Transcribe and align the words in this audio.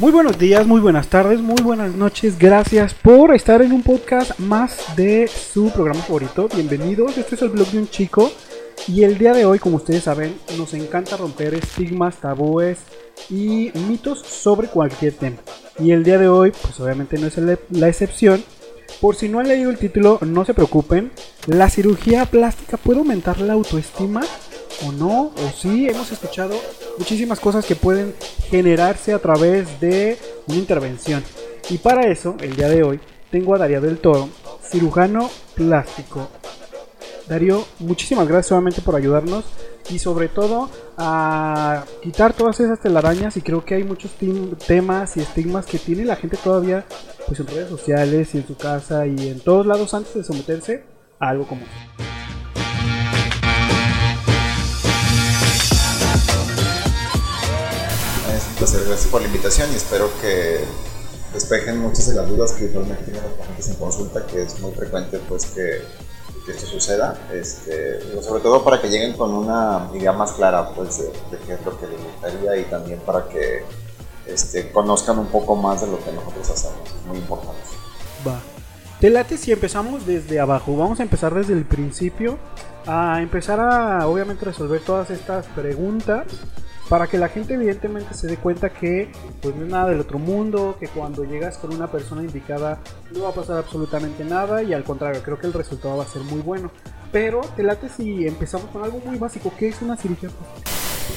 Muy 0.00 0.12
buenos 0.12 0.38
días, 0.38 0.66
muy 0.66 0.80
buenas 0.80 1.08
tardes, 1.08 1.42
muy 1.42 1.60
buenas 1.62 1.94
noches. 1.94 2.38
Gracias 2.38 2.94
por 2.94 3.34
estar 3.34 3.60
en 3.60 3.70
un 3.70 3.82
podcast 3.82 4.38
más 4.38 4.96
de 4.96 5.28
su 5.28 5.70
programa 5.70 6.00
favorito. 6.00 6.48
Bienvenidos, 6.54 7.18
este 7.18 7.34
es 7.34 7.42
el 7.42 7.50
blog 7.50 7.68
de 7.68 7.80
un 7.80 7.90
chico. 7.90 8.32
Y 8.88 9.02
el 9.02 9.18
día 9.18 9.34
de 9.34 9.44
hoy, 9.44 9.58
como 9.58 9.76
ustedes 9.76 10.04
saben, 10.04 10.34
nos 10.56 10.72
encanta 10.72 11.18
romper 11.18 11.52
estigmas, 11.52 12.16
tabúes 12.16 12.78
y 13.28 13.72
mitos 13.86 14.20
sobre 14.20 14.68
cualquier 14.68 15.12
tema. 15.12 15.36
Y 15.78 15.90
el 15.90 16.02
día 16.02 16.16
de 16.16 16.28
hoy, 16.28 16.50
pues 16.50 16.80
obviamente 16.80 17.18
no 17.18 17.26
es 17.26 17.36
la 17.68 17.88
excepción. 17.88 18.42
Por 19.02 19.16
si 19.16 19.28
no 19.28 19.38
han 19.38 19.48
leído 19.48 19.68
el 19.68 19.76
título, 19.76 20.18
no 20.22 20.46
se 20.46 20.54
preocupen. 20.54 21.10
¿La 21.46 21.68
cirugía 21.68 22.24
plástica 22.24 22.78
puede 22.78 23.00
aumentar 23.00 23.38
la 23.42 23.52
autoestima? 23.52 24.22
¿O 24.86 24.92
no? 24.92 25.24
¿O 25.26 25.50
sí? 25.56 25.88
Hemos 25.88 26.10
escuchado 26.12 26.54
muchísimas 26.98 27.40
cosas 27.40 27.64
que 27.64 27.76
pueden 27.76 28.14
generarse 28.48 29.12
a 29.12 29.18
través 29.18 29.80
de 29.80 30.18
una 30.46 30.58
intervención. 30.58 31.22
Y 31.68 31.78
para 31.78 32.10
eso, 32.10 32.36
el 32.40 32.56
día 32.56 32.68
de 32.68 32.82
hoy, 32.82 33.00
tengo 33.30 33.54
a 33.54 33.58
Darío 33.58 33.80
del 33.80 33.98
Toro, 33.98 34.28
cirujano 34.62 35.30
plástico. 35.54 36.28
Darío, 37.28 37.64
muchísimas 37.78 38.26
gracias 38.26 38.48
solamente 38.48 38.80
por 38.80 38.96
ayudarnos 38.96 39.44
y 39.88 39.98
sobre 39.98 40.28
todo 40.28 40.68
a 40.96 41.84
quitar 42.02 42.32
todas 42.32 42.58
esas 42.60 42.80
telarañas 42.80 43.36
y 43.36 43.42
creo 43.42 43.64
que 43.64 43.74
hay 43.74 43.84
muchos 43.84 44.10
temas 44.66 45.16
y 45.16 45.20
estigmas 45.20 45.66
que 45.66 45.78
tiene 45.78 46.04
la 46.04 46.16
gente 46.16 46.36
todavía 46.36 46.84
pues 47.26 47.40
en 47.40 47.46
redes 47.46 47.68
sociales 47.68 48.34
y 48.34 48.38
en 48.38 48.46
su 48.46 48.56
casa 48.56 49.06
y 49.06 49.28
en 49.28 49.40
todos 49.40 49.66
lados 49.66 49.94
antes 49.94 50.14
de 50.14 50.24
someterse 50.24 50.84
a 51.18 51.28
algo 51.28 51.46
como 51.46 51.62
placer, 58.60 58.84
gracias 58.86 59.08
por 59.08 59.22
la 59.22 59.26
invitación 59.26 59.72
y 59.72 59.76
espero 59.76 60.10
que 60.20 60.60
despejen 61.32 61.78
muchas 61.78 62.08
de 62.08 62.14
las 62.14 62.28
dudas 62.28 62.52
que 62.52 62.68
realmente 62.68 63.04
tienen 63.04 63.22
los 63.22 63.32
pacientes 63.32 63.68
en 63.68 63.74
consulta, 63.76 64.26
que 64.26 64.42
es 64.42 64.60
muy 64.60 64.72
frecuente 64.72 65.18
pues 65.26 65.46
que 65.46 65.80
que 66.44 66.52
esto 66.52 66.66
suceda, 66.66 67.18
este, 67.32 68.00
sobre 68.22 68.42
todo 68.42 68.62
para 68.62 68.80
que 68.80 68.88
lleguen 68.88 69.14
con 69.14 69.32
una 69.32 69.88
idea 69.94 70.12
más 70.12 70.32
clara 70.32 70.70
pues, 70.74 70.98
de, 70.98 71.38
qué 71.46 71.54
es 71.54 71.64
lo 71.64 71.78
que 71.78 71.86
les 71.86 72.02
gustaría 72.02 72.56
y 72.56 72.64
también 72.64 72.98
para 73.00 73.28
que 73.28 73.62
este, 74.26 74.70
conozcan 74.70 75.18
un 75.18 75.26
poco 75.26 75.56
más 75.56 75.80
de 75.80 75.86
lo 75.86 75.98
que 75.98 76.12
nosotros 76.12 76.50
hacemos, 76.50 76.80
es 76.86 77.06
muy 77.06 77.18
importante. 77.18 77.60
Va. 78.26 78.40
Te 79.00 79.08
late 79.08 79.38
si 79.38 79.52
empezamos 79.52 80.06
desde 80.06 80.38
abajo, 80.38 80.76
vamos 80.76 81.00
a 81.00 81.02
empezar 81.02 81.34
desde 81.34 81.54
el 81.54 81.64
principio, 81.64 82.38
a 82.86 83.22
empezar 83.22 83.58
a 83.58 84.06
obviamente 84.06 84.44
resolver 84.44 84.82
todas 84.82 85.10
estas 85.10 85.46
preguntas 85.46 86.26
para 86.90 87.06
que 87.06 87.18
la 87.18 87.28
gente 87.28 87.54
evidentemente 87.54 88.14
se 88.14 88.26
dé 88.26 88.36
cuenta 88.36 88.68
que 88.70 89.12
pues 89.40 89.54
no 89.54 89.64
es 89.64 89.70
nada 89.70 89.90
del 89.90 90.00
otro 90.00 90.18
mundo, 90.18 90.76
que 90.80 90.88
cuando 90.88 91.22
llegas 91.22 91.56
con 91.56 91.72
una 91.72 91.88
persona 91.88 92.22
indicada 92.22 92.80
no 93.12 93.22
va 93.22 93.28
a 93.28 93.32
pasar 93.32 93.58
absolutamente 93.58 94.24
nada 94.24 94.60
y 94.64 94.74
al 94.74 94.82
contrario, 94.82 95.22
creo 95.24 95.38
que 95.38 95.46
el 95.46 95.52
resultado 95.52 95.96
va 95.96 96.02
a 96.02 96.08
ser 96.08 96.22
muy 96.22 96.40
bueno. 96.40 96.72
Pero 97.12 97.42
te 97.54 97.62
late 97.62 97.88
si 97.88 98.26
empezamos 98.26 98.66
con 98.72 98.82
algo 98.82 99.00
muy 99.06 99.18
básico, 99.18 99.52
¿qué 99.56 99.68
es 99.68 99.80
una 99.82 99.96
cirugía 99.96 100.30
plástica? 100.30 100.70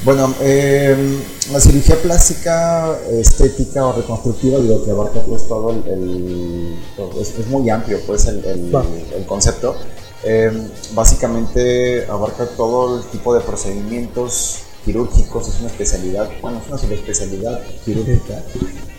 Bueno, 0.05 0.31
eh, 0.41 1.19
la 1.51 1.59
cirugía 1.59 1.95
plástica, 1.95 2.95
estética 3.09 3.83
o 3.87 3.93
reconstructiva, 3.93 4.59
digo 4.59 4.85
que 4.85 4.91
abarca 4.91 5.21
pues 5.21 5.47
todo 5.47 5.71
el, 5.71 6.77
es, 7.19 7.47
muy 7.47 7.67
amplio 7.71 7.99
pues 8.05 8.27
el, 8.27 8.45
el 8.45 9.25
concepto. 9.25 9.75
Eh, 10.23 10.51
básicamente 10.93 12.05
abarca 12.05 12.45
todo 12.45 12.99
el 12.99 13.05
tipo 13.05 13.33
de 13.33 13.41
procedimientos 13.41 14.67
quirúrgicos, 14.83 15.47
es 15.47 15.59
una 15.59 15.69
especialidad, 15.69 16.29
bueno, 16.41 16.59
es 16.59 16.67
una 16.67 16.77
subespecialidad 16.77 17.61
quirúrgica 17.85 18.43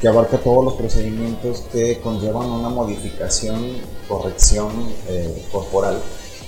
que 0.01 0.09
abarca 0.09 0.39
todos 0.39 0.65
los 0.65 0.75
procedimientos 0.75 1.65
que 1.73 2.01
conllevan 2.01 2.51
una 2.51 2.69
modificación, 2.69 3.79
corrección 4.09 4.71
eh, 5.09 5.45
corporal. 5.53 6.01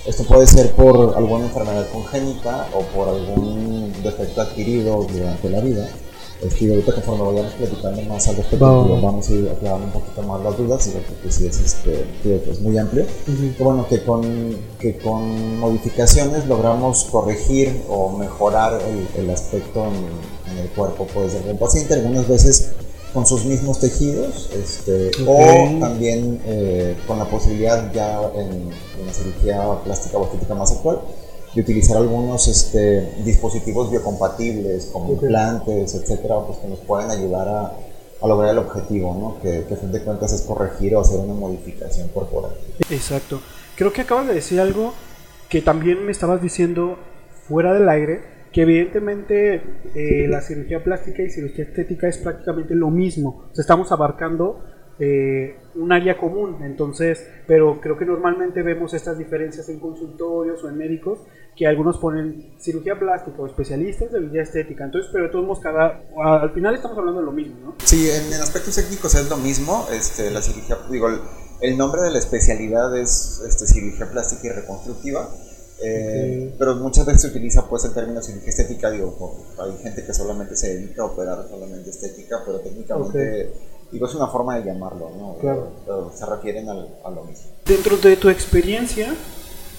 Esto 0.05 0.23
puede 0.23 0.47
ser 0.47 0.71
por 0.71 1.15
alguna 1.17 1.45
enfermedad 1.45 1.87
congénita 1.91 2.69
o 2.73 2.81
por 2.95 3.09
algún 3.09 3.93
defecto 4.03 4.41
adquirido 4.41 5.05
durante 5.11 5.49
la 5.49 5.59
vida 5.59 5.89
y 6.59 6.69
ahorita 6.69 6.93
conforme 6.93 7.23
vayamos 7.23 7.53
platicando 7.53 8.01
más 8.03 8.27
al 8.27 8.35
respecto, 8.35 9.01
vamos 9.01 9.27
a 9.27 9.33
ir 9.33 9.49
aclarando 9.49 9.85
un 9.85 9.91
poquito 9.91 10.21
más 10.21 10.43
las 10.43 10.57
dudas, 10.57 10.89
porque 11.07 11.31
sí 11.31 11.47
es, 11.47 11.59
este, 11.59 12.05
es 12.51 12.61
muy 12.61 12.77
amplio. 12.77 13.05
bueno, 13.59 13.87
que 13.87 14.03
con, 14.03 14.55
que 14.79 14.97
con 14.97 15.59
modificaciones 15.59 16.45
logramos 16.45 17.05
corregir 17.05 17.81
o 17.89 18.11
mejorar 18.11 18.79
el, 19.17 19.29
aspecto 19.31 19.85
en, 19.85 20.59
el 20.59 20.69
cuerpo 20.69 21.07
pues, 21.11 21.33
del 21.43 21.57
paciente, 21.57 21.95
algunas 21.95 22.27
veces 22.27 22.71
con 23.13 23.25
sus 23.25 23.45
mismos 23.45 23.79
tejidos, 23.79 24.49
este, 24.53 25.09
o 25.25 25.79
también 25.79 26.39
eh, 26.45 26.95
con 27.07 27.17
la 27.17 27.25
posibilidad 27.25 27.91
ya 27.93 28.21
en, 28.35 28.69
en 28.99 29.07
la 29.07 29.13
cirugía 29.13 29.63
plástica 29.83 30.17
o 30.19 30.25
estética 30.25 30.53
más 30.53 30.71
actual, 30.71 30.99
de 31.57 31.63
utilizar 31.63 31.97
algunos 31.97 32.47
este, 32.47 33.09
dispositivos 33.23 33.89
biocompatibles 33.89 34.91
como 34.93 35.13
implantes, 35.13 35.95
etcétera, 35.95 36.35
pues 36.45 36.59
que 36.59 36.67
nos 36.67 36.79
pueden 36.79 37.09
ayudar 37.09 37.47
a, 37.47 37.73
a 38.21 38.27
lograr 38.27 38.51
el 38.51 38.59
objetivo, 38.59 39.17
¿no? 39.19 39.41
Que, 39.41 39.65
que, 39.67 39.73
a 39.73 39.77
fin 39.77 39.91
de 39.91 40.01
cuentas 40.01 40.33
es 40.33 40.41
corregir 40.43 40.95
o 40.95 41.01
hacer 41.01 41.19
una 41.19 41.33
modificación 41.33 42.09
corporal. 42.09 42.51
Exacto. 42.91 43.41
Creo 43.75 43.91
que 43.91 44.01
acabas 44.01 44.27
de 44.27 44.35
decir 44.35 44.59
algo 44.59 44.93
que 45.49 45.63
también 45.63 46.05
me 46.05 46.11
estabas 46.11 46.43
diciendo 46.43 46.99
fuera 47.47 47.73
del 47.73 47.89
aire, 47.89 48.21
que 48.51 48.61
evidentemente 48.61 49.61
eh, 49.95 50.27
la 50.27 50.41
cirugía 50.41 50.83
plástica 50.83 51.23
y 51.23 51.31
cirugía 51.31 51.63
estética 51.63 52.07
es 52.07 52.19
prácticamente 52.19 52.75
lo 52.75 52.91
mismo. 52.91 53.45
O 53.51 53.55
sea, 53.55 53.63
estamos 53.63 53.91
abarcando 53.91 54.63
eh, 54.99 55.55
un 55.75 55.91
área 55.91 56.17
común, 56.17 56.57
entonces, 56.63 57.23
pero 57.45 57.79
creo 57.79 57.97
que 57.97 58.05
normalmente 58.05 58.63
vemos 58.63 58.95
estas 58.95 59.17
diferencias 59.17 59.69
en 59.69 59.79
consultorios 59.79 60.63
o 60.63 60.69
en 60.69 60.77
médicos, 60.77 61.19
que 61.55 61.67
algunos 61.67 61.97
ponen 61.97 62.55
cirugía 62.59 62.97
plástica 62.97 63.39
o 63.39 63.45
especialistas 63.45 64.11
de 64.11 64.19
cirugía 64.19 64.41
estética, 64.41 64.85
entonces, 64.85 65.11
pero 65.13 65.25
de 65.25 65.31
todos 65.31 65.45
modos, 65.45 65.59
cada, 65.61 66.01
al 66.41 66.51
final 66.51 66.73
estamos 66.73 66.97
hablando 66.97 67.19
de 67.19 67.25
lo 67.27 67.31
mismo, 67.31 67.55
¿no? 67.63 67.75
Sí, 67.83 68.09
en, 68.09 68.33
aspectos 68.41 68.75
técnicos 68.75 69.13
es 69.13 69.29
lo 69.29 69.37
mismo, 69.37 69.87
este, 69.91 70.31
la 70.31 70.41
cirugía, 70.41 70.77
digo, 70.89 71.09
el, 71.61 71.77
nombre 71.77 72.01
de 72.01 72.09
la 72.09 72.17
especialidad 72.17 72.97
es 72.97 73.43
este, 73.47 73.67
cirugía 73.67 74.09
plástica 74.09 74.47
y 74.47 74.49
reconstructiva, 74.49 75.29
eh, 75.83 76.55
pero 76.57 76.75
muchas 76.77 77.05
veces 77.05 77.21
se 77.21 77.27
utiliza 77.27 77.69
pues 77.69 77.85
el 77.85 77.93
término 77.93 78.19
cirugía 78.23 78.49
estética, 78.49 78.89
digo, 78.89 79.45
hay 79.59 79.77
gente 79.83 80.03
que 80.03 80.11
solamente 80.11 80.55
se 80.55 80.73
dedica 80.73 81.03
a 81.03 81.05
operar 81.05 81.47
solamente 81.47 81.91
estética, 81.91 82.41
pero 82.43 82.61
técnicamente... 82.61 83.76
Digo, 83.91 84.05
es 84.05 84.15
una 84.15 84.27
forma 84.27 84.57
de 84.57 84.65
llamarlo, 84.65 85.09
¿no? 85.17 85.35
Claro. 85.39 85.69
Pero 85.85 86.11
se 86.13 86.25
refieren 86.25 86.67
al, 86.69 86.89
a 87.03 87.09
lo 87.09 87.23
mismo. 87.23 87.51
Dentro 87.65 87.97
de 87.97 88.17
tu 88.17 88.29
experiencia, 88.29 89.13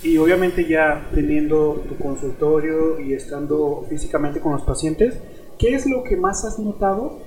y 0.02 0.16
obviamente 0.16 0.66
ya 0.68 1.08
teniendo 1.12 1.82
tu 1.88 1.96
consultorio 1.96 3.00
y 3.00 3.14
estando 3.14 3.84
físicamente 3.88 4.40
con 4.40 4.52
los 4.52 4.62
pacientes, 4.62 5.14
¿qué 5.58 5.74
es 5.74 5.86
lo 5.86 6.04
que 6.04 6.16
más 6.16 6.44
has 6.44 6.58
notado 6.58 7.18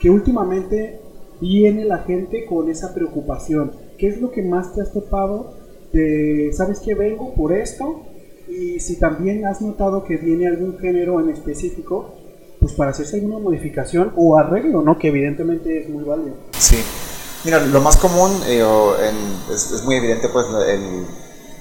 que 0.00 0.10
últimamente 0.10 1.00
viene 1.40 1.84
la 1.84 1.98
gente 1.98 2.46
con 2.46 2.70
esa 2.70 2.94
preocupación? 2.94 3.72
¿Qué 3.98 4.08
es 4.08 4.20
lo 4.20 4.30
que 4.30 4.42
más 4.42 4.74
te 4.74 4.80
has 4.80 4.92
topado 4.92 5.54
de, 5.92 6.50
sabes 6.52 6.80
que 6.80 6.94
vengo 6.94 7.34
por 7.34 7.52
esto? 7.52 8.02
Y 8.48 8.80
si 8.80 8.98
también 8.98 9.46
has 9.46 9.60
notado 9.60 10.04
que 10.04 10.16
viene 10.16 10.46
algún 10.46 10.78
género 10.78 11.20
en 11.20 11.30
específico 11.30 12.14
pues 12.64 12.76
para 12.76 12.92
hacerse 12.92 13.16
alguna 13.16 13.38
modificación 13.38 14.14
o 14.16 14.38
arreglo, 14.38 14.80
¿no? 14.80 14.98
Que 14.98 15.08
evidentemente 15.08 15.82
es 15.82 15.90
muy 15.90 16.02
válido. 16.02 16.34
Sí. 16.58 16.76
Mira, 17.44 17.60
lo 17.60 17.78
más 17.82 17.98
común 17.98 18.32
eh, 18.46 18.64
es, 19.52 19.82
muy 19.84 19.96
evidente, 19.96 20.30
pues 20.30 20.46
el 20.66 21.04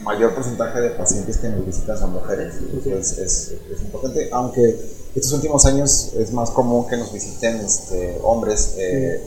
mayor 0.02 0.34
porcentaje 0.34 0.80
de 0.80 0.92
pacientes 0.92 1.40
que 1.40 1.50
nos 1.50 1.66
visitan 1.66 1.98
son 1.98 2.14
mujeres. 2.14 2.54
Es, 2.86 3.18
es, 3.18 3.82
importante, 3.82 4.30
aunque 4.32 4.80
estos 5.14 5.34
últimos 5.34 5.66
años 5.66 6.14
es 6.18 6.32
más 6.32 6.52
común 6.52 6.88
que 6.88 6.96
nos 6.96 7.12
visiten 7.12 7.58
este, 7.58 8.18
hombres. 8.24 8.76
Eh, 8.78 9.22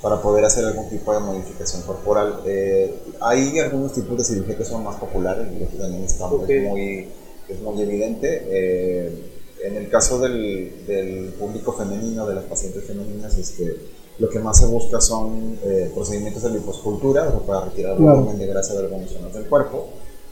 para 0.00 0.22
poder 0.22 0.44
hacer 0.44 0.64
algún 0.64 0.88
tipo 0.88 1.12
de 1.12 1.18
modificación 1.18 1.82
corporal. 1.82 2.42
Eh, 2.46 3.00
hay 3.20 3.58
algunos 3.58 3.92
tipos 3.94 4.16
de 4.16 4.22
cirugía 4.22 4.56
que 4.56 4.64
son 4.64 4.84
más 4.84 4.94
populares, 4.94 5.48
y 5.52 5.76
también 5.76 6.04
estamos, 6.04 6.48
es, 6.48 6.62
muy, 6.62 7.08
es 7.48 7.60
muy 7.60 7.82
evidente 7.82 9.27
en 9.62 9.76
el 9.76 9.88
caso 9.88 10.18
del, 10.18 10.86
del, 10.86 11.32
público 11.38 11.72
femenino, 11.72 12.26
de 12.26 12.34
las 12.34 12.44
pacientes 12.44 12.84
femeninas, 12.84 13.36
este, 13.36 13.76
lo 14.18 14.28
que 14.28 14.38
más 14.38 14.58
se 14.58 14.66
busca 14.66 15.00
son 15.00 15.58
eh, 15.64 15.90
procedimientos 15.94 16.42
de 16.42 16.50
liposcultura, 16.50 17.28
o 17.28 17.40
para 17.40 17.66
retirar 17.66 17.96
el 17.96 18.02
volumen 18.02 18.38
de 18.38 18.46
grasa 18.46 18.74
de 18.74 18.80
algunas 18.80 19.10
zonas 19.10 19.34
del 19.34 19.46
cuerpo. 19.46 19.88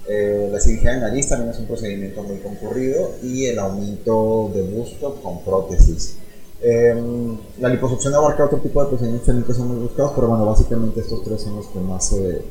Eh, 0.09 0.49
la 0.53 0.61
cirugía 0.61 0.95
de 0.95 1.01
nariz 1.01 1.29
también 1.29 1.51
es 1.51 1.59
un 1.59 1.67
procedimiento 1.67 2.23
muy 2.23 2.39
concurrido 2.39 3.11
y 3.23 3.47
el 3.47 3.59
aumento 3.59 4.51
de 4.55 4.63
busto 4.63 5.17
con 5.23 5.43
prótesis. 5.43 6.17
Em, 6.61 7.37
la 7.61 7.69
liposucción 7.69 8.15
abarca 8.15 8.45
otro 8.45 8.59
tipo 8.59 8.83
de 8.83 8.89
procedimientos 8.89 9.45
que 9.47 9.53
son 9.53 9.69
muy 9.69 9.79
buscados, 9.79 10.13
pero 10.15 10.29
bueno, 10.29 10.47
básicamente 10.47 11.01
estos 11.01 11.23
tres 11.23 11.43
son 11.43 11.57
los 11.57 11.67
que 11.67 11.81
más 11.81 12.09
se, 12.09 12.43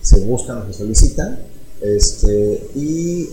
se 0.00 0.20
buscan 0.24 0.58
o 0.58 0.66
se 0.66 0.72
solicitan. 0.72 1.38
Este, 1.80 2.68
y 2.74 3.30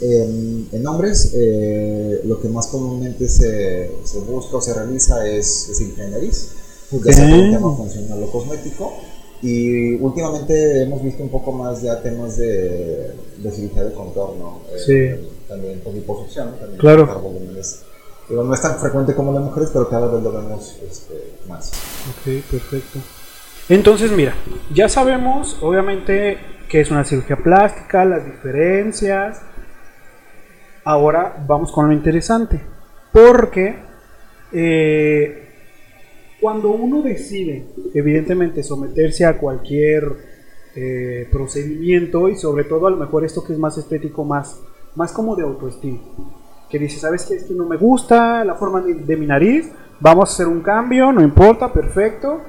en 0.72 0.88
hombres, 0.88 1.34
eh, 1.36 2.22
lo 2.24 2.40
que 2.40 2.48
más 2.48 2.68
comúnmente 2.68 3.28
se, 3.28 3.92
se, 4.04 4.20
busca 4.20 4.58
o 4.58 4.62
se 4.62 4.74
realiza 4.74 5.28
es, 5.28 5.70
cirugía 5.78 6.06
de 6.06 6.12
nariz. 6.12 6.52
ya 6.92 7.14
sea 7.14 7.30
por 7.30 7.40
un 7.40 7.52
tema 7.52 7.76
funcional 7.76 8.24
o 8.24 8.32
cosmético. 8.32 8.94
Y 9.42 9.96
últimamente 9.96 10.82
hemos 10.82 11.04
visto 11.04 11.22
un 11.22 11.30
poco 11.30 11.52
más 11.52 11.82
ya 11.82 12.02
temas 12.02 12.38
de, 12.38 13.12
de 13.38 13.52
cirugía 13.52 13.84
de 13.84 13.94
contorno. 13.94 14.62
Eh, 14.88 15.30
también 15.48 15.80
por 15.82 15.94
liposucción, 15.94 16.58
también 16.58 16.80
claro. 16.80 17.06
no 18.30 18.54
es 18.54 18.62
tan 18.62 18.80
frecuente 18.80 19.14
como 19.14 19.32
las 19.32 19.44
mujeres, 19.44 19.70
pero 19.72 19.90
cada 19.90 20.08
vez 20.08 20.24
lo 20.24 20.32
vemos 20.32 20.76
este, 20.90 21.34
más. 21.48 21.72
Ok, 22.10 22.44
perfecto. 22.50 23.00
Entonces, 23.70 24.12
mira, 24.12 24.34
ya 24.74 24.88
sabemos, 24.90 25.58
obviamente, 25.62 26.38
que 26.70 26.82
es 26.82 26.92
una 26.92 27.04
cirugía 27.04 27.38
plástica, 27.38 28.04
las 28.06 28.26
diferencias. 28.26 29.42
Ahora 30.84 31.44
vamos 31.48 31.72
con 31.72 31.88
lo 31.88 31.94
interesante. 31.94 32.62
Porque 33.12 33.76
eh, 34.52 35.50
cuando 36.42 36.72
uno 36.72 37.02
decide, 37.02 37.66
evidentemente, 37.94 38.64
someterse 38.64 39.26
a 39.26 39.38
cualquier 39.38 40.04
eh, 40.76 41.28
procedimiento 41.32 42.30
y 42.30 42.36
sobre 42.36 42.66
todo 42.66 42.88
a 42.88 42.92
lo 42.92 42.98
mejor 42.98 43.26
esto 43.26 43.44
que 43.44 43.54
es 43.54 43.60
más 43.60 43.78
estético, 43.78 44.24
más, 44.24 44.62
más 44.96 45.12
como 45.12 45.36
de 45.36 45.44
autoestima, 45.44 46.00
que 46.70 46.78
dice, 46.78 47.00
¿sabes 47.00 47.26
qué? 47.26 47.36
Esto 47.36 47.54
no 47.54 47.66
me 47.66 47.78
gusta, 47.78 48.44
la 48.44 48.56
forma 48.56 48.82
de 48.82 49.18
mi 49.18 49.26
nariz, 49.26 49.72
vamos 50.00 50.30
a 50.30 50.34
hacer 50.34 50.48
un 50.48 50.62
cambio, 50.62 51.12
no 51.12 51.22
importa, 51.22 51.72
perfecto 51.74 52.42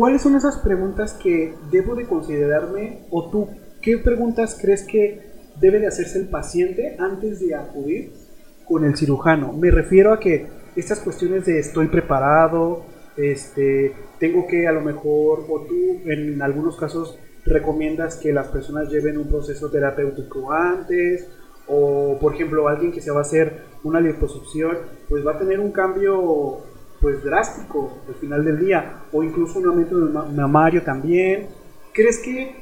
¿Cuáles 0.00 0.22
son 0.22 0.34
esas 0.34 0.56
preguntas 0.56 1.12
que 1.12 1.54
debo 1.70 1.94
de 1.94 2.06
considerarme 2.06 3.00
o 3.10 3.28
tú 3.28 3.50
qué 3.82 3.98
preguntas 3.98 4.56
crees 4.58 4.82
que 4.82 5.20
debe 5.60 5.78
de 5.78 5.88
hacerse 5.88 6.20
el 6.20 6.28
paciente 6.30 6.96
antes 6.98 7.38
de 7.38 7.54
acudir 7.54 8.10
con 8.64 8.86
el 8.86 8.96
cirujano? 8.96 9.52
Me 9.52 9.70
refiero 9.70 10.14
a 10.14 10.18
que 10.18 10.46
estas 10.74 11.00
cuestiones 11.00 11.44
de 11.44 11.58
estoy 11.58 11.88
preparado, 11.88 12.82
este, 13.18 13.92
tengo 14.18 14.46
que 14.46 14.66
a 14.66 14.72
lo 14.72 14.80
mejor, 14.80 15.44
o 15.50 15.66
tú 15.68 16.10
en 16.10 16.40
algunos 16.40 16.78
casos 16.78 17.18
recomiendas 17.44 18.16
que 18.16 18.32
las 18.32 18.48
personas 18.48 18.88
lleven 18.88 19.18
un 19.18 19.28
proceso 19.28 19.70
terapéutico 19.70 20.50
antes, 20.50 21.28
o 21.66 22.16
por 22.18 22.36
ejemplo 22.36 22.68
alguien 22.68 22.90
que 22.90 23.02
se 23.02 23.10
va 23.10 23.18
a 23.18 23.24
hacer 23.24 23.64
una 23.84 24.00
liposucción, 24.00 24.78
pues 25.10 25.26
va 25.26 25.32
a 25.32 25.38
tener 25.38 25.60
un 25.60 25.72
cambio 25.72 26.69
pues 27.00 27.22
drástico 27.22 28.02
al 28.08 28.14
final 28.14 28.44
del 28.44 28.58
día, 28.58 29.02
o 29.12 29.22
incluso 29.22 29.58
un 29.58 29.66
aumento 29.66 29.96
mamario 30.30 30.82
también. 30.82 31.46
¿Crees 31.92 32.18
que 32.18 32.54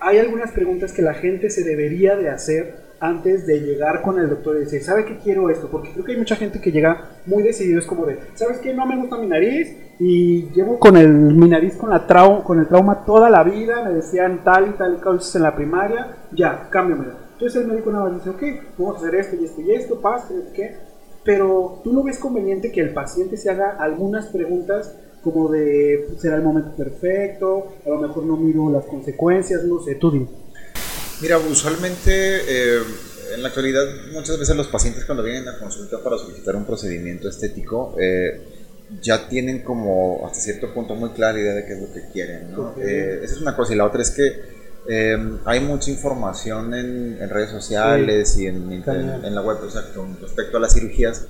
hay 0.00 0.18
algunas 0.18 0.52
preguntas 0.52 0.92
que 0.92 1.02
la 1.02 1.14
gente 1.14 1.50
se 1.50 1.64
debería 1.64 2.16
de 2.16 2.28
hacer 2.28 2.86
antes 2.98 3.46
de 3.46 3.60
llegar 3.60 4.02
con 4.02 4.18
el 4.18 4.28
doctor 4.28 4.56
y 4.56 4.60
decir, 4.60 4.82
¿sabe 4.82 5.04
qué 5.04 5.18
quiero 5.18 5.50
esto? 5.50 5.68
Porque 5.70 5.92
creo 5.92 6.04
que 6.04 6.12
hay 6.12 6.18
mucha 6.18 6.36
gente 6.36 6.60
que 6.60 6.72
llega 6.72 7.10
muy 7.26 7.42
decidido, 7.42 7.78
es 7.78 7.86
como 7.86 8.06
de, 8.06 8.18
¿sabes 8.34 8.58
qué? 8.58 8.72
No 8.72 8.86
me 8.86 8.96
gusta 8.96 9.18
mi 9.18 9.26
nariz 9.26 9.76
y 9.98 10.48
llevo 10.50 10.78
con 10.78 10.96
el, 10.96 11.08
mi 11.08 11.48
nariz 11.48 11.76
con, 11.76 11.90
la 11.90 12.06
trau 12.06 12.42
con 12.42 12.58
el 12.58 12.66
trauma 12.66 13.04
toda 13.04 13.28
la 13.28 13.42
vida, 13.42 13.84
me 13.84 13.92
decían 13.92 14.42
tal 14.44 14.68
y 14.68 14.72
tal 14.72 15.00
cosas 15.00 15.34
en 15.36 15.42
la 15.42 15.54
primaria, 15.54 16.16
ya, 16.32 16.68
cámbiamelo. 16.70 17.12
Entonces 17.34 17.60
el 17.60 17.68
médico 17.68 17.92
nada 17.92 18.08
más 18.08 18.14
dice, 18.14 18.30
ok, 18.30 18.42
vamos 18.78 18.96
a 18.96 18.98
hacer 18.98 19.14
esto 19.16 19.36
y 19.36 19.44
esto 19.44 19.60
y 19.60 19.72
esto, 19.72 20.00
pasa, 20.00 20.28
¿qué? 20.54 20.74
Pero 21.26 21.80
tú 21.84 21.92
no 21.92 22.04
ves 22.04 22.18
conveniente 22.18 22.72
que 22.72 22.80
el 22.80 22.94
paciente 22.94 23.36
se 23.36 23.50
haga 23.50 23.76
algunas 23.78 24.26
preguntas 24.26 24.94
como 25.22 25.50
de 25.50 26.06
será 26.20 26.36
el 26.36 26.42
momento 26.42 26.70
perfecto, 26.76 27.74
a 27.84 27.88
lo 27.88 27.98
mejor 27.98 28.24
no 28.24 28.36
miro 28.36 28.70
las 28.70 28.84
consecuencias, 28.84 29.64
no 29.64 29.82
sé, 29.82 29.96
tú 29.96 30.12
dime. 30.12 30.28
Mira, 31.20 31.38
usualmente 31.38 32.10
eh, 32.10 32.82
en 33.34 33.42
la 33.42 33.48
actualidad 33.48 33.84
muchas 34.12 34.38
veces 34.38 34.54
los 34.54 34.68
pacientes 34.68 35.04
cuando 35.04 35.24
vienen 35.24 35.48
a 35.48 35.58
consulta 35.58 35.98
para 36.00 36.16
solicitar 36.16 36.54
un 36.54 36.64
procedimiento 36.64 37.28
estético 37.28 37.96
eh, 37.98 38.40
ya 39.02 39.28
tienen 39.28 39.64
como 39.64 40.24
hasta 40.24 40.38
cierto 40.38 40.72
punto 40.72 40.94
muy 40.94 41.10
clara 41.10 41.40
idea 41.40 41.54
de 41.54 41.66
qué 41.66 41.72
es 41.72 41.80
lo 41.80 41.92
que 41.92 42.02
quieren. 42.12 42.52
¿no? 42.52 42.74
Eh, 42.80 43.20
esa 43.24 43.34
es 43.34 43.40
una 43.40 43.56
cosa 43.56 43.74
y 43.74 43.76
la 43.76 43.84
otra 43.84 44.02
es 44.02 44.10
que 44.10 44.55
Em, 44.88 45.38
hay 45.44 45.60
mucha 45.60 45.90
información 45.90 46.72
en, 46.74 47.28
redes 47.28 47.50
sociales 47.50 48.36
y 48.38 48.46
en, 48.46 48.70
en, 48.72 49.34
la 49.34 49.42
web 49.42 49.58
con 49.94 50.20
respecto 50.20 50.56
a 50.56 50.60
las 50.60 50.74
cirugías. 50.74 51.26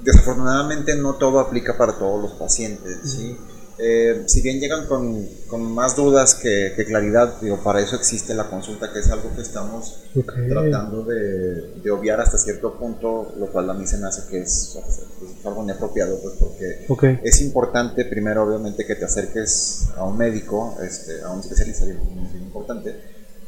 Desafortunadamente 0.00 0.94
no 0.96 1.14
todo 1.14 1.40
aplica 1.40 1.76
para 1.76 1.98
todos 1.98 2.22
los 2.22 2.32
pacientes. 2.32 2.98
¿sí? 3.04 3.36
Eh, 3.80 4.24
si 4.26 4.42
bien 4.42 4.58
llegan 4.58 4.86
con, 4.86 5.24
con 5.46 5.62
más 5.62 5.94
dudas 5.94 6.34
que, 6.34 6.72
que, 6.74 6.84
claridad, 6.84 7.40
digo, 7.40 7.62
para 7.62 7.80
eso 7.80 7.94
existe 7.94 8.34
la 8.34 8.50
consulta, 8.50 8.92
que 8.92 8.98
es 8.98 9.08
algo 9.08 9.32
que 9.36 9.42
estamos 9.42 10.00
tratando 10.48 11.04
de, 11.04 11.74
de, 11.80 11.90
obviar 11.92 12.20
hasta 12.20 12.38
cierto 12.38 12.74
punto, 12.76 13.32
lo 13.38 13.46
cual 13.52 13.70
a 13.70 13.74
mí 13.74 13.86
se 13.86 13.98
me 13.98 14.08
hace 14.08 14.28
que 14.28 14.40
es, 14.40 14.76
algo 15.44 15.62
inapropiado, 15.62 16.18
pues 16.20 16.34
porque 16.40 17.20
es 17.22 17.40
importante 17.40 18.04
primero 18.04 18.42
obviamente 18.42 18.84
que 18.84 18.96
te 18.96 19.04
acerques 19.04 19.88
a 19.96 20.04
un 20.04 20.18
médico, 20.18 20.76
este, 20.82 21.22
a 21.22 21.30
un 21.30 21.38
especialista, 21.38 21.84
es 21.84 21.94
muy 21.98 22.42
importante, 22.42 22.96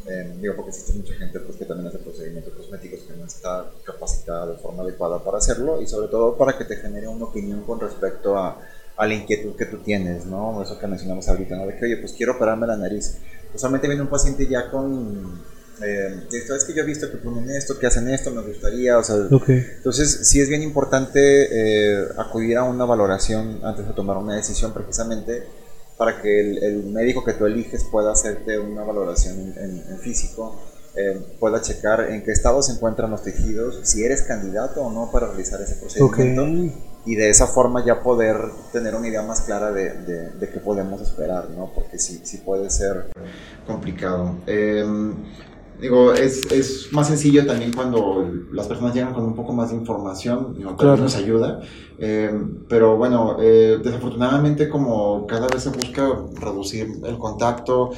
eh, 0.06 0.32
digo 0.40 0.54
porque 0.54 0.70
existe 0.70 0.92
mucha 0.92 1.14
gente 1.14 1.40
pues, 1.40 1.56
que 1.56 1.64
también 1.64 1.88
hace 1.88 1.98
procedimientos 1.98 2.54
cosméticos 2.54 3.00
que 3.00 3.16
no 3.16 3.26
está 3.26 3.68
capacitada 3.84 4.46
de 4.46 4.58
forma 4.58 4.84
adecuada 4.84 5.22
para 5.22 5.38
hacerlo 5.38 5.82
y 5.82 5.88
sobre 5.88 6.08
todo 6.08 6.36
para 6.38 6.56
que 6.56 6.64
te 6.64 6.76
genere 6.76 7.08
una 7.08 7.26
opinión 7.26 7.62
con 7.64 7.80
respecto 7.80 8.38
a 8.38 8.58
a 8.96 9.06
la 9.06 9.14
inquietud 9.14 9.56
que 9.56 9.66
tú 9.66 9.78
tienes, 9.78 10.26
¿no? 10.26 10.62
Eso 10.62 10.78
que 10.78 10.86
mencionamos 10.86 11.28
ahorita, 11.28 11.56
¿no? 11.56 11.66
De 11.66 11.76
que, 11.76 11.84
oye, 11.84 11.96
pues 11.96 12.12
quiero 12.12 12.32
operarme 12.32 12.66
la 12.66 12.76
nariz. 12.76 13.18
Usualmente 13.54 13.88
viene 13.88 14.02
un 14.02 14.10
paciente 14.10 14.46
ya 14.46 14.70
con... 14.70 15.42
Eh, 15.82 16.26
es 16.30 16.64
que 16.64 16.74
yo 16.74 16.82
he 16.82 16.86
visto 16.86 17.10
que 17.10 17.16
ponen 17.16 17.50
esto, 17.50 17.78
que 17.78 17.86
hacen 17.86 18.08
esto, 18.10 18.30
me 18.30 18.42
gustaría, 18.42 18.98
o 18.98 19.02
sea... 19.02 19.16
Entonces, 19.16 20.28
sí 20.28 20.40
es 20.40 20.48
bien 20.50 20.62
importante 20.62 21.20
eh, 21.20 22.04
acudir 22.18 22.58
a 22.58 22.64
una 22.64 22.84
valoración 22.84 23.60
antes 23.62 23.86
de 23.86 23.94
tomar 23.94 24.18
una 24.18 24.36
decisión, 24.36 24.74
precisamente 24.74 25.44
para 25.96 26.20
que 26.20 26.40
el, 26.40 26.84
médico 26.84 27.22
que 27.24 27.34
tú 27.34 27.44
eliges 27.44 27.84
pueda 27.84 28.12
hacerte 28.12 28.58
una 28.58 28.82
valoración 28.84 29.54
en, 29.56 29.98
físico, 29.98 30.58
eh, 30.96 31.20
pueda 31.38 31.60
checar 31.60 32.10
en 32.10 32.24
qué 32.24 32.32
estado 32.32 32.62
se 32.62 32.72
encuentran 32.72 33.10
los 33.10 33.22
tejidos, 33.22 33.80
si 33.82 34.02
eres 34.02 34.22
candidato 34.22 34.82
o 34.82 34.90
no 34.90 35.10
para 35.12 35.26
realizar 35.26 35.60
ese 35.60 35.74
procedimiento 35.76 36.80
y 37.06 37.14
de 37.14 37.30
esa 37.30 37.46
forma 37.46 37.84
ya 37.84 38.02
poder 38.02 38.36
tener 38.72 38.94
una 38.94 39.08
idea 39.08 39.22
más 39.22 39.42
clara 39.42 39.72
de, 39.72 40.30
de, 40.38 40.50
qué 40.50 40.60
podemos 40.60 41.00
esperar, 41.00 41.48
¿no? 41.50 41.70
Porque 41.74 41.98
sí, 41.98 42.20
sí 42.24 42.38
puede 42.38 42.68
ser 42.70 43.10
complicado. 43.66 44.36
Em, 44.46 45.14
digo, 45.80 46.12
es, 46.12 46.52
es, 46.52 46.92
más 46.92 47.08
sencillo 47.08 47.46
también 47.46 47.72
cuando 47.72 48.30
las 48.52 48.66
personas 48.68 48.94
llegan 48.94 49.14
con 49.14 49.24
un 49.24 49.34
poco 49.34 49.52
más 49.52 49.70
de 49.70 49.76
información, 49.76 50.56
¿no? 50.58 50.76
también 50.76 51.04
nos 51.04 51.16
ayuda. 51.16 51.60
Em, 51.98 52.64
pero 52.68 52.96
bueno, 52.96 53.36
eh, 53.40 53.78
desafortunadamente 53.82 54.68
como 54.68 55.26
cada 55.26 55.48
vez 55.48 55.62
se 55.62 55.70
busca 55.70 56.06
reducir 56.38 57.00
el 57.04 57.18
contacto, 57.18 57.90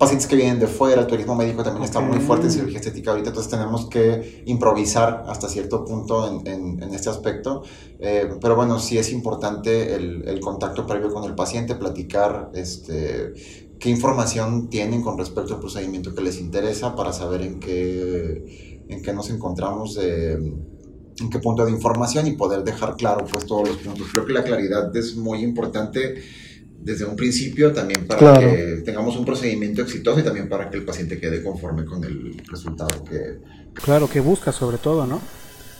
pacientes 0.00 0.26
que 0.26 0.34
vienen 0.34 0.58
de 0.58 0.66
fuera, 0.66 1.02
el 1.02 1.06
turismo 1.06 1.34
médico 1.34 1.62
también 1.62 1.84
está 1.84 2.00
muy 2.00 2.20
fuerte 2.20 2.46
en 2.46 2.52
cirugía 2.52 2.78
estética 2.78 3.10
ahorita, 3.10 3.28
entonces 3.28 3.50
tenemos 3.50 3.84
que 3.84 4.42
improvisar 4.46 5.24
hasta 5.28 5.46
cierto 5.46 5.84
punto 5.84 6.40
en, 6.46 6.82
en, 6.82 6.94
este 6.94 7.10
aspecto. 7.10 7.64
Eh, 7.98 8.26
pero 8.40 8.56
bueno, 8.56 8.78
sí 8.78 8.96
es 8.96 9.12
importante 9.12 9.94
el, 9.94 10.26
el, 10.26 10.40
contacto 10.40 10.86
previo 10.86 11.12
con 11.12 11.24
el 11.24 11.34
paciente, 11.34 11.74
platicar 11.74 12.50
este, 12.54 13.34
qué 13.78 13.90
información 13.90 14.70
tienen 14.70 15.02
con 15.02 15.18
respecto 15.18 15.52
al 15.52 15.60
procedimiento 15.60 16.14
que 16.14 16.22
les 16.22 16.40
interesa 16.40 16.96
para 16.96 17.12
saber 17.12 17.42
en 17.42 17.60
qué, 17.60 18.86
en 18.88 19.02
qué 19.02 19.12
nos 19.12 19.28
encontramos. 19.28 19.98
en 19.98 21.28
qué 21.30 21.38
punto 21.40 21.66
de 21.66 21.72
información 21.72 22.26
y 22.26 22.32
poder 22.32 22.64
dejar 22.64 22.96
claro 22.96 23.26
pues 23.30 23.44
todos 23.44 23.68
los 23.68 23.76
puntos. 23.76 24.06
Creo 24.10 24.24
que 24.24 24.32
la 24.32 24.42
claridad 24.42 24.96
es 24.96 25.14
muy 25.14 25.42
importante 25.42 26.14
desde 26.82 27.04
un 27.04 27.14
principio 27.14 27.72
también 27.72 28.06
para 28.06 28.38
que 28.38 28.82
tengamos 28.84 29.16
un 29.16 29.24
procedimiento 29.24 29.82
exitoso 29.82 30.20
y 30.20 30.22
también 30.22 30.48
para 30.48 30.70
que 30.70 30.78
el 30.78 30.84
paciente 30.84 31.20
quede 31.20 31.42
conforme 31.42 31.84
con 31.84 32.02
el 32.04 32.42
resultado 32.50 33.04
que... 33.04 33.38
Claro, 33.74 34.08
que 34.08 34.20
busca 34.20 34.50
sobre 34.50 34.78
todo, 34.78 35.06
¿no? 35.06 35.20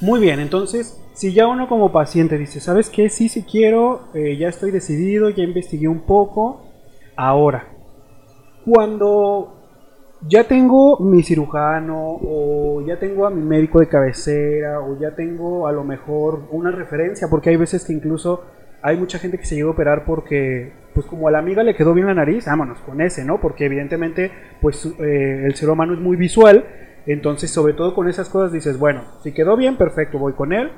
Muy 0.02 0.21
bien, 0.21 0.40
entonces, 0.40 0.99
si 1.14 1.33
ya 1.33 1.47
uno 1.47 1.69
como 1.69 1.92
paciente 1.92 2.38
dice, 2.38 2.61
¿sabes 2.61 2.88
qué? 2.88 3.09
Sí, 3.09 3.28
sí 3.28 3.42
quiero, 3.42 4.09
eh, 4.14 4.37
ya 4.38 4.49
estoy 4.49 4.71
decidido, 4.71 5.30
ya 5.30 5.42
investigué 5.42 5.88
un 5.88 6.07
poco, 6.07 6.69
ahora, 7.16 7.69
cuando 8.64 9.57
ya 10.28 10.45
tengo 10.45 10.99
mi 11.00 11.23
cirujano 11.23 12.19
o 12.23 12.85
ya 12.87 12.99
tengo 12.99 13.26
a 13.26 13.30
mi 13.30 13.42
médico 13.42 13.80
de 13.80 13.88
cabecera 13.88 14.80
o 14.80 14.99
ya 14.99 15.14
tengo 15.14 15.66
a 15.66 15.73
lo 15.73 15.83
mejor 15.83 16.47
una 16.50 16.71
referencia, 16.71 17.28
porque 17.28 17.50
hay 17.50 17.57
veces 17.57 17.85
que 17.85 17.92
incluso 17.95 18.42
hay 18.82 18.96
mucha 18.96 19.18
gente 19.18 19.38
que 19.38 19.44
se 19.44 19.54
llega 19.54 19.68
a 19.68 19.72
operar 19.72 20.04
porque, 20.04 20.72
pues 20.94 21.06
como 21.06 21.28
a 21.28 21.30
la 21.30 21.38
amiga 21.38 21.62
le 21.62 21.75
quedó 21.75 21.94
bien 21.94 22.06
la 22.06 22.14
nariz, 22.14 22.46
vámonos 22.46 22.78
con 22.80 23.00
ese, 23.00 23.25
¿no? 23.25 23.40
Porque 23.40 23.66
evidentemente, 23.66 24.30
pues 24.60 24.87
eh, 24.99 25.42
el 25.44 25.54
ser 25.54 25.68
humano 25.68 25.94
es 25.94 26.00
muy 26.00 26.16
visual, 26.16 26.64
entonces 27.06 27.50
sobre 27.50 27.75
todo 27.75 27.94
con 27.94 28.08
esas 28.08 28.28
cosas 28.28 28.52
dices, 28.52 28.78
bueno, 28.78 29.02
si 29.22 29.32
quedó 29.32 29.56
bien, 29.56 29.76
perfecto, 29.76 30.18
voy 30.18 30.32
con 30.32 30.52
él. 30.52 30.70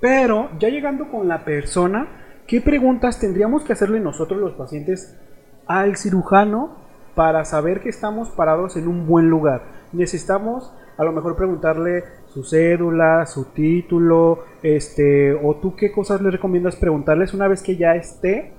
Pero 0.00 0.50
ya 0.58 0.68
llegando 0.68 1.10
con 1.10 1.28
la 1.28 1.44
persona, 1.44 2.08
¿qué 2.46 2.60
preguntas 2.60 3.20
tendríamos 3.20 3.64
que 3.64 3.72
hacerle 3.72 4.00
nosotros 4.00 4.40
los 4.40 4.52
pacientes 4.52 5.18
al 5.66 5.96
cirujano 5.96 6.76
para 7.14 7.44
saber 7.44 7.80
que 7.80 7.88
estamos 7.88 8.28
parados 8.30 8.76
en 8.76 8.88
un 8.88 9.06
buen 9.06 9.28
lugar? 9.28 9.62
Necesitamos 9.92 10.72
a 10.96 11.04
lo 11.04 11.12
mejor 11.12 11.36
preguntarle 11.36 12.04
su 12.32 12.44
cédula, 12.44 13.26
su 13.26 13.46
título, 13.46 14.44
este, 14.62 15.32
o 15.34 15.56
tú 15.56 15.76
qué 15.76 15.92
cosas 15.92 16.20
le 16.20 16.30
recomiendas 16.30 16.76
preguntarles 16.76 17.34
una 17.34 17.48
vez 17.48 17.62
que 17.62 17.76
ya 17.76 17.94
esté 17.94 18.52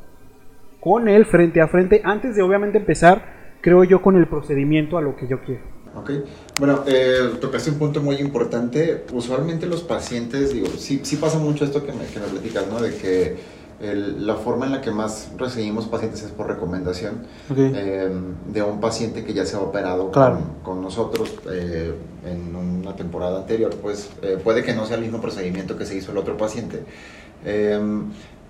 con 0.80 1.08
él 1.08 1.26
frente 1.26 1.62
a 1.62 1.68
frente 1.68 2.02
antes 2.04 2.36
de 2.36 2.42
obviamente 2.42 2.78
empezar, 2.78 3.58
creo 3.62 3.84
yo, 3.84 4.02
con 4.02 4.16
el 4.16 4.28
procedimiento 4.28 4.98
a 4.98 5.02
lo 5.02 5.16
que 5.16 5.28
yo 5.28 5.42
quiero. 5.42 5.62
Ok, 5.96 6.12
bueno, 6.60 6.84
eh, 6.88 7.32
tocaste 7.40 7.72
un 7.72 7.80
punto 7.80 8.02
muy 8.02 8.18
importante. 8.18 9.06
Usualmente 9.14 9.66
los 9.66 9.82
pacientes, 9.82 10.54
digo, 10.54 10.68
sí, 10.68 11.00
sí 11.04 11.16
pasa 11.16 11.40
mucho 11.40 11.64
esto 11.64 11.86
que 11.86 11.94
me, 11.94 12.06
que 12.06 12.20
me 12.20 12.28
platicas, 12.28 12.68
¿no? 12.68 12.82
De 12.82 12.94
que 12.96 13.36
la 13.80 14.36
forma 14.36 14.66
en 14.66 14.72
la 14.72 14.82
que 14.82 14.92
más 14.92 15.32
recibimos 15.38 15.86
pacientes 15.86 16.24
es 16.24 16.32
por 16.32 16.48
recomendación 16.48 17.24
eh, 17.56 18.10
de 18.48 18.62
un 18.64 18.80
paciente 18.80 19.26
que 19.26 19.34
ya 19.34 19.46
se 19.46 19.58
ha 19.58 19.60
operado 19.60 20.12
con, 20.64 20.82
nosotros 20.82 21.34
eh, 21.52 21.94
en 22.26 22.56
una 22.56 22.96
temporada 22.96 23.40
anterior, 23.40 23.76
pues 23.82 24.10
eh, 24.22 24.38
puede 24.42 24.64
que 24.64 24.74
no 24.74 24.86
sea 24.86 24.96
el 24.96 25.04
mismo 25.04 25.20
procedimiento 25.20 25.78
que 25.78 25.86
se 25.86 25.96
hizo 25.96 26.12
el 26.12 26.18
otro 26.18 26.38
paciente. 26.38 26.84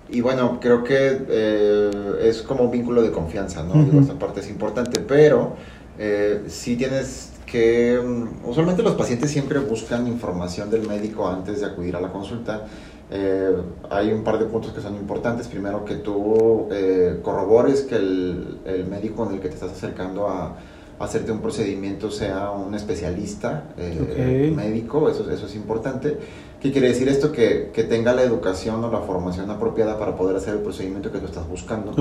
y 0.08 0.20
bueno, 0.20 0.58
creo 0.60 0.84
que 0.84 2.18
es 2.22 2.42
como 2.42 2.64
un 2.64 2.70
vínculo 2.70 3.02
de 3.02 3.10
confianza, 3.10 3.64
¿no? 3.64 3.82
Digo, 3.84 4.00
esta 4.00 4.14
parte 4.14 4.40
es 4.40 4.48
importante, 4.48 5.00
pero 5.00 5.56
si 6.46 6.76
tienes 6.76 7.32
que, 7.46 8.00
mm, 8.04 8.48
usualmente 8.48 8.82
los 8.82 8.94
pacientes 8.94 9.30
siempre 9.30 9.58
buscan 9.60 10.06
información 10.06 10.68
del 10.70 10.86
médico 10.86 11.28
antes 11.28 11.60
de 11.60 11.66
acudir 11.66 11.96
a 11.96 12.00
la 12.00 12.12
consulta 12.12 12.66
eh, 13.10 13.56
hay 13.88 14.12
un 14.12 14.24
par 14.24 14.38
de 14.38 14.46
puntos 14.46 14.72
que 14.72 14.80
son 14.80 14.96
importantes. 14.96 15.46
Primero, 15.48 15.84
que 15.84 15.96
tú 15.96 16.68
eh, 16.70 17.20
corrobores 17.22 17.82
que 17.82 17.96
el, 17.96 18.58
el, 18.64 18.86
médico 18.86 19.26
en 19.26 19.34
el 19.34 19.40
que 19.40 19.48
te 19.48 19.54
estás 19.54 19.72
acercando 19.72 20.28
a, 20.28 20.56
hacerte 20.98 21.30
un 21.30 21.40
procedimiento 21.40 22.10
sea 22.10 22.50
un 22.52 22.74
especialista 22.74 23.64
eh, 23.76 24.50
médico, 24.54 25.10
eso, 25.10 25.30
eso 25.30 25.46
es 25.46 25.54
importante. 25.54 26.16
¿Qué 26.58 26.72
quiere 26.72 26.88
decir 26.88 27.06
esto? 27.08 27.32
Que, 27.32 27.70
que, 27.72 27.84
tenga 27.84 28.14
la 28.14 28.22
educación 28.22 28.82
o 28.82 28.90
la 28.90 29.00
formación 29.00 29.50
apropiada 29.50 29.98
para 29.98 30.16
poder 30.16 30.36
hacer 30.36 30.54
el 30.54 30.60
procedimiento 30.60 31.12
que 31.12 31.18
tú 31.18 31.26
estás 31.26 31.46
buscando. 31.46 31.92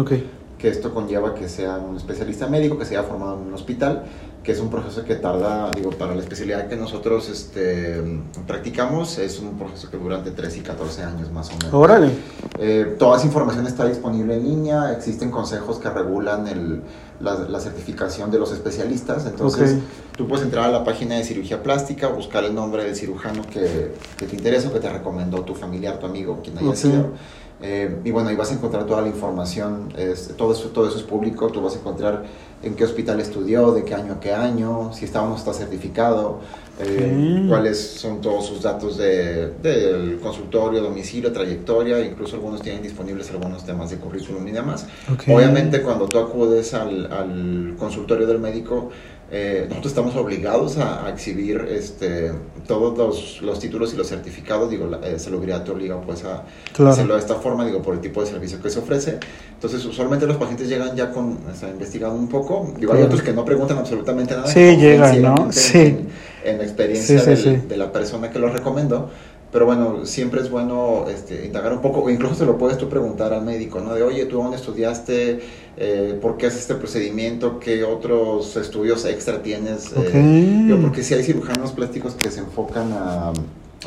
Que 0.58 0.70
esto 0.70 0.94
conlleva 0.94 1.36
que 1.36 1.50
sea 1.50 1.78
un 1.78 1.98
especialista 1.98 2.48
médico, 2.48 2.78
que 2.78 2.86
se 2.86 2.98
haya 2.98 3.08
formado 3.08 3.40
en 3.40 3.48
un 3.48 3.54
hospital 3.54 4.04
que 4.46 4.52
es 4.52 4.60
un 4.60 4.70
proceso 4.70 5.04
que 5.04 5.16
tarda, 5.16 5.72
digo, 5.72 5.90
para 5.90 6.14
la 6.14 6.22
especialidad 6.22 6.68
que 6.68 6.76
nosotros 6.76 7.30
este, 7.30 8.00
practicamos, 8.46 9.18
es 9.18 9.40
un 9.40 9.58
proceso 9.58 9.90
que 9.90 9.98
dura 9.98 10.20
entre 10.20 10.34
3 10.34 10.58
y 10.58 10.60
14 10.62 11.04
años 11.04 11.32
más 11.32 11.50
o 11.50 11.54
menos. 11.54 11.74
Órale. 11.74 12.12
Eh, 12.60 12.96
toda 13.00 13.18
esa 13.18 13.26
información 13.26 13.66
está 13.66 13.88
disponible 13.88 14.36
en 14.36 14.44
línea, 14.44 14.94
existen 14.94 15.32
consejos 15.32 15.80
que 15.80 15.90
regulan 15.90 16.48
el, 16.48 16.84
la, 17.20 17.60
certificación 17.60 18.30
de 18.30 18.38
los 18.38 18.52
especialistas, 18.52 19.26
entonces 19.26 19.80
tú 20.16 20.28
puedes 20.28 20.46
entrar 20.46 20.66
a 20.66 20.72
la 20.72 20.84
página 20.84 21.16
de 21.16 21.24
cirugía 21.24 21.64
plástica, 21.64 22.08
buscar 22.10 22.44
el 22.44 22.54
nombre 22.54 22.84
del 22.84 22.96
cirujano 22.96 23.42
que, 23.52 23.96
que 24.16 24.28
te 24.28 24.36
interesa 24.36 24.70
o 24.70 24.74
que 24.74 24.80
te 24.80 24.90
recomendó 24.90 25.42
tu 25.42 25.56
familiar, 25.56 25.98
tu 25.98 26.06
amigo, 26.06 26.42
quien 26.44 26.60
haya 26.60 26.76
sido. 26.76 27.14
Eh, 27.62 28.02
y 28.04 28.12
bueno, 28.12 28.30
ahí 28.30 28.36
vas 28.36 28.52
a 28.52 28.56
encontrar 28.56 28.86
toda 28.86 29.02
la 29.02 29.08
información, 29.08 29.94
todo, 30.38 30.52
eso, 30.52 30.70
todo 30.70 30.90
es 30.90 31.04
público, 31.04 31.48
tú 31.50 31.62
vas 31.62 31.76
a 31.76 31.80
encontrar 31.80 32.26
en 32.62 32.76
qué 32.76 32.84
hospital 32.84 33.20
estudió, 33.20 33.72
de 33.72 33.86
qué 33.86 33.96
año 33.96 34.14
a 34.14 34.20
qué 34.20 34.34
año, 34.34 34.92
si 34.94 35.06
está 35.06 35.22
o 35.22 35.30
no 35.30 35.36
está 35.36 35.54
certificado, 35.54 36.40
eh, 36.80 37.46
cuáles 37.48 37.80
son 37.80 38.20
todos 38.20 38.46
sus 38.46 38.62
datos 38.62 38.98
del 38.98 39.62
de, 39.62 40.18
consultorio, 40.22 40.82
domicilio, 40.82 41.32
trayectoria, 41.32 42.00
incluso 42.02 42.36
algunos 42.36 42.62
tienen 42.62 42.82
disponibles 42.82 43.30
algunos 43.32 43.66
temas 43.66 43.90
de 43.90 43.98
currículum 43.98 44.48
y 44.48 44.52
demás. 44.52 44.86
Obviamente 45.28 45.82
cuando 45.82 46.08
tú 46.08 46.20
acudes 46.20 46.74
al, 46.74 47.12
al 47.12 47.76
consultorio 47.78 48.28
del 48.28 48.40
médico, 48.40 48.92
eh, 49.32 49.66
nosotros 49.68 49.92
estamos 49.92 50.16
obligados 50.16 50.78
a, 50.78 51.10
exhibir 51.10 51.68
este, 51.72 52.32
todos 52.68 52.96
los, 52.96 53.42
los, 53.42 53.60
títulos 53.60 53.92
y 53.94 53.98
los 53.98 54.08
certificados, 54.08 54.70
digo, 54.70 54.86
la 54.86 55.00
eh, 55.00 55.18
salubridad 55.18 55.64
te 55.64 55.72
obliga 55.72 56.00
pues 56.00 56.24
a 56.26 56.44
hacerlo 56.88 57.16
de 57.16 57.20
esta 57.20 57.36
forma, 57.36 57.66
digo, 57.66 57.82
por 57.82 57.96
el 57.96 58.02
tipo 58.02 58.22
de 58.22 58.28
servicio 58.28 58.62
que 58.62 58.70
se 58.70 58.80
ofrece. 58.80 59.18
Entonces, 59.54 59.84
usualmente 59.84 60.28
los 60.28 60.38
pacientes 60.38 60.70
llegan 60.70 60.96
ya 60.96 61.12
con, 61.12 61.40
o 61.40 61.68
investigado 61.68 62.14
un 62.14 62.28
poco, 62.28 62.72
digo, 62.78 62.94
hay 62.94 63.02
otros 63.02 63.24
que 63.24 63.34
no 63.34 63.44
preguntan 63.44 63.80
absolutamente 63.80 64.36
nada. 64.36 64.48
Sí, 64.48 64.78
llegan, 64.78 65.22
¿no? 65.22 65.52
Sí. 65.52 65.80
En, 65.80 66.08
experiencia 66.46 67.22
de 67.24 67.78
la 67.78 67.92
persona 67.92 68.30
que 68.30 68.40
los 68.40 68.54
recomendó, 68.54 69.10
pero 69.52 69.66
bueno, 69.66 70.06
siempre 70.06 70.42
es 70.42 70.50
bueno 70.50 71.06
este, 71.08 71.46
indagar 71.46 71.72
un 71.72 71.82
poco, 71.82 72.10
incluso 72.10 72.36
se 72.36 72.46
lo 72.46 72.58
puedes 72.58 72.78
tú 72.78 72.90
preguntar 72.90 73.34
al 73.34 73.46
médico, 73.46 73.80
¿no? 73.80 73.94
De, 73.94 74.04
oye, 74.04 74.26
¿tú 74.26 74.38
dónde 74.38 74.58
estudiaste? 74.58 75.40
Eh, 75.78 76.20
¿Por 76.22 76.36
qué 76.36 76.48
haces 76.48 76.62
este 76.62 76.76
procedimiento? 76.76 77.60
¿Qué 77.60 77.84
otros 77.84 78.58
estudios 78.58 79.06
extra 79.06 79.42
tienes? 79.42 79.94
Eh, 79.96 80.78
porque 80.82 81.04
si 81.04 81.14
hay 81.14 81.24
cirujanos 81.24 81.72
plásticos 81.72 82.16
que 82.16 82.30
se 82.32 82.42
enfocan 82.42 82.92
a, 82.92 83.32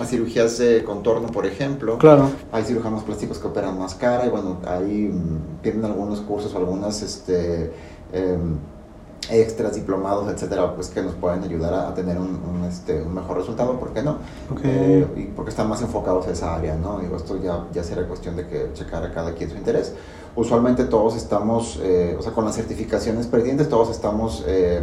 a 0.00 0.04
cirugías 0.06 0.56
de 0.58 0.84
contorno, 0.84 1.28
por 1.28 1.44
ejemplo. 1.44 1.98
Claro. 1.98 2.30
Hay 2.50 2.64
cirujanos 2.64 3.02
plásticos 3.02 3.38
que 3.38 3.48
operan 3.48 3.78
más 3.78 3.94
cara 3.94 4.24
y 4.26 4.30
bueno, 4.30 4.60
ahí 4.66 5.10
mm, 5.12 5.62
tienen 5.62 5.84
algunos 5.84 6.20
cursos 6.20 6.54
algunas, 6.54 7.02
este... 7.02 7.72
Em, 8.12 8.56
extras, 9.30 9.75
diplomados, 9.75 10.32
etcétera, 10.32 10.75
pues 10.75 10.88
que 10.88 11.02
nos 11.02 11.14
pueden 11.14 11.42
ayudar 11.42 11.75
a, 11.75 11.94
tener 11.94 12.18
un, 12.18 12.64
este, 12.68 13.02
un, 13.02 13.14
mejor 13.14 13.38
resultado, 13.38 13.78
¿por 13.78 13.92
qué 13.92 14.02
no? 14.02 14.18
Eh, 14.64 15.06
y 15.16 15.22
porque 15.25 15.50
están 15.50 15.68
más 15.68 15.82
enfocados 15.82 16.26
a 16.28 16.30
esa 16.30 16.54
área, 16.54 16.76
¿no? 16.76 16.98
Digo, 17.00 17.16
esto 17.16 17.40
ya, 17.42 17.66
ya 17.72 17.82
será 17.84 18.06
cuestión 18.06 18.37
de 18.37 18.46
que 18.46 18.70
checar 18.75 19.02
a 19.04 19.12
cada 19.12 19.34
quien 19.34 19.50
su 19.50 19.56
interés. 19.56 19.92
Usualmente 20.34 20.84
todos 20.84 21.16
estamos, 21.16 21.78
eh, 21.82 22.16
o 22.18 22.22
sea, 22.22 22.32
con 22.32 22.44
las 22.44 22.54
certificaciones 22.54 23.26
pertinentes, 23.26 23.68
todos 23.68 23.90
estamos 23.90 24.44
eh, 24.46 24.82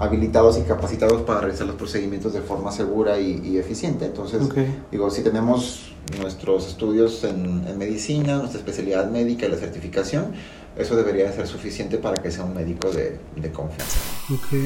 habilitados 0.00 0.58
y 0.58 0.62
capacitados 0.62 1.22
para 1.22 1.40
realizar 1.40 1.66
los 1.66 1.76
procedimientos 1.76 2.32
de 2.32 2.40
forma 2.40 2.72
segura 2.72 3.18
y, 3.18 3.58
eficiente. 3.58 4.06
Entonces, 4.06 4.42
digo, 4.90 5.10
si 5.10 5.22
tenemos 5.22 5.92
nuestros 6.18 6.68
estudios 6.68 7.22
en, 7.24 7.64
en 7.66 7.78
medicina, 7.78 8.38
nuestra 8.38 8.58
especialidad 8.58 9.10
médica 9.10 9.46
y 9.46 9.50
la 9.50 9.56
certificación, 9.56 10.32
eso 10.76 10.96
debería 10.96 11.30
ser 11.32 11.46
suficiente 11.46 11.98
para 11.98 12.22
que 12.22 12.30
sea 12.30 12.44
un 12.44 12.54
médico 12.54 12.90
de, 12.90 13.18
de 13.36 13.50
confianza. 13.52 13.98
Ok. 14.32 14.58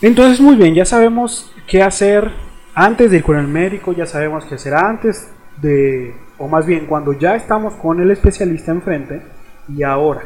Entonces, 0.00 0.40
muy 0.40 0.56
bien, 0.56 0.74
ya 0.74 0.84
sabemos 0.84 1.52
qué 1.68 1.82
hacer 1.82 2.32
antes 2.74 3.10
de 3.10 3.18
ir 3.18 3.22
con 3.22 3.36
el 3.36 3.46
médico, 3.46 3.92
ya 3.92 4.06
sabemos 4.06 4.44
qué 4.46 4.54
hacer 4.54 4.74
antes 4.74 5.28
de, 5.60 6.14
o 6.38 6.48
más 6.48 6.66
bien 6.66 6.86
cuando 6.86 7.12
ya 7.12 7.36
estamos 7.36 7.74
con 7.74 8.00
el 8.00 8.10
especialista 8.10 8.72
enfrente 8.72 9.22
y 9.68 9.82
ahora. 9.82 10.22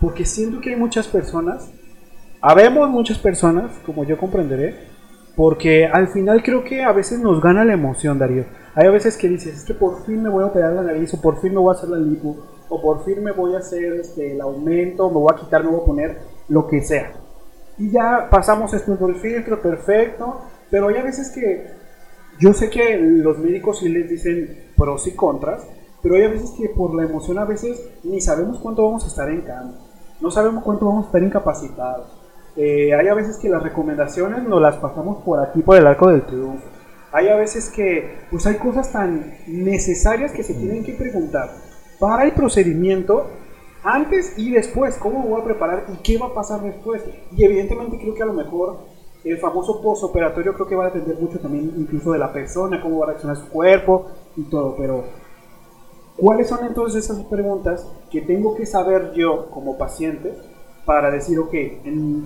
Porque 0.00 0.24
siento 0.24 0.60
que 0.60 0.70
hay 0.70 0.76
muchas 0.76 1.06
personas, 1.06 1.70
habemos 2.42 2.90
muchas 2.90 3.18
personas, 3.18 3.70
como 3.86 4.04
yo 4.04 4.18
comprenderé, 4.18 4.74
porque 5.36 5.86
al 5.86 6.08
final 6.08 6.42
creo 6.42 6.64
que 6.64 6.82
a 6.82 6.92
veces 6.92 7.20
nos 7.20 7.40
gana 7.40 7.64
la 7.64 7.72
emoción, 7.72 8.18
Darío. 8.18 8.44
Hay 8.74 8.88
veces 8.90 9.16
que 9.16 9.28
dices, 9.28 9.56
es 9.56 9.64
que 9.64 9.74
por 9.74 10.04
fin 10.04 10.22
me 10.22 10.28
voy 10.28 10.42
a 10.42 10.48
operar 10.48 10.72
la 10.72 10.82
nariz 10.82 11.14
o 11.14 11.20
por 11.20 11.40
fin 11.40 11.54
me 11.54 11.60
voy 11.60 11.74
a 11.74 11.78
hacer 11.78 11.88
la 11.88 11.98
lipo 11.98 12.36
o 12.68 12.82
por 12.82 13.04
fin 13.04 13.22
me 13.22 13.32
voy 13.32 13.54
a 13.54 13.58
hacer 13.58 13.94
este, 13.94 14.32
el 14.32 14.40
aumento, 14.40 15.08
me 15.08 15.16
voy 15.16 15.32
a 15.32 15.40
quitar, 15.40 15.62
me 15.62 15.70
voy 15.70 15.80
a 15.80 15.84
poner 15.84 16.18
lo 16.48 16.66
que 16.66 16.82
sea. 16.82 17.12
Y 17.78 17.90
ya 17.90 18.28
pasamos 18.30 18.74
esto 18.74 18.96
por 18.96 19.10
el 19.10 19.16
filtro, 19.16 19.60
perfecto, 19.60 20.42
pero 20.70 20.88
hay 20.88 21.00
veces 21.02 21.30
que 21.30 21.66
yo 22.38 22.52
sé 22.52 22.70
que 22.70 22.98
los 22.98 23.38
médicos 23.38 23.78
sí 23.78 23.88
les 23.88 24.08
dicen 24.08 24.72
pros 24.76 25.06
y 25.06 25.12
contras, 25.12 25.66
pero 26.02 26.16
hay 26.16 26.28
veces 26.28 26.50
que 26.58 26.70
por 26.70 26.94
la 26.94 27.04
emoción 27.04 27.38
a 27.38 27.44
veces 27.44 27.80
ni 28.02 28.20
sabemos 28.20 28.58
cuánto 28.58 28.84
vamos 28.84 29.04
a 29.04 29.08
estar 29.08 29.28
en 29.30 29.42
cama, 29.42 29.74
no 30.20 30.30
sabemos 30.30 30.64
cuánto 30.64 30.86
vamos 30.86 31.04
a 31.04 31.06
estar 31.08 31.22
incapacitados. 31.22 32.21
Eh, 32.56 32.94
hay 32.94 33.08
a 33.08 33.14
veces 33.14 33.38
que 33.38 33.48
las 33.48 33.62
recomendaciones 33.62 34.42
nos 34.42 34.60
las 34.60 34.76
pasamos 34.76 35.22
por 35.24 35.40
aquí, 35.40 35.62
por 35.62 35.76
el 35.76 35.86
arco 35.86 36.08
del 36.08 36.22
triunfo. 36.22 36.66
Hay 37.12 37.28
a 37.28 37.36
veces 37.36 37.70
que 37.70 38.18
pues 38.30 38.46
hay 38.46 38.56
cosas 38.56 38.92
tan 38.92 39.36
necesarias 39.46 40.32
que 40.32 40.42
se 40.42 40.54
tienen 40.54 40.84
que 40.84 40.92
preguntar 40.92 41.50
para 41.98 42.24
el 42.24 42.32
procedimiento 42.32 43.26
antes 43.84 44.38
y 44.38 44.50
después, 44.50 44.96
cómo 44.96 45.22
voy 45.22 45.40
a 45.40 45.44
preparar 45.44 45.84
y 45.92 45.96
qué 46.02 46.18
va 46.18 46.26
a 46.26 46.34
pasar 46.34 46.62
después. 46.62 47.02
Y 47.36 47.44
evidentemente 47.44 47.98
creo 47.98 48.14
que 48.14 48.22
a 48.22 48.26
lo 48.26 48.34
mejor 48.34 48.78
el 49.24 49.38
famoso 49.38 49.80
postoperatorio 49.80 50.54
creo 50.54 50.66
que 50.66 50.76
va 50.76 50.86
a 50.86 50.90
depender 50.90 51.16
mucho 51.18 51.38
también 51.38 51.72
incluso 51.76 52.12
de 52.12 52.18
la 52.18 52.32
persona, 52.32 52.80
cómo 52.80 52.98
va 52.98 53.06
a 53.06 53.08
reaccionar 53.10 53.36
su 53.36 53.48
cuerpo 53.48 54.06
y 54.36 54.42
todo, 54.44 54.74
pero 54.76 55.04
¿cuáles 56.16 56.48
son 56.48 56.66
entonces 56.66 57.04
esas 57.04 57.24
preguntas 57.24 57.86
que 58.10 58.20
tengo 58.22 58.54
que 58.56 58.66
saber 58.66 59.12
yo 59.12 59.48
como 59.50 59.78
paciente 59.78 60.34
para 60.84 61.10
decir, 61.10 61.38
ok, 61.38 61.54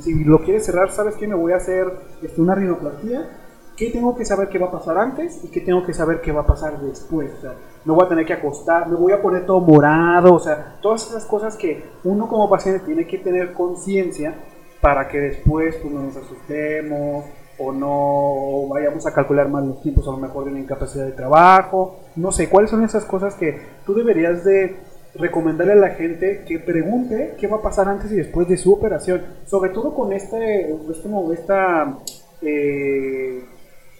si 0.00 0.24
lo 0.24 0.42
quieres 0.42 0.64
cerrar, 0.64 0.90
¿sabes 0.90 1.14
qué? 1.16 1.26
Me 1.26 1.34
voy 1.34 1.52
a 1.52 1.56
hacer 1.56 1.92
este, 2.22 2.40
una 2.40 2.54
rinoplastia 2.54 3.28
¿Qué 3.76 3.90
tengo 3.90 4.16
que 4.16 4.24
saber 4.24 4.48
qué 4.48 4.58
va 4.58 4.68
a 4.68 4.70
pasar 4.70 4.96
antes 4.96 5.44
y 5.44 5.48
qué 5.48 5.60
tengo 5.60 5.84
que 5.84 5.92
saber 5.92 6.22
qué 6.22 6.32
va 6.32 6.40
a 6.40 6.46
pasar 6.46 6.80
después? 6.80 7.30
O 7.36 7.40
sea, 7.42 7.52
me 7.84 7.92
voy 7.92 8.06
a 8.06 8.08
tener 8.08 8.24
que 8.24 8.32
acostar, 8.32 8.88
me 8.88 8.96
voy 8.96 9.12
a 9.12 9.20
poner 9.20 9.44
todo 9.44 9.60
morado, 9.60 10.32
o 10.32 10.40
sea, 10.40 10.78
todas 10.80 11.06
esas 11.06 11.26
cosas 11.26 11.56
que 11.56 11.84
uno 12.02 12.26
como 12.26 12.48
paciente 12.48 12.86
tiene 12.86 13.06
que 13.06 13.18
tener 13.18 13.52
conciencia 13.52 14.34
para 14.80 15.06
que 15.08 15.20
después 15.20 15.76
pues, 15.76 15.92
no 15.92 16.00
nos 16.04 16.16
asustemos 16.16 17.26
o 17.58 17.72
no 17.72 18.66
vayamos 18.68 19.06
a 19.06 19.12
calcular 19.12 19.48
mal 19.50 19.68
los 19.68 19.82
tiempos 19.82 20.08
a 20.08 20.12
lo 20.12 20.18
mejor 20.18 20.44
de 20.44 20.52
una 20.52 20.60
incapacidad 20.60 21.04
de 21.04 21.12
trabajo. 21.12 21.98
No 22.16 22.32
sé, 22.32 22.48
¿cuáles 22.48 22.70
son 22.70 22.82
esas 22.82 23.04
cosas 23.04 23.34
que 23.34 23.60
tú 23.84 23.92
deberías 23.92 24.42
de 24.42 24.76
recomendarle 25.18 25.74
a 25.74 25.76
la 25.76 25.90
gente 25.90 26.44
que 26.46 26.58
pregunte 26.58 27.34
qué 27.38 27.46
va 27.46 27.58
a 27.58 27.62
pasar 27.62 27.88
antes 27.88 28.10
y 28.12 28.16
después 28.16 28.48
de 28.48 28.56
su 28.56 28.72
operación? 28.72 29.22
Sobre 29.46 29.70
todo 29.70 29.94
con 29.94 30.12
este, 30.12 30.70
este 30.70 31.08
esta... 31.34 31.98
Eh, 32.42 33.42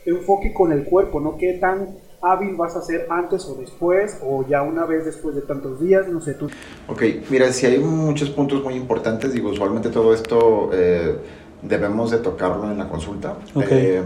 enfoque 0.07 0.53
con 0.53 0.73
el 0.73 0.85
cuerpo, 0.85 1.21
¿no? 1.21 1.37
¿Qué 1.37 1.55
tan 1.55 1.89
hábil 2.23 2.57
vas 2.57 2.75
a 2.77 2.81
hacer 2.81 3.07
antes 3.11 3.45
o 3.47 3.55
después 3.55 4.19
o 4.23 4.47
ya 4.49 4.63
una 4.63 4.85
vez 4.85 5.05
después 5.05 5.35
de 5.35 5.43
tantos 5.43 5.81
días, 5.81 6.09
no 6.09 6.21
sé 6.21 6.35
tú. 6.35 6.49
Ok, 6.89 7.03
mira, 7.31 7.53
si 7.53 7.67
hay 7.67 7.79
muchos 7.79 8.31
puntos 8.31 8.63
muy 8.65 8.75
importantes, 8.75 9.33
digo, 9.33 9.51
usualmente 9.51 9.91
todo 9.91 10.15
esto 10.15 10.71
eh, 10.73 11.17
debemos 11.63 12.11
de 12.11 12.19
tocarlo 12.19 12.71
en 12.71 12.79
la 12.79 12.89
consulta. 12.89 13.37
Eh, 13.71 14.03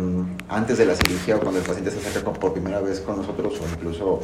antes 0.49 0.79
de 0.79 0.87
la 0.87 0.95
cirugía 0.95 1.37
o 1.37 1.41
cuando 1.41 1.61
el 1.61 1.67
paciente 1.67 1.91
se 1.91 1.99
acerca 1.99 2.33
por 2.33 2.53
primera 2.53 2.81
vez 2.81 3.01
con 3.01 3.17
nosotros 3.17 3.61
o 3.61 3.75
incluso 3.75 4.21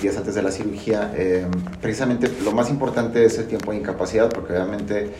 días 0.00 0.16
antes 0.16 0.34
de 0.34 0.42
la 0.42 0.50
cirugía, 0.50 1.12
eh, 1.16 1.46
precisamente 1.80 2.30
lo 2.44 2.52
más 2.52 2.70
importante 2.70 3.24
es 3.24 3.38
el 3.38 3.46
tiempo 3.46 3.72
de 3.72 3.78
incapacidad 3.78 4.30
porque 4.30 4.52
obviamente 4.52 5.10